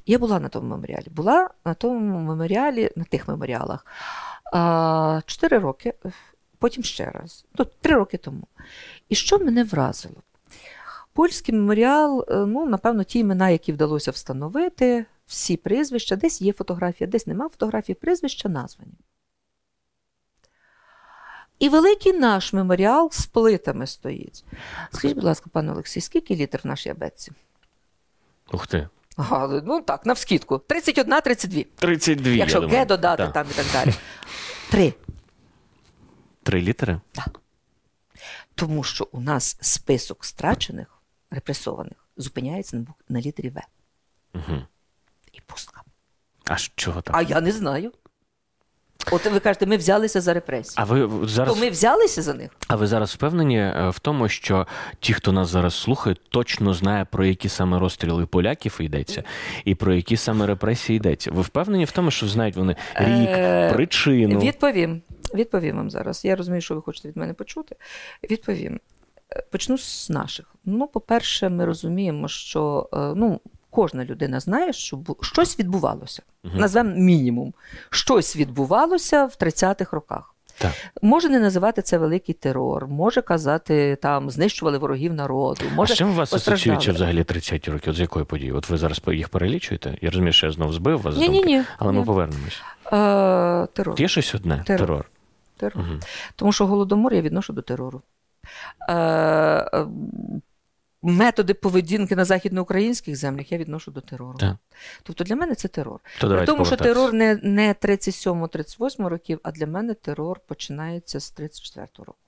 я 0.05 0.20
була 0.20 0.39
на 0.39 0.49
тому 0.49 0.70
меморіалі, 0.70 1.08
була 1.12 1.49
на 1.66 1.74
тому 1.74 2.20
меморіалі, 2.20 2.91
на 2.95 3.03
тих 3.03 3.28
меморіалах 3.28 3.86
чотири 5.26 5.58
роки, 5.58 5.93
потім 6.60 6.84
ще 6.84 7.12
раз, 7.12 7.45
ну, 7.60 7.66
три 7.82 7.95
роки 7.95 8.18
тому. 8.18 8.47
І 9.10 9.16
що 9.16 9.39
мене 9.39 9.64
вразило? 9.64 10.16
Польський 11.14 11.55
меморіал, 11.55 12.26
е, 12.30 12.36
ну, 12.36 12.66
напевно, 12.66 13.03
ті 13.03 13.20
імена, 13.20 13.49
які 13.49 13.72
вдалося 13.72 14.12
встановити, 14.12 15.05
всі 15.28 15.58
прізвища, 15.58 16.16
десь 16.16 16.42
є 16.42 16.54
фотографія, 16.54 17.10
десь 17.10 17.28
нема 17.28 17.50
фотографії, 17.50 17.96
прізвища 17.96 18.50
названі. 18.50 18.94
І 21.60 21.70
великий 21.70 22.14
наш 22.14 22.54
меморіал 22.54 23.12
з 23.12 23.26
плитами 23.26 23.88
стоїть. 23.88 24.44
Скажіть, 24.92 25.16
будь 25.16 25.24
ласка, 25.24 25.50
пане 25.54 25.72
Олексій, 25.72 26.02
скільки 26.02 26.36
літр 26.36 26.62
в 26.64 26.68
нашій 26.68 26.90
абетці? 26.90 27.32
Ух 28.54 28.68
ти. 28.68 28.90
Ага, 29.16 29.62
ну 29.66 29.82
так, 29.82 30.06
навскідку. 30.06 30.58
31, 30.58 31.22
32. 31.22 31.64
32. 31.76 32.32
Якщо 32.32 32.58
я 32.58 32.62
думаю. 32.62 32.80
Г 32.80 32.86
додати 32.86 33.24
Так. 33.24 33.34
там 33.34 33.48
і 33.52 33.54
так 33.54 33.66
далі. 33.74 33.94
Три. 34.72 34.94
Три 36.44 36.62
літери? 36.62 37.02
Так. 37.12 37.40
Тому 38.56 38.84
що 38.84 39.08
у 39.12 39.22
нас 39.22 39.58
список 39.62 40.26
страчених, 40.26 41.02
репресованих 41.32 42.08
зупиняється 42.18 42.78
на, 42.78 42.82
бук- 42.84 43.04
на 43.10 43.22
літері 43.22 43.50
В. 43.50 43.62
Угу. 44.34 44.62
І 45.48 45.52
пустка. 45.52 45.82
А 46.50 46.56
чого 46.76 47.02
так? 47.02 47.16
А 47.18 47.22
я 47.22 47.41
не 47.41 47.52
знаю. 47.52 47.91
От 49.12 49.26
ви 49.26 49.39
кажете, 49.39 49.66
ми 49.66 49.78
взялися 49.78 50.22
за 50.22 50.34
репресії. 50.34 50.74
А 50.78 50.84
ви 50.84 51.28
зараз, 51.28 51.54
То 51.54 51.60
ми 51.60 51.70
взялися 51.70 52.22
за 52.22 52.34
них. 52.34 52.52
а 52.68 52.76
ви 52.76 52.88
зараз 52.88 53.14
впевнені 53.14 53.60
е, 53.60 53.89
в 53.89 54.00
тому, 54.00 54.30
що 54.30 54.68
ті, 55.00 55.14
хто 55.14 55.32
нас 55.32 55.50
зараз 55.50 55.74
слухає, 55.76 56.16
точно 56.30 56.74
знає, 56.74 57.06
про 57.06 57.26
які 57.26 57.50
саме 57.50 57.80
розстріли 57.80 58.26
поляків 58.26 58.78
йдеться, 58.80 59.24
і 59.66 59.76
про 59.76 59.93
які 59.93 60.18
саме 60.18 60.45
репресії 60.48 60.98
йдеться. 60.98 61.32
Ви 61.32 61.41
впевнені 61.41 61.86
в 61.86 61.91
тому, 61.91 62.12
що 62.12 62.28
знають 62.28 62.56
вони 62.56 62.76
рік, 62.95 63.30
Е, 63.30 63.74
причину? 63.74 64.39
Відповім. 64.39 65.02
Відповім 65.34 65.76
вам 65.78 65.89
зараз. 65.89 66.26
Я 66.26 66.36
розумію, 66.36 66.62
що 66.62 66.76
ви 66.76 66.82
хочете 66.82 67.08
від 67.08 67.18
мене 67.18 67.34
почути. 67.34 67.76
Відповім. 68.32 68.80
Е, 69.36 69.43
Почну 69.52 69.78
з 69.78 70.10
наших. 70.10 70.56
Ну, 70.66 70.88
по-перше, 70.88 71.50
ми 71.50 71.66
розуміємо, 71.66 72.28
що 72.28 72.89
е, 72.93 72.98
ну, 73.16 73.41
кожна 73.78 74.06
людина 74.06 74.40
знає, 74.40 74.74
що 74.74 75.00
щось 75.22 75.60
відбувалося. 75.60 76.24
Мгм. 76.44 76.60
Назвемо 76.60 76.96
мінімум. 76.96 77.54
Щось 77.90 78.36
відбувалося 78.36 79.26
в 79.26 79.36
30-х 79.40 79.94
роках. 79.96 80.36
Так. 80.58 80.72
Може 81.02 81.30
не 81.30 81.40
називати 81.40 81.82
це 81.82 81.98
великий 81.98 82.36
терор, 82.36 82.88
може 82.88 83.22
казати, 83.22 83.98
там 84.02 84.30
знищували 84.30 84.78
ворогів 84.78 85.14
народу. 85.14 85.62
Може, 85.76 85.94
а 85.94 85.96
з 85.96 85.98
чим 85.98 86.10
у 86.10 86.14
вас 86.14 86.34
асоціюються 86.34 86.92
взагалі 86.92 87.24
30-ті 87.24 87.72
роки? 87.72 87.90
От 87.90 87.96
з 87.96 88.00
якої 88.00 88.26
події? 88.26 88.52
От 88.52 88.70
ви 88.70 88.78
зараз 88.78 89.02
їх 89.08 89.30
перелічуєте? 89.30 89.98
Я 90.02 90.10
розумію, 90.10 90.34
що 90.34 90.46
я 90.46 90.52
знов 90.52 90.74
збив 90.74 91.02
вас 91.02 91.16
з 91.16 91.18
Ні, 91.18 91.30
ні, 91.30 91.38
думки, 91.38 91.58
ні. 91.58 91.64
але 91.78 91.92
ми 91.92 92.04
повернемось. 92.04 92.62
Е, 92.86 93.68
терор. 93.74 94.02
Є 94.02 94.08
щось 94.08 94.36
одне? 94.36 94.64
Терор. 94.66 94.88
Терор. 94.88 95.06
терор. 95.58 95.88
Угу. 95.90 96.00
Тому 96.36 96.52
що 96.52 96.68
голодомор 96.68 97.14
я 97.14 97.22
відношу 97.22 97.54
до 97.54 97.62
терору. 97.62 98.02
Е, 98.90 99.86
методи 101.08 101.53
поведінки 101.53 102.16
на 102.16 102.26
західноукраїнських 102.26 103.16
землях 103.16 103.51
я 103.51 103.58
відношу 103.58 103.91
до 103.91 104.01
терору. 104.01 104.38
Так. 104.39 104.55
Тобто 105.03 105.24
для 105.24 105.36
мене 105.36 105.55
це 105.55 105.68
терор. 105.68 105.99
То 106.20 106.30
При 106.30 106.45
тому, 106.45 106.66
що 106.66 106.76
терор 106.76 107.14
не, 107.14 107.39
не 107.43 107.74
37-38 107.74 109.08
років, 109.08 109.39
а 109.43 109.51
для 109.51 109.68
мене 109.68 109.93
терор 109.93 110.39
починається 110.47 111.20
з 111.20 111.36
34-го 111.39 112.03
року. 112.03 112.20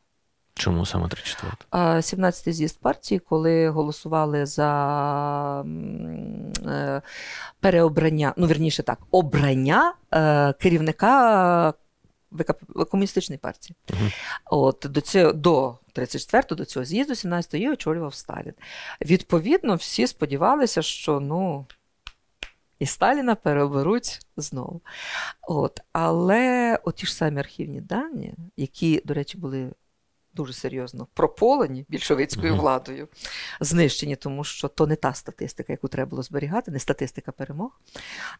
Чому 0.53 0.85
саме 0.85 1.07
34? 1.07 1.53
А 1.69 1.79
17-й 1.79 2.53
з'їзд 2.53 2.79
партії, 2.79 3.19
коли 3.19 3.69
голосували 3.69 4.45
за 4.45 5.65
е, 6.65 7.01
переобрання, 7.59 8.33
ну 8.37 8.47
вірніше 8.47 8.83
так, 8.83 8.99
обрання 9.11 9.93
е, 10.13 10.53
керівника 10.53 11.73
ВКП 12.31 12.63
комуністичної 12.91 13.39
партії. 13.39 13.75
Мгм. 13.89 14.11
От 14.45 14.85
до 14.89 15.01
цього 15.01 15.33
до 15.33 15.77
34-го, 15.99 16.55
до 16.55 16.65
цього 16.65 16.85
з'їзду 16.85 17.13
17-го 17.13 17.57
її 17.57 17.69
очолював 17.69 18.13
Сталін. 18.13 18.53
Відповідно, 19.01 19.75
всі 19.75 20.07
сподівалися, 20.07 20.81
що 20.81 21.19
ну. 21.19 21.65
І 22.79 22.85
Сталіна 22.85 23.35
переоберуть 23.35 24.19
знову. 24.37 24.81
От. 25.41 25.79
Але 25.91 26.79
оті 26.83 27.05
ж 27.05 27.15
самі 27.15 27.39
архівні 27.39 27.81
дані, 27.81 28.33
які, 28.57 29.01
до 29.05 29.13
речі, 29.13 29.37
були 29.37 29.71
дуже 30.33 30.53
серйозно 30.53 31.07
прополені 31.13 31.85
більшовицькою 31.89 32.55
владою, 32.55 33.07
знищені, 33.59 34.15
тому 34.15 34.43
що 34.43 34.67
то 34.67 34.87
не 34.87 34.95
та 34.95 35.13
статистика, 35.13 35.73
яку 35.73 35.87
треба 35.87 36.09
було 36.09 36.23
зберігати, 36.23 36.71
не 36.71 36.79
статистика 36.79 37.31
перемог. 37.31 37.81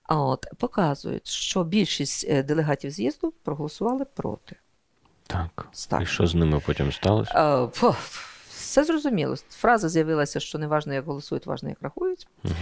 А 0.03 0.21
от 0.21 0.45
показують, 0.57 1.27
що 1.27 1.63
більшість 1.63 2.25
е, 2.29 2.43
делегатів 2.43 2.91
з'їзду 2.91 3.33
проголосували 3.43 4.05
проти. 4.05 4.55
Так. 5.29 5.67
Сталіна. 5.71 6.03
І 6.03 6.07
що 6.07 6.27
з 6.27 6.35
ними 6.35 6.61
потім 6.65 6.91
сталося? 6.91 7.69
Е, 7.83 7.91
Все 8.47 8.83
зрозуміло. 8.83 9.35
Фраза 9.49 9.89
з'явилася, 9.89 10.39
що 10.39 10.57
не 10.57 10.67
важно, 10.67 10.93
як 10.93 11.05
голосують, 11.05 11.45
важно, 11.45 11.69
як 11.69 11.77
рахують. 11.81 12.27
Угу. 12.43 12.53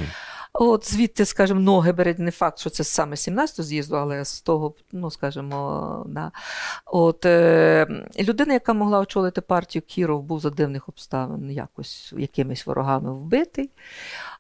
От 0.54 0.92
звідти, 0.92 1.26
скажімо, 1.26 1.60
ноги 1.60 1.92
беруть 1.92 2.20
не 2.20 2.32
факт, 2.32 2.60
що 2.60 2.70
це 2.70 2.84
саме 2.84 3.16
17-го 3.16 3.64
з'їзду, 3.64 3.96
але 3.96 4.26
з 4.26 4.42
того, 4.42 4.74
ну 4.92 5.12
скажімо, 5.12 6.06
да. 6.10 6.32
От 6.86 7.26
е, 7.26 8.06
людина, 8.20 8.54
яка 8.54 8.74
могла 8.74 9.00
очолити 9.00 9.42
партію 9.42 9.82
Кіров, 9.82 10.24
був 10.24 10.40
за 10.40 10.50
дивних 10.50 10.90
обставин 10.90 11.52
якось 11.52 12.14
якимись 12.18 12.66
ворогами 12.66 13.14
вбитий. 13.14 13.70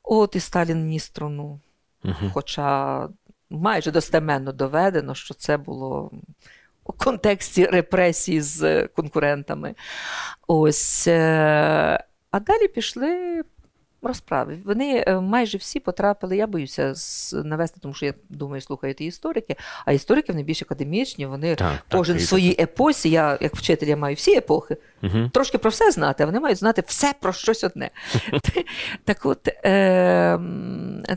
От 0.03 0.35
і 0.35 0.39
Сталін 0.39 0.87
ніс 0.87 1.09
трону. 1.09 1.59
Угу. 2.03 2.31
Хоча 2.33 3.09
майже 3.49 3.91
достеменно 3.91 4.51
доведено, 4.51 5.15
що 5.15 5.33
це 5.33 5.57
було 5.57 6.11
у 6.87 6.93
контексті 6.93 7.65
репресій 7.65 8.41
з 8.41 8.87
конкурентами. 8.87 9.75
Ось. 10.47 11.07
е, 11.07 12.03
А 12.31 12.39
далі 12.39 12.67
пішли 12.67 13.41
розправи. 14.01 14.57
Вони 14.65 15.03
е, 15.07 15.19
майже 15.19 15.57
всі 15.57 15.79
потрапили, 15.79 16.37
я 16.37 16.47
боюся 16.47 16.93
навести, 17.33 17.79
тому 17.81 17.93
що 17.93 18.05
я 18.05 18.13
думаю, 18.29 18.61
слухають 18.61 19.01
і 19.01 19.05
історики, 19.05 19.55
а 19.85 19.91
історики 19.91 20.31
вони 20.31 20.43
більш 20.43 20.61
академічні, 20.61 21.25
вони 21.25 21.55
Так, 21.55 21.71
так, 21.71 21.83
кожен 21.91 22.15
і 22.15 22.19
в 22.19 22.21
своїй 22.21 22.61
епосі, 22.61 23.09
я 23.09 23.37
як 23.41 23.55
вчитель 23.55 23.87
я 23.87 23.97
маю 23.97 24.15
всі 24.15 24.37
епохи, 24.37 24.77
Угу. 25.03 25.29
трошки 25.33 25.57
про 25.57 25.69
все 25.69 25.91
знати, 25.91 26.23
а 26.23 26.25
вони 26.25 26.39
мають 26.39 26.57
знати 26.57 26.83
все 26.87 27.13
про 27.19 27.33
щось 27.33 27.63
одне. 27.63 27.89
так 29.03 29.25
от, 29.25 29.47
е, 29.47 30.39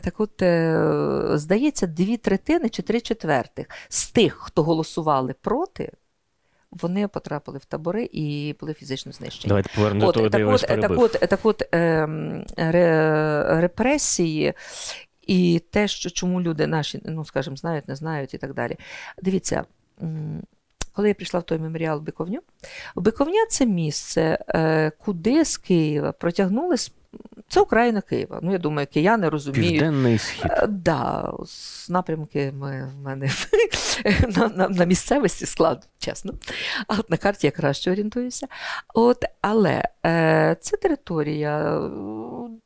так 0.03 0.13
от 0.17 0.41
е, 0.41 1.27
здається, 1.33 1.87
дві 1.87 2.17
третини 2.17 2.69
чи 2.69 2.81
три 2.81 3.01
четвертих 3.01 3.67
з 3.89 4.11
тих, 4.11 4.37
хто 4.39 4.63
голосували 4.63 5.35
проти, 5.41 5.91
вони 6.71 7.07
потрапили 7.07 7.57
в 7.57 7.65
табори 7.65 8.09
і 8.11 8.55
були 8.59 8.73
фізично 8.73 9.11
знищені. 9.11 9.47
Давайте 9.47 9.69
повернемо 9.75 10.05
до 10.05 10.11
того, 10.11 10.29
де 10.29 10.37
так, 10.37 10.47
от, 10.47 10.51
вас 10.51 10.61
так, 10.61 10.91
от, 10.97 11.11
так 11.11 11.39
от 11.43 11.63
ем, 11.71 12.45
ре, 12.57 13.61
репресії 13.61 14.53
і 15.27 15.61
те, 15.69 15.87
що 15.87 16.09
чому 16.09 16.41
люди 16.41 16.67
наші, 16.67 17.01
ну 17.05 17.25
скажімо, 17.25 17.55
знають, 17.55 17.87
не 17.87 17.95
знають 17.95 18.33
і 18.33 18.37
так 18.37 18.53
далі. 18.53 18.77
Дивіться, 19.21 19.63
коли 20.93 21.07
я 21.07 21.13
прийшла 21.13 21.39
в 21.39 21.43
той 21.43 21.57
меморіал 21.57 21.99
в 21.99 22.01
Биковню, 22.01 22.39
Биковня 22.95 23.45
це 23.49 23.65
місце, 23.65 24.37
е, 24.49 24.91
куди 25.05 25.45
з 25.45 25.57
Києва 25.57 26.11
протягнули. 26.11 26.75
Це 27.49 27.61
Україна 27.61 28.01
Києва. 28.01 28.39
Ну, 28.41 28.51
я 28.51 28.57
думаю, 28.57 28.87
кияни 28.87 29.29
розуміють. 29.29 29.69
Південний 29.71 30.17
схід. 30.17 30.51
Е, 30.51 30.67
Да, 30.67 31.33
з 31.45 31.89
напрямки 31.89 32.53
ми, 32.59 32.89
в 32.95 33.03
мене 33.05 33.29
на, 34.37 34.47
на, 34.47 34.69
на 34.69 34.85
місцевості 34.85 35.45
складно, 35.45 35.83
чесно. 35.99 36.33
А 36.87 36.93
от 36.99 37.09
на 37.09 37.17
карті 37.17 37.47
я 37.47 37.51
краще 37.51 37.91
орієнтуюся. 37.91 38.47
От, 38.93 39.25
але 39.41 39.83
е, 40.05 40.57
це 40.61 40.77
територія 40.77 41.79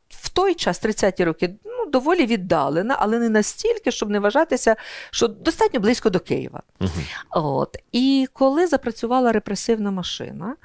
в 0.09 0.29
той 0.33 0.55
час, 0.55 0.83
30-ті 0.83 1.23
роки, 1.23 1.55
ну, 1.85 1.91
доволі 1.91 2.25
віддалена, 2.25 2.95
але 2.99 3.19
не 3.19 3.29
настільки, 3.29 3.91
щоб 3.91 4.09
не 4.09 4.19
вважатися, 4.19 4.75
що 5.11 5.27
достатньо 5.27 5.79
близько 5.79 6.09
до 6.09 6.19
Києва. 6.19 6.61
Угу. 6.81 6.89
От. 7.31 7.77
І 7.91 8.27
коли 8.33 8.67
запрацювала 8.67 9.31
репресивна 9.31 9.91
машина, 9.91 10.55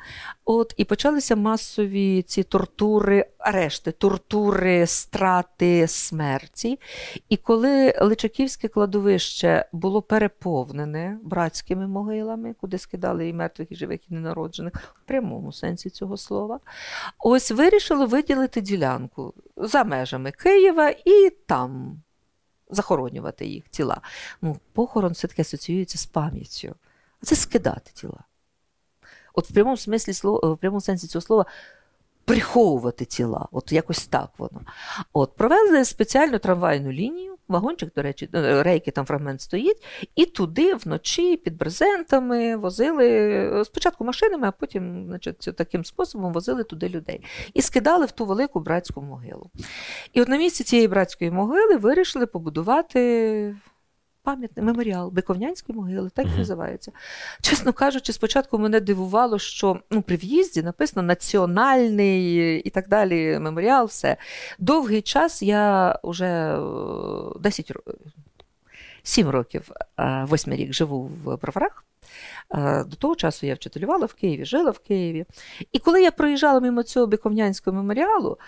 от, 0.45 0.75
і 0.77 0.85
почалися 0.85 1.37
масові 1.37 2.23
ці 2.23 2.43
тортури, 2.43 3.27
арешти, 3.39 3.93
тортури, 3.93 4.87
страти, 4.87 5.87
смерті. 5.89 6.79
І 7.29 7.37
коли 7.37 7.95
Личаківське 8.01 8.69
кладовище 8.69 9.65
було 9.73 10.03
переповнене 10.03 11.19
братськими 11.23 11.87
могилами, 11.87 12.55
куди 12.61 12.79
скидали 12.79 13.29
і 13.29 13.33
мертвих, 13.33 13.73
і 13.73 13.77
живих, 13.77 14.01
і 14.11 14.15
ненароджених, 14.15 14.73
в 14.75 15.09
прямому 15.09 15.53
сенсі 15.53 15.91
цього 15.91 16.17
слова, 16.17 16.61
ось 17.19 17.51
вирішили 17.51 18.07
виділити 18.07 18.61
ділянку 18.61 19.35
за 19.61 19.85
межами 19.85 20.33
Києва 20.33 20.89
і 21.05 21.31
там 21.31 22.03
захоронювати 22.71 23.47
їх 23.47 23.69
тіла. 23.69 24.01
Ну, 24.43 24.57
похорон 24.73 25.13
все-таки 25.13 25.43
асоціюється 25.43 25.99
з 25.99 26.07
пам'яттю. 26.07 26.75
А 27.23 27.27
це 27.27 27.37
скидати 27.37 27.91
тіла. 27.95 28.25
От 29.35 29.51
в 29.51 29.55
прямому, 29.55 29.77
смислі, 29.77 30.13
в 30.23 30.57
прямому 30.57 30.81
сенсі 30.81 31.07
цього 31.07 31.23
слова 31.23 31.47
приховувати 32.31 33.05
тіла. 33.05 33.47
От 33.53 33.73
якось 33.73 34.07
так 34.07 34.31
воно. 34.39 34.61
От, 35.13 35.37
провели 35.37 35.85
спеціальну 35.85 36.39
трамвайну 36.39 36.93
лінію 36.93 37.37
вагончик, 37.49 37.95
до 37.95 38.03
речі, 38.03 38.29
е, 38.35 38.63
рейки 38.63 38.91
там 38.91 39.07
фрагмент 39.07 39.41
стоїть, 39.41 39.83
і 40.17 40.27
туди 40.27 40.75
вночі 40.75 41.37
під 41.37 41.57
брезентами 41.57 42.57
возили 42.57 43.09
е, 43.09 43.65
спочатку 43.65 44.05
машинами, 44.05 44.49
а 44.49 44.51
потім, 44.51 45.07
значить, 45.07 45.57
таким 45.57 45.85
способом 45.85 46.33
возили 46.33 46.65
туди 46.65 46.89
людей 46.89 47.25
і 47.55 47.63
скидали 47.63 48.07
в 48.07 48.11
ту 48.11 48.27
велику 48.27 48.61
братську 48.61 49.03
могилу. 49.03 49.51
І 50.13 50.23
от 50.23 50.29
на 50.29 50.37
місці 50.37 50.65
цієї 50.65 50.89
братської 50.89 51.31
могили 51.31 51.77
вирішили 51.77 52.27
побудувати 52.27 53.57
пам'ятний 54.23 54.67
меморіал, 54.67 55.11
Биковнянські 55.11 55.73
могили, 55.73 56.11
так 56.11 56.27
і 56.35 56.39
називається. 56.39 56.93
Чесно 57.43 57.73
кажучи, 57.73 58.13
спочатку 58.13 58.59
мене 58.59 58.81
дивувало, 58.81 59.39
що 59.39 59.81
ну, 59.91 60.03
при 60.03 60.17
в'їзді 60.17 60.63
написано 60.63 61.07
національний 61.07 62.59
і 62.61 62.71
так 62.71 62.89
далі 62.89 63.39
меморіал. 63.39 63.87
все. 63.87 64.17
Довгий 64.59 65.03
час 65.03 65.43
я 65.43 65.99
вже 66.03 66.59
10 67.41 67.71
років. 67.71 67.95
7 69.03 69.29
років, 69.29 69.71
восьмий 70.27 70.59
рік 70.59 70.73
живу 70.73 71.03
в 71.03 71.37
броварах. 71.37 71.85
До 72.87 72.97
того 72.97 73.15
часу 73.15 73.47
я 73.47 73.55
вчителювала 73.55 74.07
в 74.07 74.15
Києві, 74.15 74.45
жила 74.45 74.71
в 74.71 74.79
Києві. 74.79 75.25
І 75.73 75.79
коли 75.79 76.03
я 76.03 76.11
проїжджала 76.11 76.61
мимо 76.61 76.83
цього 76.83 77.07
Биковнянського 77.07 77.77
меморіалу, 77.77 78.39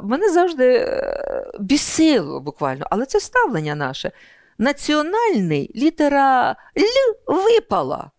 мене 0.00 0.32
завжди 0.32 0.74
е, 0.74 1.52
бісило 1.60 2.40
буквально, 2.40 2.86
але 2.90 3.06
це 3.06 3.20
ставлення 3.20 3.74
наше 3.74 4.12
національний 4.60 5.72
літера 5.76 6.56
Л 6.76 7.16
випала. 7.26 8.10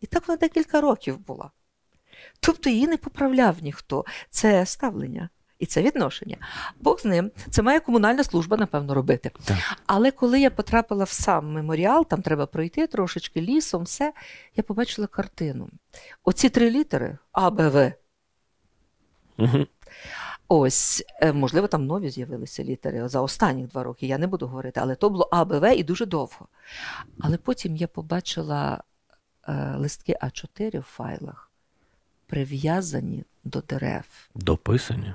І 0.00 0.06
так 0.06 0.28
вона 0.28 0.38
декілька 0.38 0.80
років 0.80 1.18
була. 1.18 1.50
Тобто 2.40 2.70
її 2.70 2.86
не 2.86 2.96
поправляв 2.96 3.56
ніхто. 3.62 4.04
Це 4.30 4.66
ставлення. 4.66 5.28
І 5.58 5.66
це 5.66 5.82
відношення. 5.82 6.36
Бог 6.80 7.00
з 7.00 7.04
ним, 7.04 7.30
це 7.50 7.62
має 7.62 7.80
комунальна 7.80 8.24
служба, 8.24 8.56
напевно, 8.56 8.94
робити. 8.94 9.30
Так. 9.44 9.58
Але 9.86 10.10
коли 10.10 10.40
я 10.40 10.50
потрапила 10.50 11.04
в 11.04 11.10
сам 11.10 11.52
меморіал, 11.52 12.06
там 12.06 12.22
треба 12.22 12.46
пройти 12.46 12.86
трошечки 12.86 13.40
лісом, 13.40 13.82
все, 13.82 14.12
я 14.56 14.62
побачила 14.62 15.06
картину. 15.06 15.68
Оці 16.24 16.48
три 16.48 16.70
літери 16.70 17.18
А, 17.32 17.50
Б, 17.50 17.68
В. 17.68 17.92
Угу. 19.38 19.66
Ось, 20.48 21.04
е, 21.20 21.32
можливо, 21.32 21.66
там 21.66 21.86
нові 21.86 22.10
з'явилися 22.10 22.64
літери 22.64 23.08
за 23.08 23.20
останні 23.20 23.66
два 23.66 23.82
роки, 23.82 24.06
я 24.06 24.18
не 24.18 24.26
буду 24.26 24.46
говорити, 24.46 24.80
але 24.80 24.94
то 24.94 25.10
було 25.10 25.28
А, 25.32 25.44
Б, 25.44 25.58
В 25.58 25.74
і 25.76 25.82
дуже 25.84 26.06
довго. 26.06 26.48
Але 27.20 27.36
потім 27.36 27.76
я 27.76 27.88
побачила 27.88 28.82
е, 29.48 29.74
листки 29.76 30.16
А4 30.22 30.78
в 30.78 30.82
файлах, 30.82 31.50
прив'язані 32.26 33.24
до 33.44 33.60
дерев. 33.60 34.28
Дописані? 34.34 35.14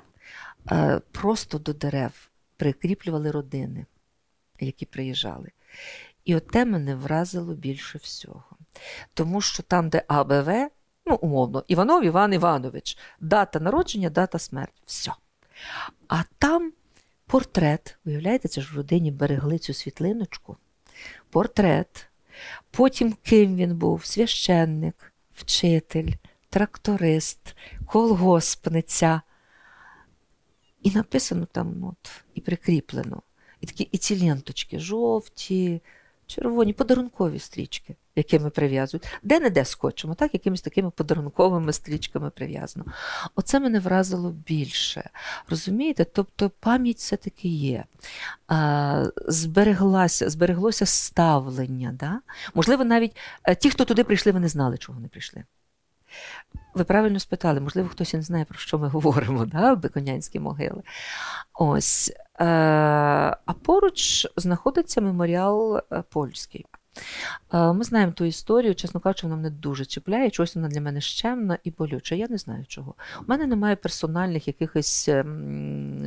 Е, 0.72 1.02
просто 1.12 1.60
до 1.60 1.74
дерев 1.74 2.30
прикріплювали 2.58 3.32
родини, 3.32 3.86
які 4.60 4.86
приїжджали. 4.86 5.52
І 6.26 6.36
от 6.36 6.48
те 6.48 6.66
мене 6.66 6.96
вразило 6.96 7.54
більше 7.54 7.98
всього. 7.98 8.44
Тому 9.14 9.42
що 9.42 9.64
там, 9.64 9.90
де 9.90 10.04
АБВ, 10.08 10.70
ну, 11.06 11.16
умовно, 11.16 11.64
Іванов 11.68 12.06
Іван 12.06 12.34
Іванович, 12.34 12.98
дата 13.20 13.60
народження, 13.60 14.10
дата 14.10 14.40
смерті. 14.40 14.82
Все. 14.86 15.12
А 16.08 16.24
там 16.38 16.74
портрет, 17.26 17.98
уявляєте, 18.06 18.48
це 18.48 18.62
ж 18.62 18.74
в 18.74 18.78
родині 18.78 19.12
берегли 19.12 19.60
цю 19.60 19.74
світлиночку. 19.74 20.58
Портрет. 21.30 22.08
Потім 22.72 23.14
ким 23.14 23.56
він 23.56 23.78
був? 23.78 24.06
Священник, 24.06 25.14
вчитель, 25.36 26.10
тракторист, 26.50 27.56
колгоспниця. 27.86 29.22
І 30.82 30.92
написано 30.92 31.46
там 31.46 31.84
от, 31.84 32.24
і 32.34 32.42
прикріплено. 32.42 33.22
І 33.62 33.66
такі 33.68 33.84
і 33.92 33.98
ці 33.98 34.26
ленточки 34.26 34.80
жовті, 34.80 35.82
червоні, 36.28 36.74
подарункові 36.74 37.40
стрічки, 37.40 37.96
якими 38.16 38.50
прив'язують. 38.50 39.08
Де-не-де 39.24 39.66
скочимо, 39.66 40.16
так, 40.16 40.34
якимись 40.34 40.62
такими 40.62 40.90
подарунковими 40.90 41.74
стрічками 41.74 42.30
прив'язано. 42.30 42.86
Оце 43.36 43.60
мене 43.60 43.80
вразило 43.80 44.32
більше. 44.32 45.10
Розумієте? 45.50 46.06
Тобто 46.06 46.52
пам'ять 46.60 46.98
все-таки 46.98 47.48
є. 47.48 47.84
Збереглася, 49.28 50.30
Збереглося 50.30 50.86
ставлення. 50.86 51.92
Да? 52.00 52.20
Можливо, 52.54 52.86
навіть 52.86 53.18
е, 53.44 53.56
ті, 53.56 53.70
хто 53.70 53.86
туди 53.86 54.04
прийшли, 54.04 54.32
вони 54.32 54.48
знали, 54.48 54.78
чого 54.78 55.00
не 55.00 55.08
прийшли. 55.08 55.44
Ви 56.74 56.84
правильно 56.84 57.20
спитали, 57.20 57.60
можливо, 57.60 57.90
хтось 57.90 58.14
не 58.14 58.22
знає, 58.22 58.46
про 58.46 58.58
що 58.58 58.80
ми 58.80 58.88
говоримо, 58.88 59.46
да, 59.46 59.76
Беконянські 59.76 60.40
могили. 60.40 60.82
Ось. 61.54 62.14
Е, 62.40 62.46
а 63.46 63.54
поруч 63.64 64.28
знаходиться 64.38 65.02
меморіал 65.02 65.78
е, 65.78 66.04
польський. 66.10 66.66
Е, 67.54 67.74
ми 67.74 67.84
знаємо 67.84 68.12
ту 68.12 68.26
історію, 68.26 68.76
чесно 68.76 69.00
кажучи, 69.00 69.28
вона 69.28 69.36
мене 69.36 69.50
дуже 69.50 69.86
чіпляє, 69.86 70.30
чогось 70.30 70.56
вона 70.56 70.68
для 70.68 70.82
мене 70.82 71.02
щемна 71.02 71.58
і 71.64 71.72
болюча. 71.72 72.16
Я 72.16 72.28
не 72.30 72.38
знаю 72.38 72.66
чого. 72.68 72.96
У 73.22 73.24
мене 73.28 73.48
немає 73.48 73.76
персональних 73.76 74.48
якихось 74.48 75.08
ем, 75.10 76.04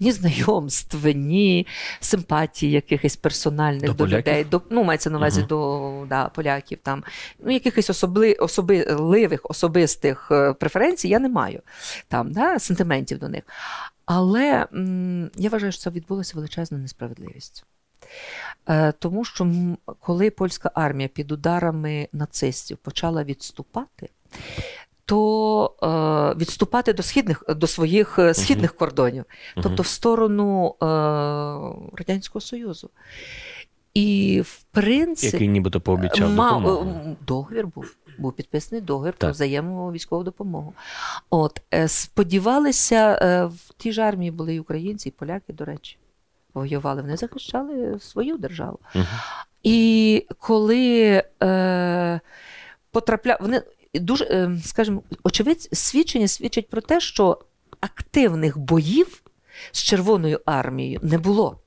ні 0.00 0.12
знайомств, 0.12 1.06
ні 1.06 1.66
симпатій, 2.00 2.70
якихось 2.70 3.16
персональних 3.16 3.94
до, 3.94 4.06
до 4.06 4.06
людей. 4.06 4.44
До, 4.44 4.62
ну, 4.70 4.84
мається 4.84 5.10
на 5.10 5.18
увазі 5.18 5.40
uh 5.40 5.46
до 5.46 6.06
да, 6.08 6.28
поляків, 6.28 6.78
там, 6.82 7.04
ну, 7.38 7.52
якихось 7.52 7.90
особли, 7.90 8.32
особливих 8.32 9.40
особистих 9.44 10.32
преференцій 10.60 11.08
я 11.08 11.18
не 11.18 11.28
маю, 11.28 11.62
там, 12.08 12.32
да, 12.32 12.58
сентиментів 12.58 13.18
до 13.18 13.28
них. 13.28 13.42
Але 14.06 14.66
м, 14.74 15.30
я 15.36 15.50
вважаю, 15.50 15.72
що 15.72 15.82
це 15.82 15.90
відбулася 15.90 16.32
величезна 16.34 16.78
несправедливість. 16.78 17.64
Е, 18.68 18.92
Тому 18.98 19.24
що 19.24 19.52
коли 20.00 20.30
польська 20.30 20.70
армія 20.74 21.08
під 21.08 21.32
ударами 21.32 22.08
нацистів 22.12 22.76
почала 22.76 23.24
відступати, 23.24 24.10
то 25.04 25.74
е, 25.82 26.38
відступати 26.40 26.92
до 26.92 27.02
східних 27.02 27.44
до 27.48 27.66
своїх 27.66 28.18
uh 28.18 28.34
східних 28.34 28.76
кордонів, 28.76 29.24
uh 29.56 29.62
тобто 29.62 29.82
в 29.82 29.86
сторону 29.86 30.74
е, 30.82 30.86
Радянського 31.96 32.40
Союзу. 32.40 32.90
І 33.94 34.40
в 34.44 34.62
принципі, 34.62 35.36
який 35.36 35.48
нібито 35.48 35.80
пообіцяв 35.80 36.30
мав, 36.30 36.62
допомогу. 36.62 37.16
договір 37.26 37.66
був 37.66 37.96
був 38.18 38.32
підписаний 38.32 38.80
договір 38.80 39.12
так. 39.12 39.20
про 39.20 39.30
взаємну 39.30 39.92
військову 39.92 40.24
допомогу. 40.24 40.74
От 41.30 41.60
е, 41.74 41.88
сподівалися, 41.88 43.18
е, 43.22 43.44
в 43.44 43.74
тій 43.76 43.92
ж 43.92 44.00
армії 44.02 44.30
були 44.30 44.54
і 44.54 44.60
українці, 44.60 45.08
і 45.08 45.12
поляки, 45.12 45.52
до 45.52 45.64
речі, 45.64 45.98
воювали. 46.54 47.02
Вони 47.02 47.16
захищали 47.16 48.00
свою 48.00 48.38
державу. 48.38 48.78
Угу. 48.94 49.04
І 49.62 50.26
коли 50.38 51.22
е, 51.42 52.20
потрапляв, 52.90 53.38
вони 53.40 53.62
дуже, 53.94 54.24
е, 54.24 54.58
скажімо, 54.64 55.02
очевидь, 55.22 55.68
свідчення 55.72 56.28
свідчить 56.28 56.68
про 56.68 56.80
те, 56.80 57.00
що 57.00 57.38
активних 57.80 58.58
боїв 58.58 59.22
з 59.72 59.82
Червоною 59.82 60.40
армією 60.44 61.00
не 61.02 61.18
було. 61.18 61.60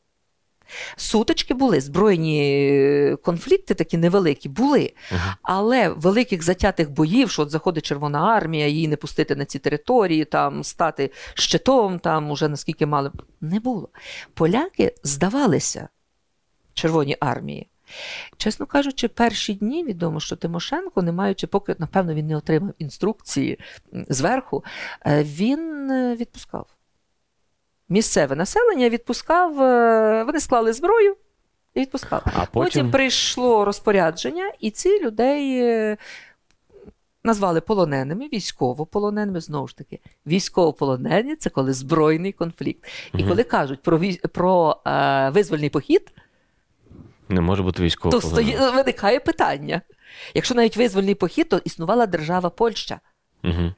Сутички 0.96 1.54
були, 1.54 1.82
збройні 1.82 2.42
е, 2.42 3.16
конфлікти 3.16 3.74
такі 3.74 3.98
невеликі 3.98 4.50
були, 4.50 4.94
uh 5.12 5.34
але 5.42 5.90
великих 5.90 6.44
затятих 6.44 6.92
боїв, 6.92 7.32
що 7.32 7.42
от 7.42 7.50
заходить 7.50 7.86
Червона 7.86 8.20
армія, 8.20 8.68
її 8.68 8.88
не 8.88 8.96
пустити 8.96 9.36
на 9.36 9.46
ці 9.46 9.60
території, 9.60 10.26
там 10.26 10.64
стати 10.64 11.12
щитом, 11.34 12.00
там 12.00 12.32
уже 12.32 12.48
наскільки 12.48 12.86
мали, 12.86 13.12
не 13.42 13.60
було. 13.60 13.90
Поляки 14.34 14.94
здавалися 15.04 15.88
Червоній 16.74 17.18
армії. 17.20 17.68
Чесно 18.38 18.66
кажучи, 18.66 19.08
перші 19.08 19.54
дні 19.54 19.84
відомо, 19.84 20.20
що 20.20 20.36
Тимошенко, 20.36 21.02
не 21.02 21.12
маючи, 21.12 21.48
поки, 21.48 21.76
напевно, 21.80 22.14
він 22.14 22.28
не 22.28 22.38
отримав 22.38 22.74
інструкції 22.80 23.60
зверху, 23.92 24.64
е, 25.06 25.24
він 25.24 25.92
е, 25.92 26.16
відпускав 26.16 26.68
місцеве 27.92 28.36
населення 28.36 28.90
відпускав, 28.90 29.62
е, 29.62 30.24
вони 30.24 30.40
склали 30.40 30.74
зброю 30.74 31.16
і 31.74 31.80
відпускав. 31.80 32.22
А 32.26 32.30
потім... 32.30 32.48
потім 32.52 32.92
прийшло 32.92 33.66
розпорядження, 33.66 34.52
і 34.60 34.72
ці 34.72 35.04
людей. 35.04 35.60
Е, 35.62 35.98
назвали 37.24 37.62
полоненими, 37.62 38.30
військовополоненими, 38.34 39.42
знову 39.42 39.68
ж 39.68 39.78
таки, 39.78 40.00
військовополонені 40.28 41.36
це 41.36 41.50
коли 41.50 41.74
збройний 41.74 42.32
конфлікт. 42.32 42.90
І 43.14 43.24
коли 43.24 43.44
кажуть 43.44 43.82
про 43.82 44.02
про 44.34 44.82
е, 44.88 45.30
визвольний 45.30 45.70
похід, 45.70 46.12
не 47.30 47.42
може 47.42 47.64
бути 47.64 47.84
військово. 47.84 48.12
То 48.12 48.22
стої, 48.22 48.58
виникає 48.76 49.20
питання. 49.20 49.82
Якщо 50.34 50.56
навіть 50.56 50.78
визвольний 50.78 51.16
похід, 51.16 51.50
то 51.50 51.58
існувала 51.58 52.06
держава 52.06 52.50
Польща. 52.50 53.00
Угу. 53.44 53.74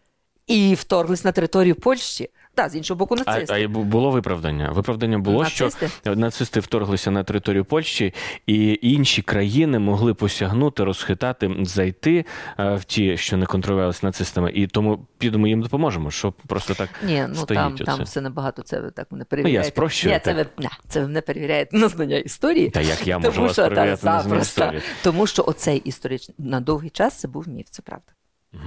І 0.47 0.76
вторглись 0.76 1.24
на 1.24 1.32
територію 1.32 1.76
Польщі 1.76 2.30
Так, 2.56 2.70
з 2.70 2.76
іншого 2.76 2.97
боку, 2.97 3.16
нацисти. 3.16 3.54
А, 3.54 3.66
а 3.66 3.68
було 3.68 4.12
виправдання. 4.12 4.72
Виправдання 4.72 5.18
було, 5.18 5.43
нацисти? 5.43 5.88
що 6.01 6.16
нацисти 6.16 6.60
вторглися 6.60 7.12
на 7.12 7.24
територію 7.24 7.66
Польщі, 7.66 8.14
і 8.47 8.80
інші 8.82 9.22
країни 9.22 9.80
могли 9.80 10.14
посягнути, 10.14 10.84
розхитати, 10.84 11.56
зайти 11.62 12.26
е, 12.60 12.76
в 12.76 12.84
ті, 12.84 13.18
що 13.18 13.38
не 13.38 13.45
контролювалися 13.45 13.99
нацистами, 14.04 14.51
і 14.51 14.68
тому 14.68 15.08
підемо 15.18 15.47
їм 15.47 15.62
допоможемо. 15.62 16.12
Що 16.12 16.32
просто 16.32 16.74
так 16.74 16.89
Ні, 17.04 17.26
ну 17.30 17.36
стоїть 17.36 17.62
там 17.62 17.74
оце. 17.74 17.84
там 17.84 18.04
все 18.04 18.22
набагато 18.22 18.62
це 18.62 18.80
ви 18.80 18.91
так 18.91 19.12
не 19.12 19.26
перевіряєте. 19.26 19.60
Ну, 19.60 19.66
я 19.66 19.72
спрощую. 19.72 20.14
Ні, 20.14 20.22
це 20.24 20.34
ви 20.34 20.45
не, 20.58 20.70
це 20.88 21.01
ви 21.01 21.08
не 21.08 21.22
перевіряєте 21.22 21.78
на 21.78 21.88
знання 21.88 22.18
історії. 22.18 22.70
Та 22.70 22.82
як 22.82 23.08
я 23.08 23.20
можу 23.20 23.32
тому, 23.32 23.43
вас 23.43 23.54
що, 23.54 23.64
перевіряти 23.64 24.01
та, 24.01 24.16
на 24.16 24.22
знання 24.24 24.41
історії? 24.41 24.82
Тому 25.04 25.28
що 25.28 25.43
оцей 25.47 25.78
історичний 25.78 26.36
на 26.38 26.60
довгий 26.60 26.89
час 26.89 27.14
це 27.14 27.28
був 27.28 27.47
міф, 27.47 27.68
це 27.70 27.82
правда. 27.82 28.14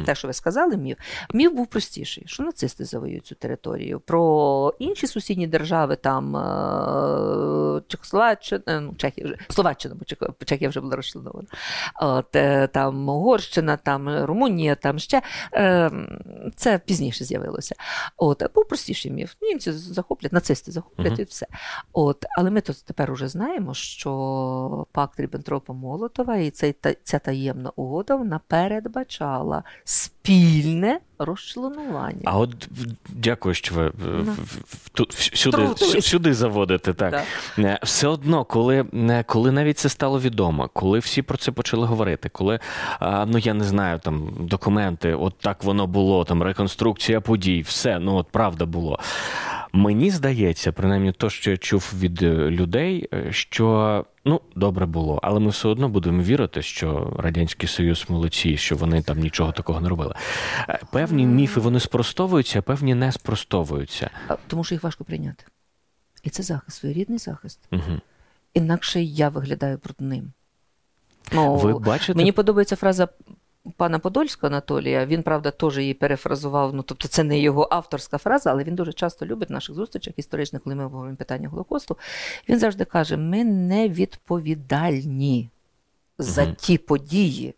Те, 0.04 0.14
що 0.14 0.28
ви 0.28 0.34
сказали, 0.34 0.76
міф. 0.76 0.98
Міф 1.34 1.52
був 1.52 1.66
простіший, 1.66 2.24
що 2.26 2.42
нацисти 2.42 2.84
завоюють 2.84 3.26
цю 3.26 3.34
територію. 3.34 4.00
Про 4.00 4.74
інші 4.78 5.06
сусідні 5.06 5.46
держави, 5.46 5.96
там 5.96 6.36
Чехословаччина, 8.06 8.80
ну, 8.80 8.94
Чехія 8.96 9.26
вже 9.26 9.36
Словаччина, 9.48 9.94
бо 9.94 10.44
Чехія 10.44 10.70
вже 10.70 10.80
була 10.80 10.96
розчленована. 10.96 11.48
От, 12.00 12.36
е, 12.36 12.66
там 12.66 13.08
Угорщина, 13.08 13.76
там 13.76 14.24
Румунія, 14.24 14.74
там 14.74 14.98
ще 14.98 15.22
е, 15.54 15.90
це 16.56 16.78
пізніше 16.78 17.24
з'явилося. 17.24 17.74
От, 18.16 18.54
був 18.54 18.68
простіший 18.68 19.10
міф. 19.10 19.34
Німці 19.42 19.72
захоплять, 19.72 20.32
нацисти 20.32 20.72
захоплять 20.72 21.12
Мгм. 21.12 21.20
і 21.20 21.24
все. 21.24 21.46
От, 21.92 22.24
але 22.38 22.50
ми 22.50 22.60
то 22.60 22.72
тепер 22.72 23.12
уже 23.12 23.28
знаємо, 23.28 23.74
що 23.74 24.86
пакт 24.92 25.20
Ріббентропа 25.20 25.72
Молотова 25.72 26.36
і 26.36 26.50
цей, 26.50 26.72
та, 26.72 26.94
ця 27.04 27.18
таємна 27.18 27.72
угода 27.76 28.16
вона 28.16 28.40
передбачала 28.48 29.62
спільне 30.30 30.98
розчленування. 31.18 32.20
А 32.24 32.38
от 32.38 32.68
дякую, 33.08 33.54
що 33.54 33.74
ви 33.74 33.88
в- 33.88 33.92
Ну. 34.26 34.36
тут 34.92 35.14
всюди, 35.14 35.68
сюди 36.02 36.34
заводите. 36.34 36.92
Так. 36.92 37.10
Да. 37.58 37.62
Е, 37.62 37.78
Все 37.82 38.08
одно, 38.08 38.44
коли, 38.44 38.84
е, 38.94 39.24
коли 39.26 39.52
навіть 39.52 39.78
це 39.78 39.88
стало 39.88 40.20
відомо, 40.20 40.70
коли 40.72 40.98
всі 40.98 41.22
про 41.22 41.36
це 41.38 41.52
почали 41.52 41.86
говорити, 41.86 42.28
коли 42.28 42.58
ну 43.26 43.38
я 43.38 43.54
не 43.54 43.64
знаю, 43.64 43.98
там 43.98 44.28
документи, 44.40 45.14
от 45.14 45.34
так 45.40 45.64
воно 45.64 45.86
було, 45.86 46.24
там 46.24 46.42
реконструкція 46.42 47.20
подій, 47.20 47.60
все, 47.60 47.98
ну 47.98 48.14
от 48.16 48.26
правда 48.28 48.66
було. 48.66 48.98
Мені 49.76 50.10
здається, 50.10 50.72
принаймні, 50.72 51.12
то, 51.12 51.30
що 51.30 51.50
я 51.50 51.56
чув 51.56 51.92
від 51.98 52.22
е, 52.22 52.30
людей, 52.34 53.08
е, 53.12 53.32
що 53.32 54.04
ну 54.24 54.40
добре 54.54 54.86
було, 54.86 55.20
але 55.22 55.40
ми 55.40 55.50
все 55.50 55.68
одно 55.68 55.88
будемо 55.88 56.22
вірити, 56.22 56.62
що 56.62 57.16
радянський 57.18 57.68
союз 57.68 58.06
молодці, 58.08 58.56
що 58.56 58.76
вони 58.76 59.02
там 59.02 59.18
нічого 59.18 59.52
такого 59.52 59.80
не 59.80 59.88
робили. 59.88 60.14
Е, 60.68 60.80
Певні 60.92 61.26
міфи 61.26 61.60
вони 61.60 61.80
спростовуються, 61.80 62.58
а 62.58 62.62
певні 62.62 62.94
не 62.94 63.12
спростовуються. 63.12 64.10
Тому 64.46 64.64
що 64.64 64.74
їх 64.74 64.82
важко 64.82 65.04
прийняти. 65.04 65.44
І 66.22 66.30
це 66.30 66.42
захист, 66.42 66.78
своєрідний 66.78 67.18
захист. 67.18 67.60
Угу. 67.72 68.00
Інакше 68.54 69.02
я 69.02 69.28
виглядаю 69.28 69.78
брудним. 69.84 70.32
Ну, 71.32 71.56
Ви 71.56 71.78
бачите, 71.78 72.14
Мені 72.14 72.32
подобається 72.32 72.76
фраза 72.76 73.08
пана 73.76 73.98
Подольського 73.98 74.52
Анатолія. 74.52 75.06
Він, 75.06 75.22
правда, 75.22 75.50
теж 75.50 75.78
її 75.78 75.94
перефразував. 75.94 76.74
Ну, 76.74 76.82
тобто, 76.82 77.08
це 77.08 77.24
не 77.24 77.38
його 77.38 77.68
авторська 77.70 78.18
фраза, 78.18 78.50
але 78.50 78.64
він 78.64 78.74
дуже 78.74 78.92
часто 78.92 79.26
любить 79.26 79.48
в 79.48 79.52
наших 79.52 79.74
зустрічах 79.74 80.14
історичних, 80.16 80.62
коли 80.62 80.76
ми 80.76 80.84
обговорюємо 80.84 81.16
питання 81.16 81.48
Голокосту. 81.48 81.96
Він 82.48 82.58
завжди 82.58 82.84
каже: 82.84 83.16
ми 83.16 83.44
не 83.44 83.88
відповідальні 83.88 85.50
за 86.18 86.46
ті 86.46 86.78
події. 86.78 87.54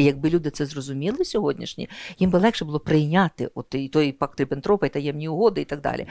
І 0.00 0.04
якби 0.04 0.30
люди 0.30 0.50
це 0.50 0.66
зрозуміли 0.66 1.24
сьогоднішні, 1.24 1.88
їм 2.18 2.30
би 2.30 2.38
легше 2.38 2.64
було 2.64 2.80
прийняти 2.80 3.50
от 3.54 3.74
і 3.74 3.88
той 3.88 4.12
пакт 4.12 4.40
Ріббентропа, 4.40 4.86
і 4.86 4.88
таємні 4.88 5.28
угоди, 5.28 5.60
і 5.60 5.64
так 5.64 5.80
далі. 5.80 6.06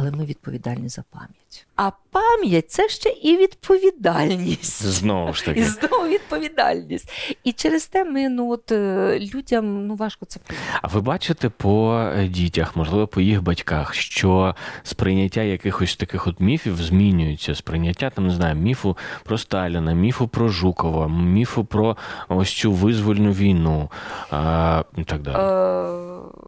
Але 0.00 0.10
ми 0.10 0.24
відповідальні 0.24 0.88
за 0.88 1.04
пам'ять. 1.10 1.66
А 1.76 1.90
пам'ять 2.10 2.70
це 2.70 2.88
ще 2.88 3.08
і 3.08 3.36
відповідальність. 3.36 4.82
знову 4.86 5.32
ж 5.34 5.44
таки. 5.44 5.60
І 5.60 5.64
знову 5.64 6.08
відповідальність. 6.08 7.36
І 7.44 7.52
через 7.52 7.86
те 7.86 8.04
ми 8.04 8.28
ну 8.28 8.50
от 8.50 8.72
е, 8.72 9.18
людям 9.34 9.86
ну 9.86 9.94
важко 9.94 10.26
це 10.26 10.40
прийняти. 10.40 10.78
А 10.82 10.88
ви 10.88 11.00
бачите 11.00 11.48
по 11.48 12.00
е, 12.16 12.28
дітях, 12.28 12.76
можливо, 12.76 13.06
по 13.06 13.20
їх 13.20 13.42
батьках, 13.42 13.94
що 13.94 14.54
сприйняття 14.82 15.42
якихось 15.42 15.96
таких 15.96 16.26
от 16.26 16.40
міфів 16.40 16.76
змінюється. 16.76 17.54
Сприйняття 17.54 18.10
там 18.10 18.26
не 18.26 18.34
знаю, 18.34 18.54
міфу 18.54 18.96
про 19.24 19.38
Сталіна, 19.38 19.92
міфу 19.92 20.28
про 20.28 20.48
Жукова, 20.48 21.08
міфу 21.08 21.64
про 21.64 21.96
ось 22.28 22.52
цю 22.52 22.72
визвольну 22.72 23.32
війну 23.32 23.90
а, 24.30 24.84
і 24.96 25.04
так 25.04 25.22
далі. 25.22 25.36
Е, 25.36 26.47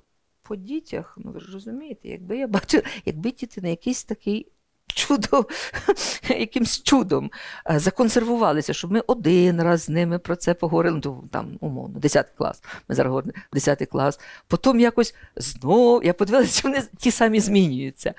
по 0.50 0.56
дітях, 0.56 1.18
ну 1.24 1.32
ви 1.32 1.40
ж 1.40 1.52
розумієте, 1.52 2.08
якби 2.08 2.38
я 2.38 2.46
бачила, 2.46 2.82
якби 3.04 3.30
діти 3.30 3.60
на 3.60 3.68
якийсь 3.68 4.04
такий. 4.04 4.46
Чудо, 4.94 5.46
якимсь 6.28 6.82
чудом 6.82 7.30
е, 7.70 7.78
законсервувалися, 7.78 8.72
щоб 8.72 8.92
ми 8.92 9.00
один 9.00 9.62
раз 9.62 9.82
з 9.82 9.88
ними 9.88 10.18
про 10.18 10.36
це 10.36 10.54
поговорили. 10.54 11.00
Ну, 11.04 11.28
там, 11.30 11.58
умовно, 11.60 11.98
10 11.98 12.30
клас. 12.38 12.62
Ми 12.88 12.94
зараз 12.94 13.10
говоримо 13.10 13.32
10 13.52 13.88
клас. 13.88 14.20
Потім 14.48 14.80
якось 14.80 15.14
знов 15.36 16.04
я 16.04 16.12
подивилася, 16.12 16.60
вони 16.64 16.82
ті 16.96 17.10
самі 17.10 17.40
змінюються. 17.40 18.14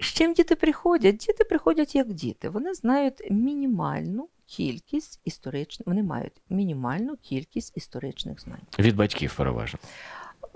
З 0.00 0.06
чим 0.06 0.34
діти 0.34 0.54
приходять? 0.54 1.16
Діти 1.16 1.44
приходять 1.44 1.94
як 1.94 2.12
діти. 2.12 2.48
Вони 2.48 2.74
знають 2.74 3.30
мінімальну 3.30 4.28
кількість 4.46 5.20
історичних, 5.24 5.86
вони 5.86 6.02
мають 6.02 6.32
мінімальну 6.50 7.16
кількість 7.16 7.76
історичних 7.76 8.40
знань. 8.40 8.60
Від 8.78 8.96
батьків 8.96 9.34
переважно. 9.36 9.78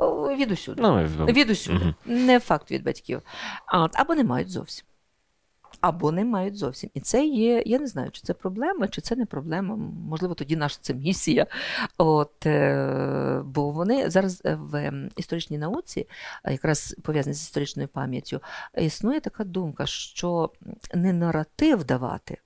О, 0.02 0.36
Від 0.36 0.52
усюди. 0.52 0.82
Ну, 0.82 1.04
Від 1.26 1.50
усюди. 1.50 1.78
Мгм. 1.78 1.94
Не 2.06 2.40
факт 2.40 2.70
від 2.70 2.82
батьків. 2.82 3.22
А, 3.66 3.88
або 3.94 4.14
не 4.14 4.24
мають 4.24 4.50
зовсім. 4.50 4.86
Або 5.80 6.12
не 6.12 6.24
мають 6.24 6.56
зовсім. 6.56 6.90
І 6.94 7.00
це 7.00 7.26
є, 7.26 7.62
я 7.66 7.78
не 7.78 7.86
знаю, 7.86 8.10
чи 8.10 8.22
це 8.22 8.34
проблема, 8.34 8.88
чи 8.88 9.00
це 9.00 9.16
не 9.16 9.26
проблема. 9.26 9.76
Можливо, 10.08 10.34
тоді 10.34 10.56
наша 10.56 10.78
це 10.80 10.94
місія. 10.94 11.46
От, 11.98 12.46
е, 12.46 13.42
бо 13.44 13.70
вони 13.70 14.10
зараз 14.10 14.42
е, 14.44 14.54
в 14.54 14.74
ем, 14.74 15.10
історичній 15.16 15.58
науці, 15.58 16.08
якраз 16.44 16.96
пов'язані 17.02 17.34
з 17.34 17.42
історичною 17.42 17.88
пам'яттю, 17.88 18.40
існує 18.78 19.20
така 19.20 19.44
думка, 19.44 19.86
що 19.86 20.50
не 20.94 21.12
наратив 21.12 21.84
давати, 21.84 22.38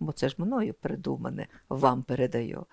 бо 0.00 0.12
це 0.12 0.28
ж 0.28 0.34
мною 0.38 0.74
придумане, 0.74 1.46
вам 1.68 2.02
передаю. 2.02 2.66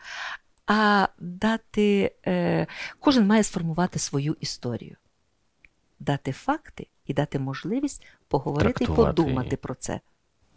А 0.72 1.07
дати, 1.20 2.15
е, 2.28 2.67
кожен 2.99 3.28
має 3.28 3.43
сформувати 3.43 3.99
свою 3.99 4.38
історію, 4.39 4.95
дати 5.99 6.32
факти 6.32 6.88
і 7.07 7.13
дати 7.13 7.39
можливість 7.39 8.05
поговорити 8.28 8.84
і 8.84 8.88
подумати 8.88 9.57
про 9.57 9.76
це. 9.76 9.99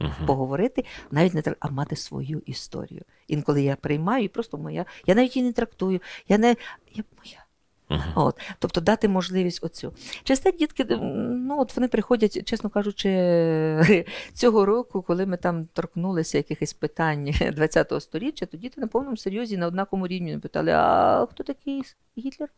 Угу. 0.00 0.26
Поговорити, 0.26 0.84
навіть 1.10 1.34
не 1.34 1.42
а 1.60 1.70
мати 1.70 1.96
свою 1.96 2.42
історію. 2.46 3.02
Інколи 3.28 3.62
я 3.62 3.76
приймаю 3.76 4.24
і 4.24 4.28
просто 4.28 4.58
моя. 4.58 4.84
Я 5.06 5.14
навіть 5.14 5.36
її 5.36 5.48
не 5.48 5.52
трактую. 5.52 6.00
Я 6.28 6.38
не 6.38 6.56
я 6.92 7.04
моя. 7.16 7.44
Мгм. 7.93 8.12
От, 8.14 8.40
тобто 8.59 8.80
дати 8.80 9.09
можливість 9.09 9.64
оцю. 9.64 9.93
Через 10.24 10.40
те 10.40 10.53
дітки, 10.53 10.84
ну 11.20 11.61
от 11.61 11.76
вони 11.76 11.88
приходять, 11.88 12.45
чесно 12.49 12.70
кажучи, 12.70 14.05
цього 14.32 14.66
року, 14.66 15.03
коли 15.03 15.26
ми 15.26 15.36
там 15.36 15.66
торкнулися 15.72 16.38
якихось 16.38 16.72
питань 16.72 17.32
ХХ 17.32 18.01
століття, 18.01 18.47
то 18.47 18.57
діти 18.57 18.80
на 18.80 18.86
повному 18.86 19.16
серйозі 19.16 19.57
на 19.57 19.66
однаковому 19.66 20.07
рівні 20.07 20.38
питали: 20.38 20.72
а 20.72 21.26
хто 21.30 21.45
такий 21.45 21.82
Гітлер? 22.18 22.49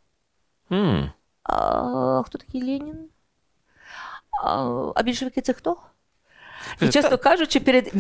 М. 0.73 1.13
А 1.43 2.23
хто 2.27 2.39
такий 2.39 2.63
Ленін? 2.63 3.09
А, 4.45 4.93
а 4.95 5.03
більшовики 5.03 5.41
це 5.41 5.53
хто? 5.53 5.77
І 6.81 6.89
чесно 6.89 7.19
кажучи, 7.19 7.61
перед 7.61 7.93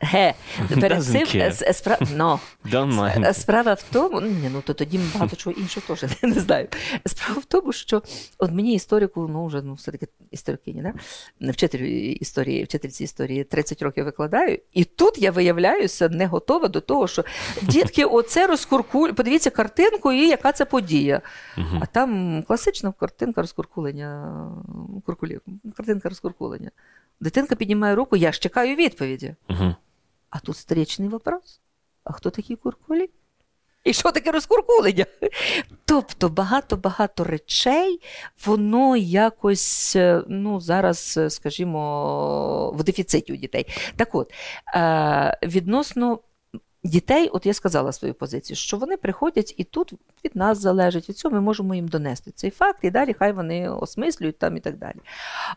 ге, 0.00 0.34
перед 0.80 1.04
цим 1.04 1.22
care. 1.22 1.62
е, 1.68 1.72
справа, 1.72 2.06
no. 2.16 2.38
Mind. 2.64 3.28
Е, 3.28 3.34
Справа 3.34 3.74
в 3.74 3.82
тому, 3.92 4.20
ні, 4.20 4.50
ну 4.52 4.60
то 4.66 4.74
тоді 4.74 5.00
багато 5.14 5.36
чого 5.36 5.56
іншого 5.56 5.86
теж 5.96 6.10
не 6.22 6.40
знаю. 6.40 6.68
Справа 7.06 7.40
в 7.40 7.44
тому, 7.44 7.72
що 7.72 8.02
от 8.38 8.50
мені 8.50 8.74
історику, 8.74 9.28
ну 9.28 9.46
вже 9.46 9.62
ну 9.62 9.74
все-таки 9.74 10.06
історикині, 10.30 10.82
да? 10.82 11.52
вчитель 11.52 11.80
історії, 12.20 12.64
вчительці 12.64 13.04
історії 13.04 13.44
30 13.44 13.82
років 13.82 14.04
викладаю, 14.04 14.58
і 14.72 14.84
тут 14.84 15.18
я 15.18 15.30
виявляюся 15.30 16.08
не 16.08 16.26
готова 16.26 16.68
до 16.68 16.80
того, 16.80 17.06
що 17.08 17.24
дітки, 17.62 18.04
оце 18.04 18.46
розкуркуль, 18.46 19.10
подивіться 19.12 19.50
картинку 19.50 20.12
і 20.12 20.28
яка 20.28 20.52
це 20.52 20.64
подія. 20.64 21.20
А 21.80 21.86
там 21.86 22.42
класична 22.42 22.92
картинка 22.92 23.40
розкуркулення, 23.40 24.32
куркулі, 25.06 25.38
картинка 25.76 26.08
розкуркулення. 26.08 26.70
Дитинка 27.20 27.56
піднімає 27.56 27.94
руку, 27.94 28.16
я 28.16 28.32
ж 28.32 28.40
чекаю 28.40 28.76
відповіді. 28.76 29.34
Угу. 29.50 29.74
А 30.30 30.38
тут 30.38 30.56
стрічний 30.56 31.08
вопрос. 31.08 31.60
А 32.04 32.12
хто 32.12 32.30
такі 32.30 32.56
куркулі? 32.56 33.10
І 33.84 33.92
що 33.92 34.12
таке 34.12 34.32
розкуркулення? 34.32 35.06
Тобто 35.84 36.28
багато-багато 36.28 37.24
речей, 37.24 38.00
воно 38.46 38.96
якось 38.96 39.96
е, 39.96 40.22
ну, 40.28 40.60
зараз, 40.60 41.14
е, 41.16 41.30
скажімо, 41.30 42.74
в 42.76 42.84
дефіциті 42.84 43.32
у 43.32 43.36
дітей. 43.36 43.66
Так 43.96 44.14
от, 44.14 44.32
е, 44.74 45.38
відносно 45.42 46.18
дітей, 46.84 47.28
от 47.28 47.46
я 47.46 47.54
сказала 47.54 47.92
свою 47.92 48.14
позицію, 48.14 48.56
що 48.56 48.76
вони 48.76 48.96
приходять 48.96 49.54
і 49.56 49.64
тут 49.64 49.92
від 50.24 50.36
нас 50.36 50.58
залежить, 50.58 51.08
від 51.08 51.18
цього 51.18 51.34
ми 51.34 51.40
можемо 51.40 51.74
їм 51.74 51.88
донести 51.88 52.30
цей 52.30 52.50
факт, 52.50 52.78
і 52.82 52.90
далі 52.90 53.14
хай 53.18 53.32
вони 53.32 53.68
осмислюють 53.68 54.38
там 54.38 54.56
і 54.56 54.60
так 54.60 54.78
далі. 54.78 54.96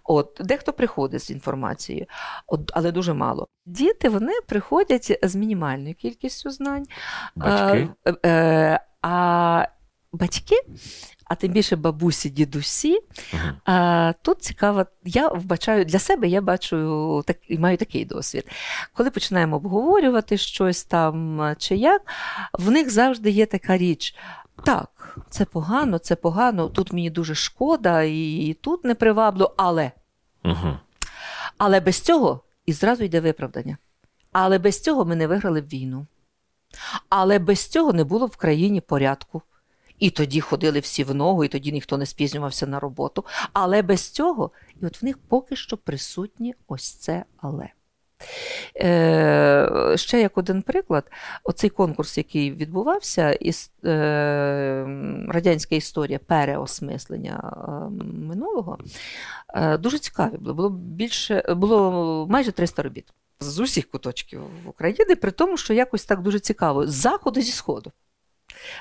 От 0.04 0.38
Дехто 0.40 0.74
приходить 0.74 1.24
з 1.24 1.32
інформацією, 1.32 2.06
от, 2.48 2.72
але 2.74 2.92
дуже 2.92 3.14
мало. 3.14 3.48
Діти 3.66 4.10
вони 4.10 4.34
приходять 4.48 5.20
з 5.24 5.36
мінімальною 5.36 5.96
кількістю 5.96 6.50
знань. 6.50 6.86
Батьки? 7.36 7.90
А, 8.04 8.28
е, 8.28 8.80
а 9.02 9.68
батьки 10.16 10.56
а 11.26 11.36
тим 11.36 11.52
більше 11.52 11.76
бабусі, 11.76 12.30
дідусі. 12.30 13.00
А, 13.66 14.14
Тут 14.22 14.42
цікаво, 14.44 14.86
я 15.04 15.28
вбачаю 15.28 15.86
для 15.86 16.00
себе, 16.00 16.28
я 16.28 16.42
бачу 16.42 17.24
так, 17.28 17.38
маю 17.50 17.78
такий 17.78 18.06
досвід. 18.06 18.48
Коли 18.94 19.10
починаємо 19.10 19.56
обговорювати 19.56 20.38
щось 20.38 20.84
там 20.84 21.42
чи 21.58 21.76
як, 21.76 22.02
в 22.54 22.72
них 22.72 22.90
завжди 22.90 23.30
є 23.30 23.46
така 23.46 23.78
річ. 23.78 24.16
Так, 24.64 25.18
це 25.30 25.46
погано, 25.46 25.98
це 25.98 26.16
погано, 26.16 26.70
тут 26.70 26.94
мені 26.94 27.10
дуже 27.10 27.36
шкода, 27.36 28.02
і 28.02 28.58
тут 28.62 28.86
не 28.86 28.96
приваблю, 28.96 29.52
але. 29.58 29.92
Uh-huh. 30.44 30.78
Але 31.58 31.80
без 31.80 32.02
цього 32.02 32.44
і 32.66 32.74
зразу 32.74 33.04
йде 33.04 33.20
виправдання. 33.20 33.78
Але 34.32 34.60
без 34.60 34.82
цього 34.82 35.06
ми 35.06 35.16
не 35.16 35.28
виграли 35.28 35.62
б 35.62 35.68
війну. 35.68 36.08
Але 37.10 37.40
без 37.40 37.68
цього 37.68 37.94
не 37.94 38.04
було 38.04 38.26
в 38.26 38.38
країні 38.38 38.82
порядку. 38.82 39.42
І 40.00 40.10
тоді 40.10 40.42
ходили 40.42 40.80
всі 40.80 41.04
в 41.04 41.16
ногу, 41.16 41.44
і 41.44 41.48
тоді 41.48 41.72
ніхто 41.72 41.98
не 41.98 42.06
спізнювався 42.06 42.68
на 42.68 42.80
роботу. 42.80 43.26
Але 43.54 43.82
без 43.82 44.10
цього, 44.10 44.52
і 44.82 44.86
от 44.86 45.02
в 45.02 45.06
них 45.06 45.18
поки 45.18 45.56
що 45.56 45.78
присутні 45.78 46.56
ось 46.68 46.92
це 46.92 47.24
але. 47.38 47.70
Е, 48.78 49.94
Ще 49.96 50.22
як 50.22 50.38
один 50.38 50.62
приклад, 50.62 51.12
оцей 51.44 51.70
конкурс, 51.70 52.18
який 52.18 52.52
відбувався, 52.52 53.32
іс, 53.32 53.72
е, 53.86 54.86
радянська 55.28 55.76
історія 55.76 56.20
переосмислення 56.20 57.54
е, 57.68 57.70
минулого, 58.28 58.78
е, 59.54 59.78
дуже 59.78 60.00
цікаві 60.00 60.38
було. 60.38 60.54
Було 60.54 60.70
більше, 60.70 61.56
було 61.56 62.28
майже 62.30 62.52
300 62.52 62.84
робіт 62.84 63.14
з 63.40 63.60
усіх 63.60 63.90
куточків 63.90 64.42
України, 64.66 65.16
при 65.16 65.32
тому, 65.32 65.58
що 65.58 65.74
якось 65.74 66.06
так 66.06 66.22
дуже 66.22 66.40
цікаво, 66.40 66.88
з 66.88 66.94
заходу 66.94 67.42
зі 67.42 67.52
сходу 67.52 67.92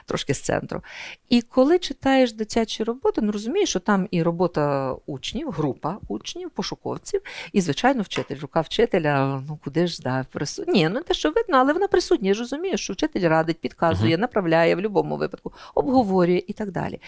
трошки 0.07 0.35
з 0.35 0.41
центру. 0.41 0.83
І 1.29 1.43
коли 1.43 1.79
читаєш 1.79 2.33
дитячі 2.33 2.85
роботи, 2.85 3.21
ну 3.21 3.33
розумієш, 3.33 3.69
що 3.69 3.81
там 3.81 4.09
і 4.11 4.23
робота 4.23 4.95
учнів, 5.07 5.51
група 5.51 5.99
учнів, 6.09 6.51
пошуковців, 6.51 7.21
і, 7.53 7.61
звичайно, 7.61 8.03
вчитель. 8.03 8.37
Рука 8.41 8.61
вчителя, 8.61 9.43
ну 9.49 9.59
куди 9.65 9.87
ж 9.87 10.03
да, 10.03 10.27
присутня. 10.33 10.73
Ні, 10.73 10.89
ну 10.89 11.03
те, 11.03 11.15
що 11.15 11.31
видно, 11.31 11.57
але 11.57 11.73
вона 11.73 11.89
присутня. 11.89 12.29
Я 12.29 12.35
ж 12.35 12.41
розумію, 12.41 12.77
що 12.77 12.93
вчитель 12.93 13.29
радить, 13.29 13.61
підказує, 13.61 14.19
направляє 14.19 14.75
в 14.75 14.79
будь-якому 14.79 15.17
випадку, 15.17 15.53
обговорює 15.75 16.43
і 16.47 16.53
так 16.53 16.71
далі. 16.71 17.01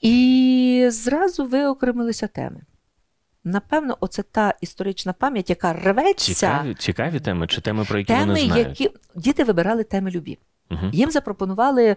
І 0.00 0.86
зразу 0.90 1.46
виокремилися 1.46 2.26
теми. 2.26 2.60
Напевно, 3.44 3.96
оце 4.00 4.22
та 4.22 4.54
історична 4.60 5.12
пам'ять, 5.12 5.50
яка 5.50 5.72
рветься. 5.72 6.34
Цікаві 6.34 6.74
цікаві 6.74 7.20
теми 7.20 7.46
чи 7.46 7.60
теми, 7.60 7.84
про 7.84 7.98
які 7.98 8.12
теми, 8.12 8.26
вони 8.26 8.40
знають? 8.40 8.80
які 8.80 8.96
діти 9.14 9.44
вибирали 9.44 9.84
теми 9.84 10.10
любі. 10.10 10.38
Угу. 10.70 10.90
Їм 10.92 11.10
запропонували 11.10 11.96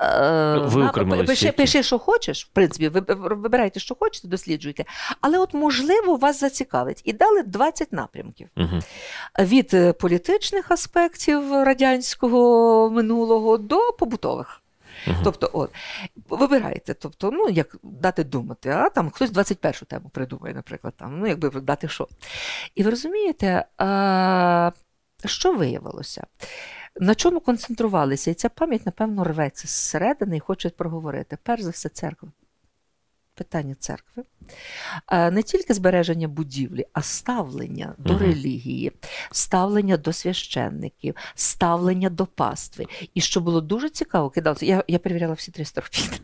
е, 0.00 0.68
ну, 0.74 1.24
пиши, 1.26 1.52
пиши, 1.52 1.82
що 1.82 1.98
хочеш, 1.98 2.44
в 2.44 2.48
принципі, 2.48 2.88
ви, 2.88 3.00
вибирайте, 3.14 3.80
що 3.80 3.94
хочете, 3.94 4.28
досліджуйте. 4.28 4.84
Але 5.20 5.38
от, 5.38 5.54
можливо, 5.54 6.16
вас 6.16 6.40
зацікавить. 6.40 7.02
І 7.04 7.12
дали 7.12 7.42
20 7.42 7.92
напрямків 7.92 8.48
угу. 8.56 8.78
від 9.38 9.74
е, 9.74 9.92
політичних 9.92 10.70
аспектів 10.70 11.52
радянського 11.52 12.90
минулого 12.90 13.58
до 13.58 13.92
побутових. 13.98 14.62
Uh-huh. 15.06 15.20
Тобто, 15.24 15.50
от, 15.52 15.70
вибирайте, 16.28 16.94
тобто, 16.94 17.30
ну, 17.30 17.48
як 17.48 17.76
дати 17.82 18.24
думати, 18.24 18.70
а 18.70 18.88
там 18.88 19.10
хтось 19.10 19.30
21-шу 19.30 19.86
тему 19.86 20.10
придумає, 20.12 20.54
наприклад, 20.54 20.94
там, 20.96 21.20
ну, 21.20 21.26
якби 21.26 21.60
дати 21.60 21.88
що. 21.88 22.08
І 22.74 22.82
ви 22.82 22.90
розумієте, 22.90 23.64
а, 23.78 24.72
що 25.24 25.52
виявилося? 25.52 26.26
На 27.00 27.14
чому 27.14 27.40
концентрувалися? 27.40 28.30
І 28.30 28.34
ця 28.34 28.48
пам'ять, 28.48 28.86
напевно, 28.86 29.24
рветься 29.24 29.68
зсередини 29.68 30.36
і 30.36 30.40
хоче 30.40 30.70
проговорити. 30.70 31.38
Перш 31.42 31.62
за 31.62 31.70
все, 31.70 31.88
церква. 31.88 32.28
Питання 33.36 33.74
церкви. 33.74 34.22
Не 35.12 35.42
тільки 35.42 35.74
збереження 35.74 36.28
будівлі, 36.28 36.86
а 36.92 37.02
ставлення 37.02 37.94
до 37.98 38.12
угу. 38.12 38.22
релігії, 38.22 38.92
ставлення 39.32 39.96
до 39.96 40.12
священників, 40.12 41.14
ставлення 41.34 42.10
до 42.10 42.26
пастви. 42.26 42.86
І 43.14 43.20
що 43.20 43.40
було 43.40 43.60
дуже 43.60 43.90
цікаво, 43.90 44.30
кидалося. 44.30 44.66
Я 44.66 44.84
я 44.88 44.98
перевіряла 44.98 45.34
всі 45.34 45.50
300 45.50 45.80
робіт. 45.80 46.22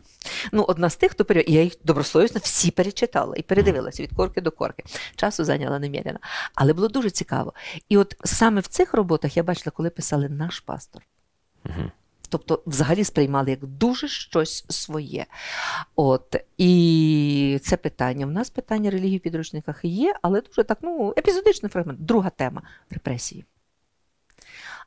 Ну, 0.51 0.63
одна 0.63 0.89
з 0.89 0.95
тих, 0.95 1.11
хто 1.11 1.25
перевіряла, 1.25 1.57
я 1.57 1.63
їх 1.63 1.73
добросовісно 1.83 2.41
всі 2.43 2.71
перечитала 2.71 3.35
і 3.35 3.41
передивилася 3.41 4.03
від 4.03 4.15
корки 4.15 4.41
до 4.41 4.51
корки. 4.51 4.83
Часу 5.15 5.43
зайняла 5.43 5.79
неміряно. 5.79 6.19
Але 6.55 6.73
було 6.73 6.87
дуже 6.87 7.09
цікаво. 7.09 7.53
І 7.89 7.97
от 7.97 8.15
саме 8.23 8.61
в 8.61 8.67
цих 8.67 8.93
роботах 8.93 9.37
я 9.37 9.43
бачила, 9.43 9.71
коли 9.75 9.89
писали 9.89 10.29
наш 10.29 10.59
пастор. 10.59 11.01
Угу. 11.65 11.91
Тобто, 12.33 12.63
взагалі 12.65 13.03
сприймали 13.03 13.49
як 13.49 13.65
дуже 13.65 14.07
щось 14.07 14.65
своє. 14.69 15.25
От, 15.95 16.35
І 16.57 17.59
це 17.63 17.77
питання. 17.77 18.25
У 18.25 18.29
нас 18.29 18.49
питання 18.49 18.89
релігії 18.91 19.17
в 19.17 19.21
підручниках 19.21 19.79
є, 19.83 20.15
але 20.21 20.41
дуже 20.41 20.63
так, 20.63 20.77
ну, 20.81 21.13
епізодичний 21.17 21.69
фрагмент. 21.69 22.05
Друга 22.05 22.29
тема 22.29 22.61
репресії. 22.89 23.45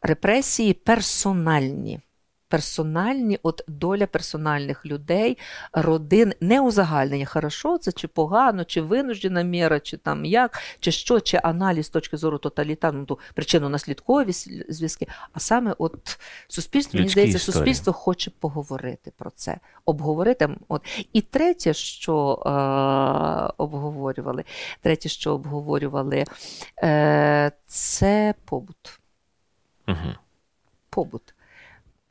Репресії 0.03 0.73
персональні 0.73 2.01
персональні, 2.49 3.39
от 3.43 3.65
доля 3.69 4.07
персональних 4.07 4.87
людей, 4.87 5.39
родин, 5.73 6.33
не 6.41 6.61
узагальнення, 6.61 7.27
хорошо 7.27 7.79
це 7.79 7.93
чи 7.93 8.09
погано, 8.09 8.65
чи 8.65 8.81
винуждена 8.81 9.43
міра, 9.43 9.81
чи 9.81 9.97
там 9.97 10.25
як, 10.25 10.61
чи 10.81 10.93
що, 10.93 11.21
чи 11.21 11.37
аналіз 11.37 11.87
з 11.87 11.89
точки 11.89 12.17
зору 12.17 12.39
тоталітарну 12.39 13.05
ту 13.05 13.19
причинно-наслідкові 13.35 14.33
зв'язки. 14.69 15.07
А 15.33 15.41
саме 15.41 15.75
от 15.79 16.19
суспільство, 16.49 16.99
мені 16.99 17.11
здається, 17.11 17.37
історії. 17.37 17.55
суспільство 17.55 17.93
хоче 17.93 18.31
поговорити 18.31 19.13
про 19.17 19.31
це, 19.31 19.59
обговорити. 19.85 20.49
От. 20.69 20.83
І 21.13 21.21
третє, 21.21 21.75
що 21.75 22.43
е, 22.47 22.51
обговорювали, 23.57 24.45
третє, 24.81 25.09
що 25.09 25.33
обговорювали, 25.35 26.25
е, 26.83 27.53
це 27.67 28.35
побут. 28.45 29.01
Угу. 29.89 30.13
Побут. 30.91 31.36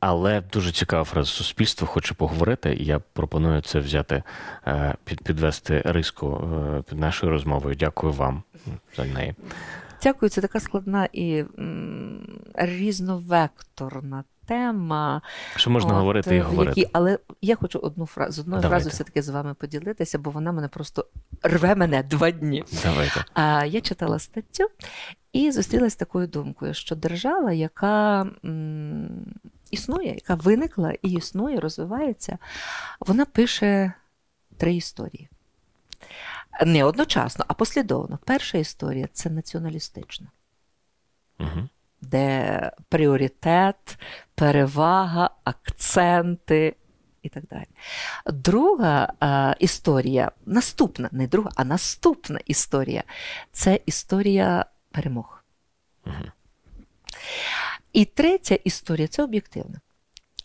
Але 0.08 0.40
дуже 0.40 0.72
цікава 0.72 1.04
фраза. 1.04 1.30
Суспільство 1.30 1.86
хоче 1.86 2.14
поговорити. 2.14 2.76
Я 2.80 2.98
пропоную 2.98 3.60
це 3.62 3.80
взяти, 3.80 4.22
е, 4.66 4.94
під, 5.04 5.24
підвести 5.24 5.82
риску 5.84 6.50
е, 6.78 6.82
під 6.82 6.98
нашою 6.98 7.32
розмовою. 7.32 7.74
Дякую 7.74 8.12
вам 8.12 8.42
за 8.96 9.04
неї. 9.04 9.34
Дякую, 10.02 10.30
це 10.30 10.40
така 10.40 10.60
складна 10.60 11.08
і 11.12 11.44
різновекторна 12.54 14.24
тема. 14.46 15.22
Що 15.56 15.70
можна 15.70 15.90
от, 15.92 15.98
говорити 15.98 16.36
і 16.36 16.40
говорити. 16.40 16.80
Які, 16.80 16.90
але 16.92 17.18
я 17.42 17.56
хочу 17.56 17.78
одну 17.78 18.06
фразу 18.06 18.32
з 18.32 18.38
одною 18.38 18.62
фразою 18.62 18.90
все-таки 18.90 19.22
з 19.22 19.28
вами 19.28 19.54
поділитися, 19.54 20.18
бо 20.18 20.30
вона 20.30 20.52
мене 20.52 20.68
просто 20.68 21.06
рве 21.42 21.74
мене 21.74 22.02
два 22.02 22.30
дні. 22.30 22.64
Давайте. 22.84 23.24
А, 23.34 23.64
Я 23.64 23.80
читала 23.80 24.18
статтю 24.18 24.64
і 25.32 25.50
зустрілася 25.52 25.90
з 25.90 25.96
такою 25.96 26.26
думкою, 26.26 26.74
що 26.74 26.96
держава, 26.96 27.52
яка. 27.52 28.26
М, 28.44 29.24
існує, 29.70 30.14
яка 30.14 30.34
виникла 30.34 30.92
і 31.02 31.10
існує, 31.10 31.60
розвивається, 31.60 32.38
вона 33.00 33.24
пише 33.24 33.92
три 34.56 34.74
історії. 34.74 35.28
Не 36.66 36.84
одночасно, 36.84 37.44
а 37.48 37.54
послідовно. 37.54 38.18
Перша 38.24 38.58
історія 38.58 39.08
це 39.12 39.30
націоналістична, 39.30 40.26
угу. 41.40 41.68
Де 42.00 42.70
пріоритет, 42.88 43.98
перевага, 44.34 45.30
акценти 45.44 46.76
і 47.22 47.28
так 47.28 47.44
далі. 47.50 47.66
Друга 48.26 49.12
а, 49.20 49.54
історія, 49.58 50.30
наступна, 50.46 51.08
не 51.12 51.26
друга, 51.26 51.50
а 51.56 51.64
наступна 51.64 52.40
історія 52.46 53.02
це 53.52 53.80
історія 53.86 54.64
перемог. 54.90 55.44
Угу. 56.06 56.14
І 57.92 58.04
третя 58.04 58.54
історія 58.54 59.08
це 59.08 59.22
об'єктивна. 59.22 59.80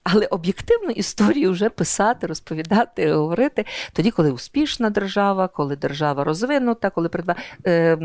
Але 0.03 0.25
об'єктивну 0.25 0.89
історію 0.89 1.51
вже 1.51 1.69
писати, 1.69 2.27
розповідати, 2.27 3.13
говорити 3.13 3.65
тоді, 3.93 4.11
коли 4.11 4.31
успішна 4.31 4.89
держава, 4.89 5.47
коли 5.47 5.75
держава 5.75 6.23
розвинута, 6.23 6.89
коли 6.89 7.09
придба... 7.09 7.35
е, 7.65 7.97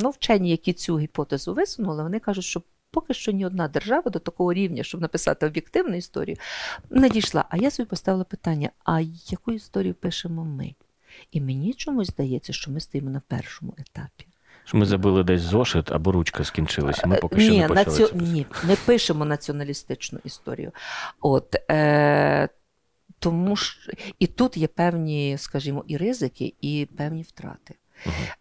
ну, 0.00 0.10
вчені, 0.10 0.50
які 0.50 0.72
цю 0.72 0.98
гіпотезу 0.98 1.54
висунули, 1.54 2.02
вони 2.02 2.18
кажуть, 2.18 2.44
що 2.44 2.62
поки 2.90 3.14
що 3.14 3.32
ні 3.32 3.46
одна 3.46 3.68
держава 3.68 4.10
до 4.10 4.18
такого 4.18 4.52
рівня, 4.52 4.82
щоб 4.82 5.00
написати 5.00 5.46
об'єктивну 5.46 5.96
історію, 5.96 6.36
не 6.90 7.08
дійшла. 7.08 7.44
А 7.50 7.56
я 7.56 7.70
собі 7.70 7.88
поставила 7.88 8.24
питання: 8.24 8.70
а 8.84 9.00
яку 9.30 9.52
історію 9.52 9.94
пишемо 9.94 10.44
ми? 10.44 10.74
І 11.32 11.40
мені 11.40 11.74
чомусь 11.74 12.08
здається, 12.08 12.52
що 12.52 12.70
ми 12.70 12.80
стоїмо 12.80 13.10
на 13.10 13.22
першому 13.28 13.74
етапі. 13.78 14.26
Що 14.64 14.76
ми 14.76 14.86
забули 14.86 15.24
десь 15.24 15.40
зошит 15.40 15.92
або 15.92 16.12
ручка 16.12 16.44
скінчилась. 16.44 17.04
Ми 17.04 17.16
поки 17.16 17.36
Ні, 17.36 17.44
що 17.44 17.54
не 17.54 17.68
почали 17.68 17.86
наці... 17.86 18.06
це. 18.06 18.16
Ні, 18.16 18.46
ми 18.64 18.76
пишемо 18.86 19.24
націоналістичну 19.24 20.18
історію. 20.24 20.72
От, 21.20 21.56
е... 21.70 22.48
Тому 23.18 23.56
що 23.56 23.92
і 24.18 24.26
тут 24.26 24.56
є 24.56 24.66
певні, 24.66 25.36
скажімо, 25.38 25.84
і 25.86 25.96
ризики, 25.96 26.54
і 26.60 26.88
певні 26.96 27.22
втрати. 27.22 27.74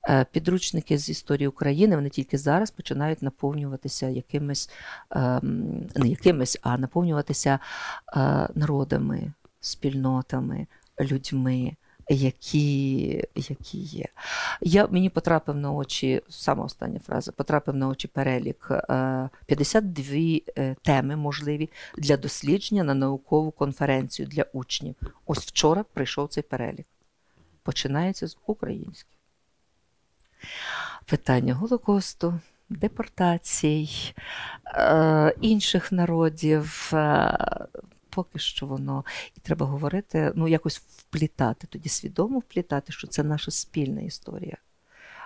Е, 0.10 0.26
Підручники 0.32 0.98
з 0.98 1.10
історії 1.10 1.48
України 1.48 1.96
вони 1.96 2.10
тільки 2.10 2.38
зараз 2.38 2.72
починають 2.72 3.22
наповнюватися 3.22 4.10
якимись, 4.10 4.70
ем, 5.12 5.88
не 5.96 6.08
якимись, 6.08 6.60
а 6.62 6.78
наповнюватися 6.78 7.60
е, 8.18 8.48
народами, 8.56 9.34
спільнотами, 9.60 10.68
людьми, 11.02 11.76
які, 12.10 13.26
які 13.36 13.78
є. 13.78 14.06
Я, 14.62 14.88
мені 14.88 15.10
потрапив 15.10 15.56
на 15.56 15.72
очі, 15.72 16.22
сама 16.30 16.64
остання 16.66 17.00
фраза, 17.00 17.32
потрапив 17.32 17.76
на 17.76 17.88
очі 17.88 18.08
перелік 18.08 18.68
е, 18.72 19.30
52 19.46 20.16
е, 20.58 20.76
теми 20.82 21.16
можливі 21.16 21.70
для 21.98 22.18
дослідження 22.18 22.84
на 22.84 22.94
наукову 22.94 23.52
конференцію 23.52 24.28
для 24.28 24.46
учнів. 24.54 24.96
Ось 25.26 25.40
вчора 25.40 25.86
прийшов 25.94 26.28
цей 26.28 26.44
перелік. 26.44 26.88
Починається 27.64 28.28
з 28.28 28.38
українських. 28.46 29.19
Питання 31.06 31.54
Голокосту, 31.54 32.40
депортацій, 32.70 33.90
е, 34.66 35.36
інших 35.42 35.92
народів. 35.92 36.92
Е, 36.94 37.38
поки 38.10 38.40
що 38.40 38.66
воно 38.66 39.06
і 39.38 39.40
треба 39.40 39.66
говорити, 39.66 40.32
ну 40.36 40.48
якось 40.48 40.78
вплітати, 40.78 41.68
тоді 41.68 41.90
свідомо 41.90 42.40
вплітати, 42.40 42.92
що 42.94 43.08
це 43.08 43.24
наша 43.24 43.52
спільна 43.52 44.02
історія. 44.02 44.58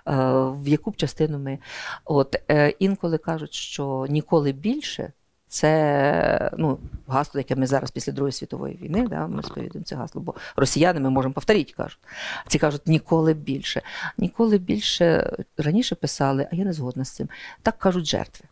Е, 0.08 0.14
в 0.50 0.68
яку 0.68 0.92
б 0.92 0.96
частину 0.96 1.40
ми. 1.40 1.60
От 2.06 2.36
інколи 2.80 3.18
кажуть, 3.18 3.54
що 3.54 4.06
ніколи 4.10 4.52
більше. 4.52 5.12
Це 5.54 6.52
ну, 6.58 6.80
гасло, 7.08 7.40
яке 7.40 7.56
ми 7.56 7.68
зараз 7.68 7.92
після 7.92 8.12
Другої 8.12 8.32
світової 8.32 8.76
війни, 8.82 9.08
да, 9.08 9.28
ми 9.28 9.44
сповідуємо 9.44 9.84
це 9.86 9.96
гасло, 9.96 10.22
бо 10.22 10.36
росіяни 10.56 11.00
ми 11.00 11.10
можемо 11.10 11.34
повторити, 11.34 11.74
кажуть. 11.78 12.00
Ці 12.48 12.60
кажуть, 12.60 12.88
ніколи 12.88 13.34
більше. 13.34 13.82
Ніколи 14.18 14.58
більше 14.58 15.36
раніше 15.58 15.96
писали, 15.96 16.48
а 16.52 16.56
я 16.56 16.66
не 16.66 16.74
згодна 16.74 17.06
з 17.06 17.10
цим. 17.10 17.30
Так 17.62 17.78
кажуть 17.78 18.06
жертви. 18.06 18.46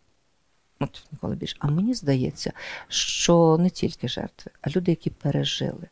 От 0.80 1.04
ніколи 1.12 1.36
більше. 1.36 1.56
А 1.58 1.70
мені 1.70 1.94
здається, 1.94 2.52
що 2.88 3.56
не 3.60 3.70
тільки 3.70 4.08
жертви, 4.08 4.50
а 4.60 4.70
люди, 4.70 4.92
які 4.92 5.10
пережили. 5.10 5.88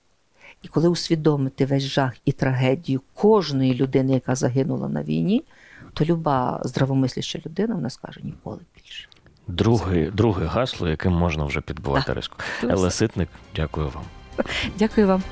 І 0.62 0.68
коли 0.68 0.88
усвідомити 0.88 1.66
весь 1.66 1.82
жах 1.82 2.16
і 2.24 2.32
трагедію 2.32 3.00
кожної 3.14 3.74
людини, 3.74 4.12
яка 4.12 4.34
загинула 4.34 4.88
на 4.88 5.02
війні, 5.02 5.44
то 5.94 6.04
люба 6.04 6.60
здравомисляща 6.64 7.40
людина 7.46 7.74
вона 7.74 7.90
скаже 7.90 8.20
ніколи 8.22 8.60
більше. 8.76 9.09
Друге, 9.50 10.10
друге 10.10 10.46
гасло, 10.46 10.88
яким 10.88 11.12
можна 11.12 11.44
вже 11.44 11.60
підбивати 11.60 12.12
риску. 12.12 12.36
Дуже 12.60 12.72
Елла 12.72 12.88
все. 12.88 12.96
Ситник, 12.98 13.28
дякую 13.56 13.86
вам. 13.94 14.04
Дякую 14.78 15.06
вам. 15.06 15.22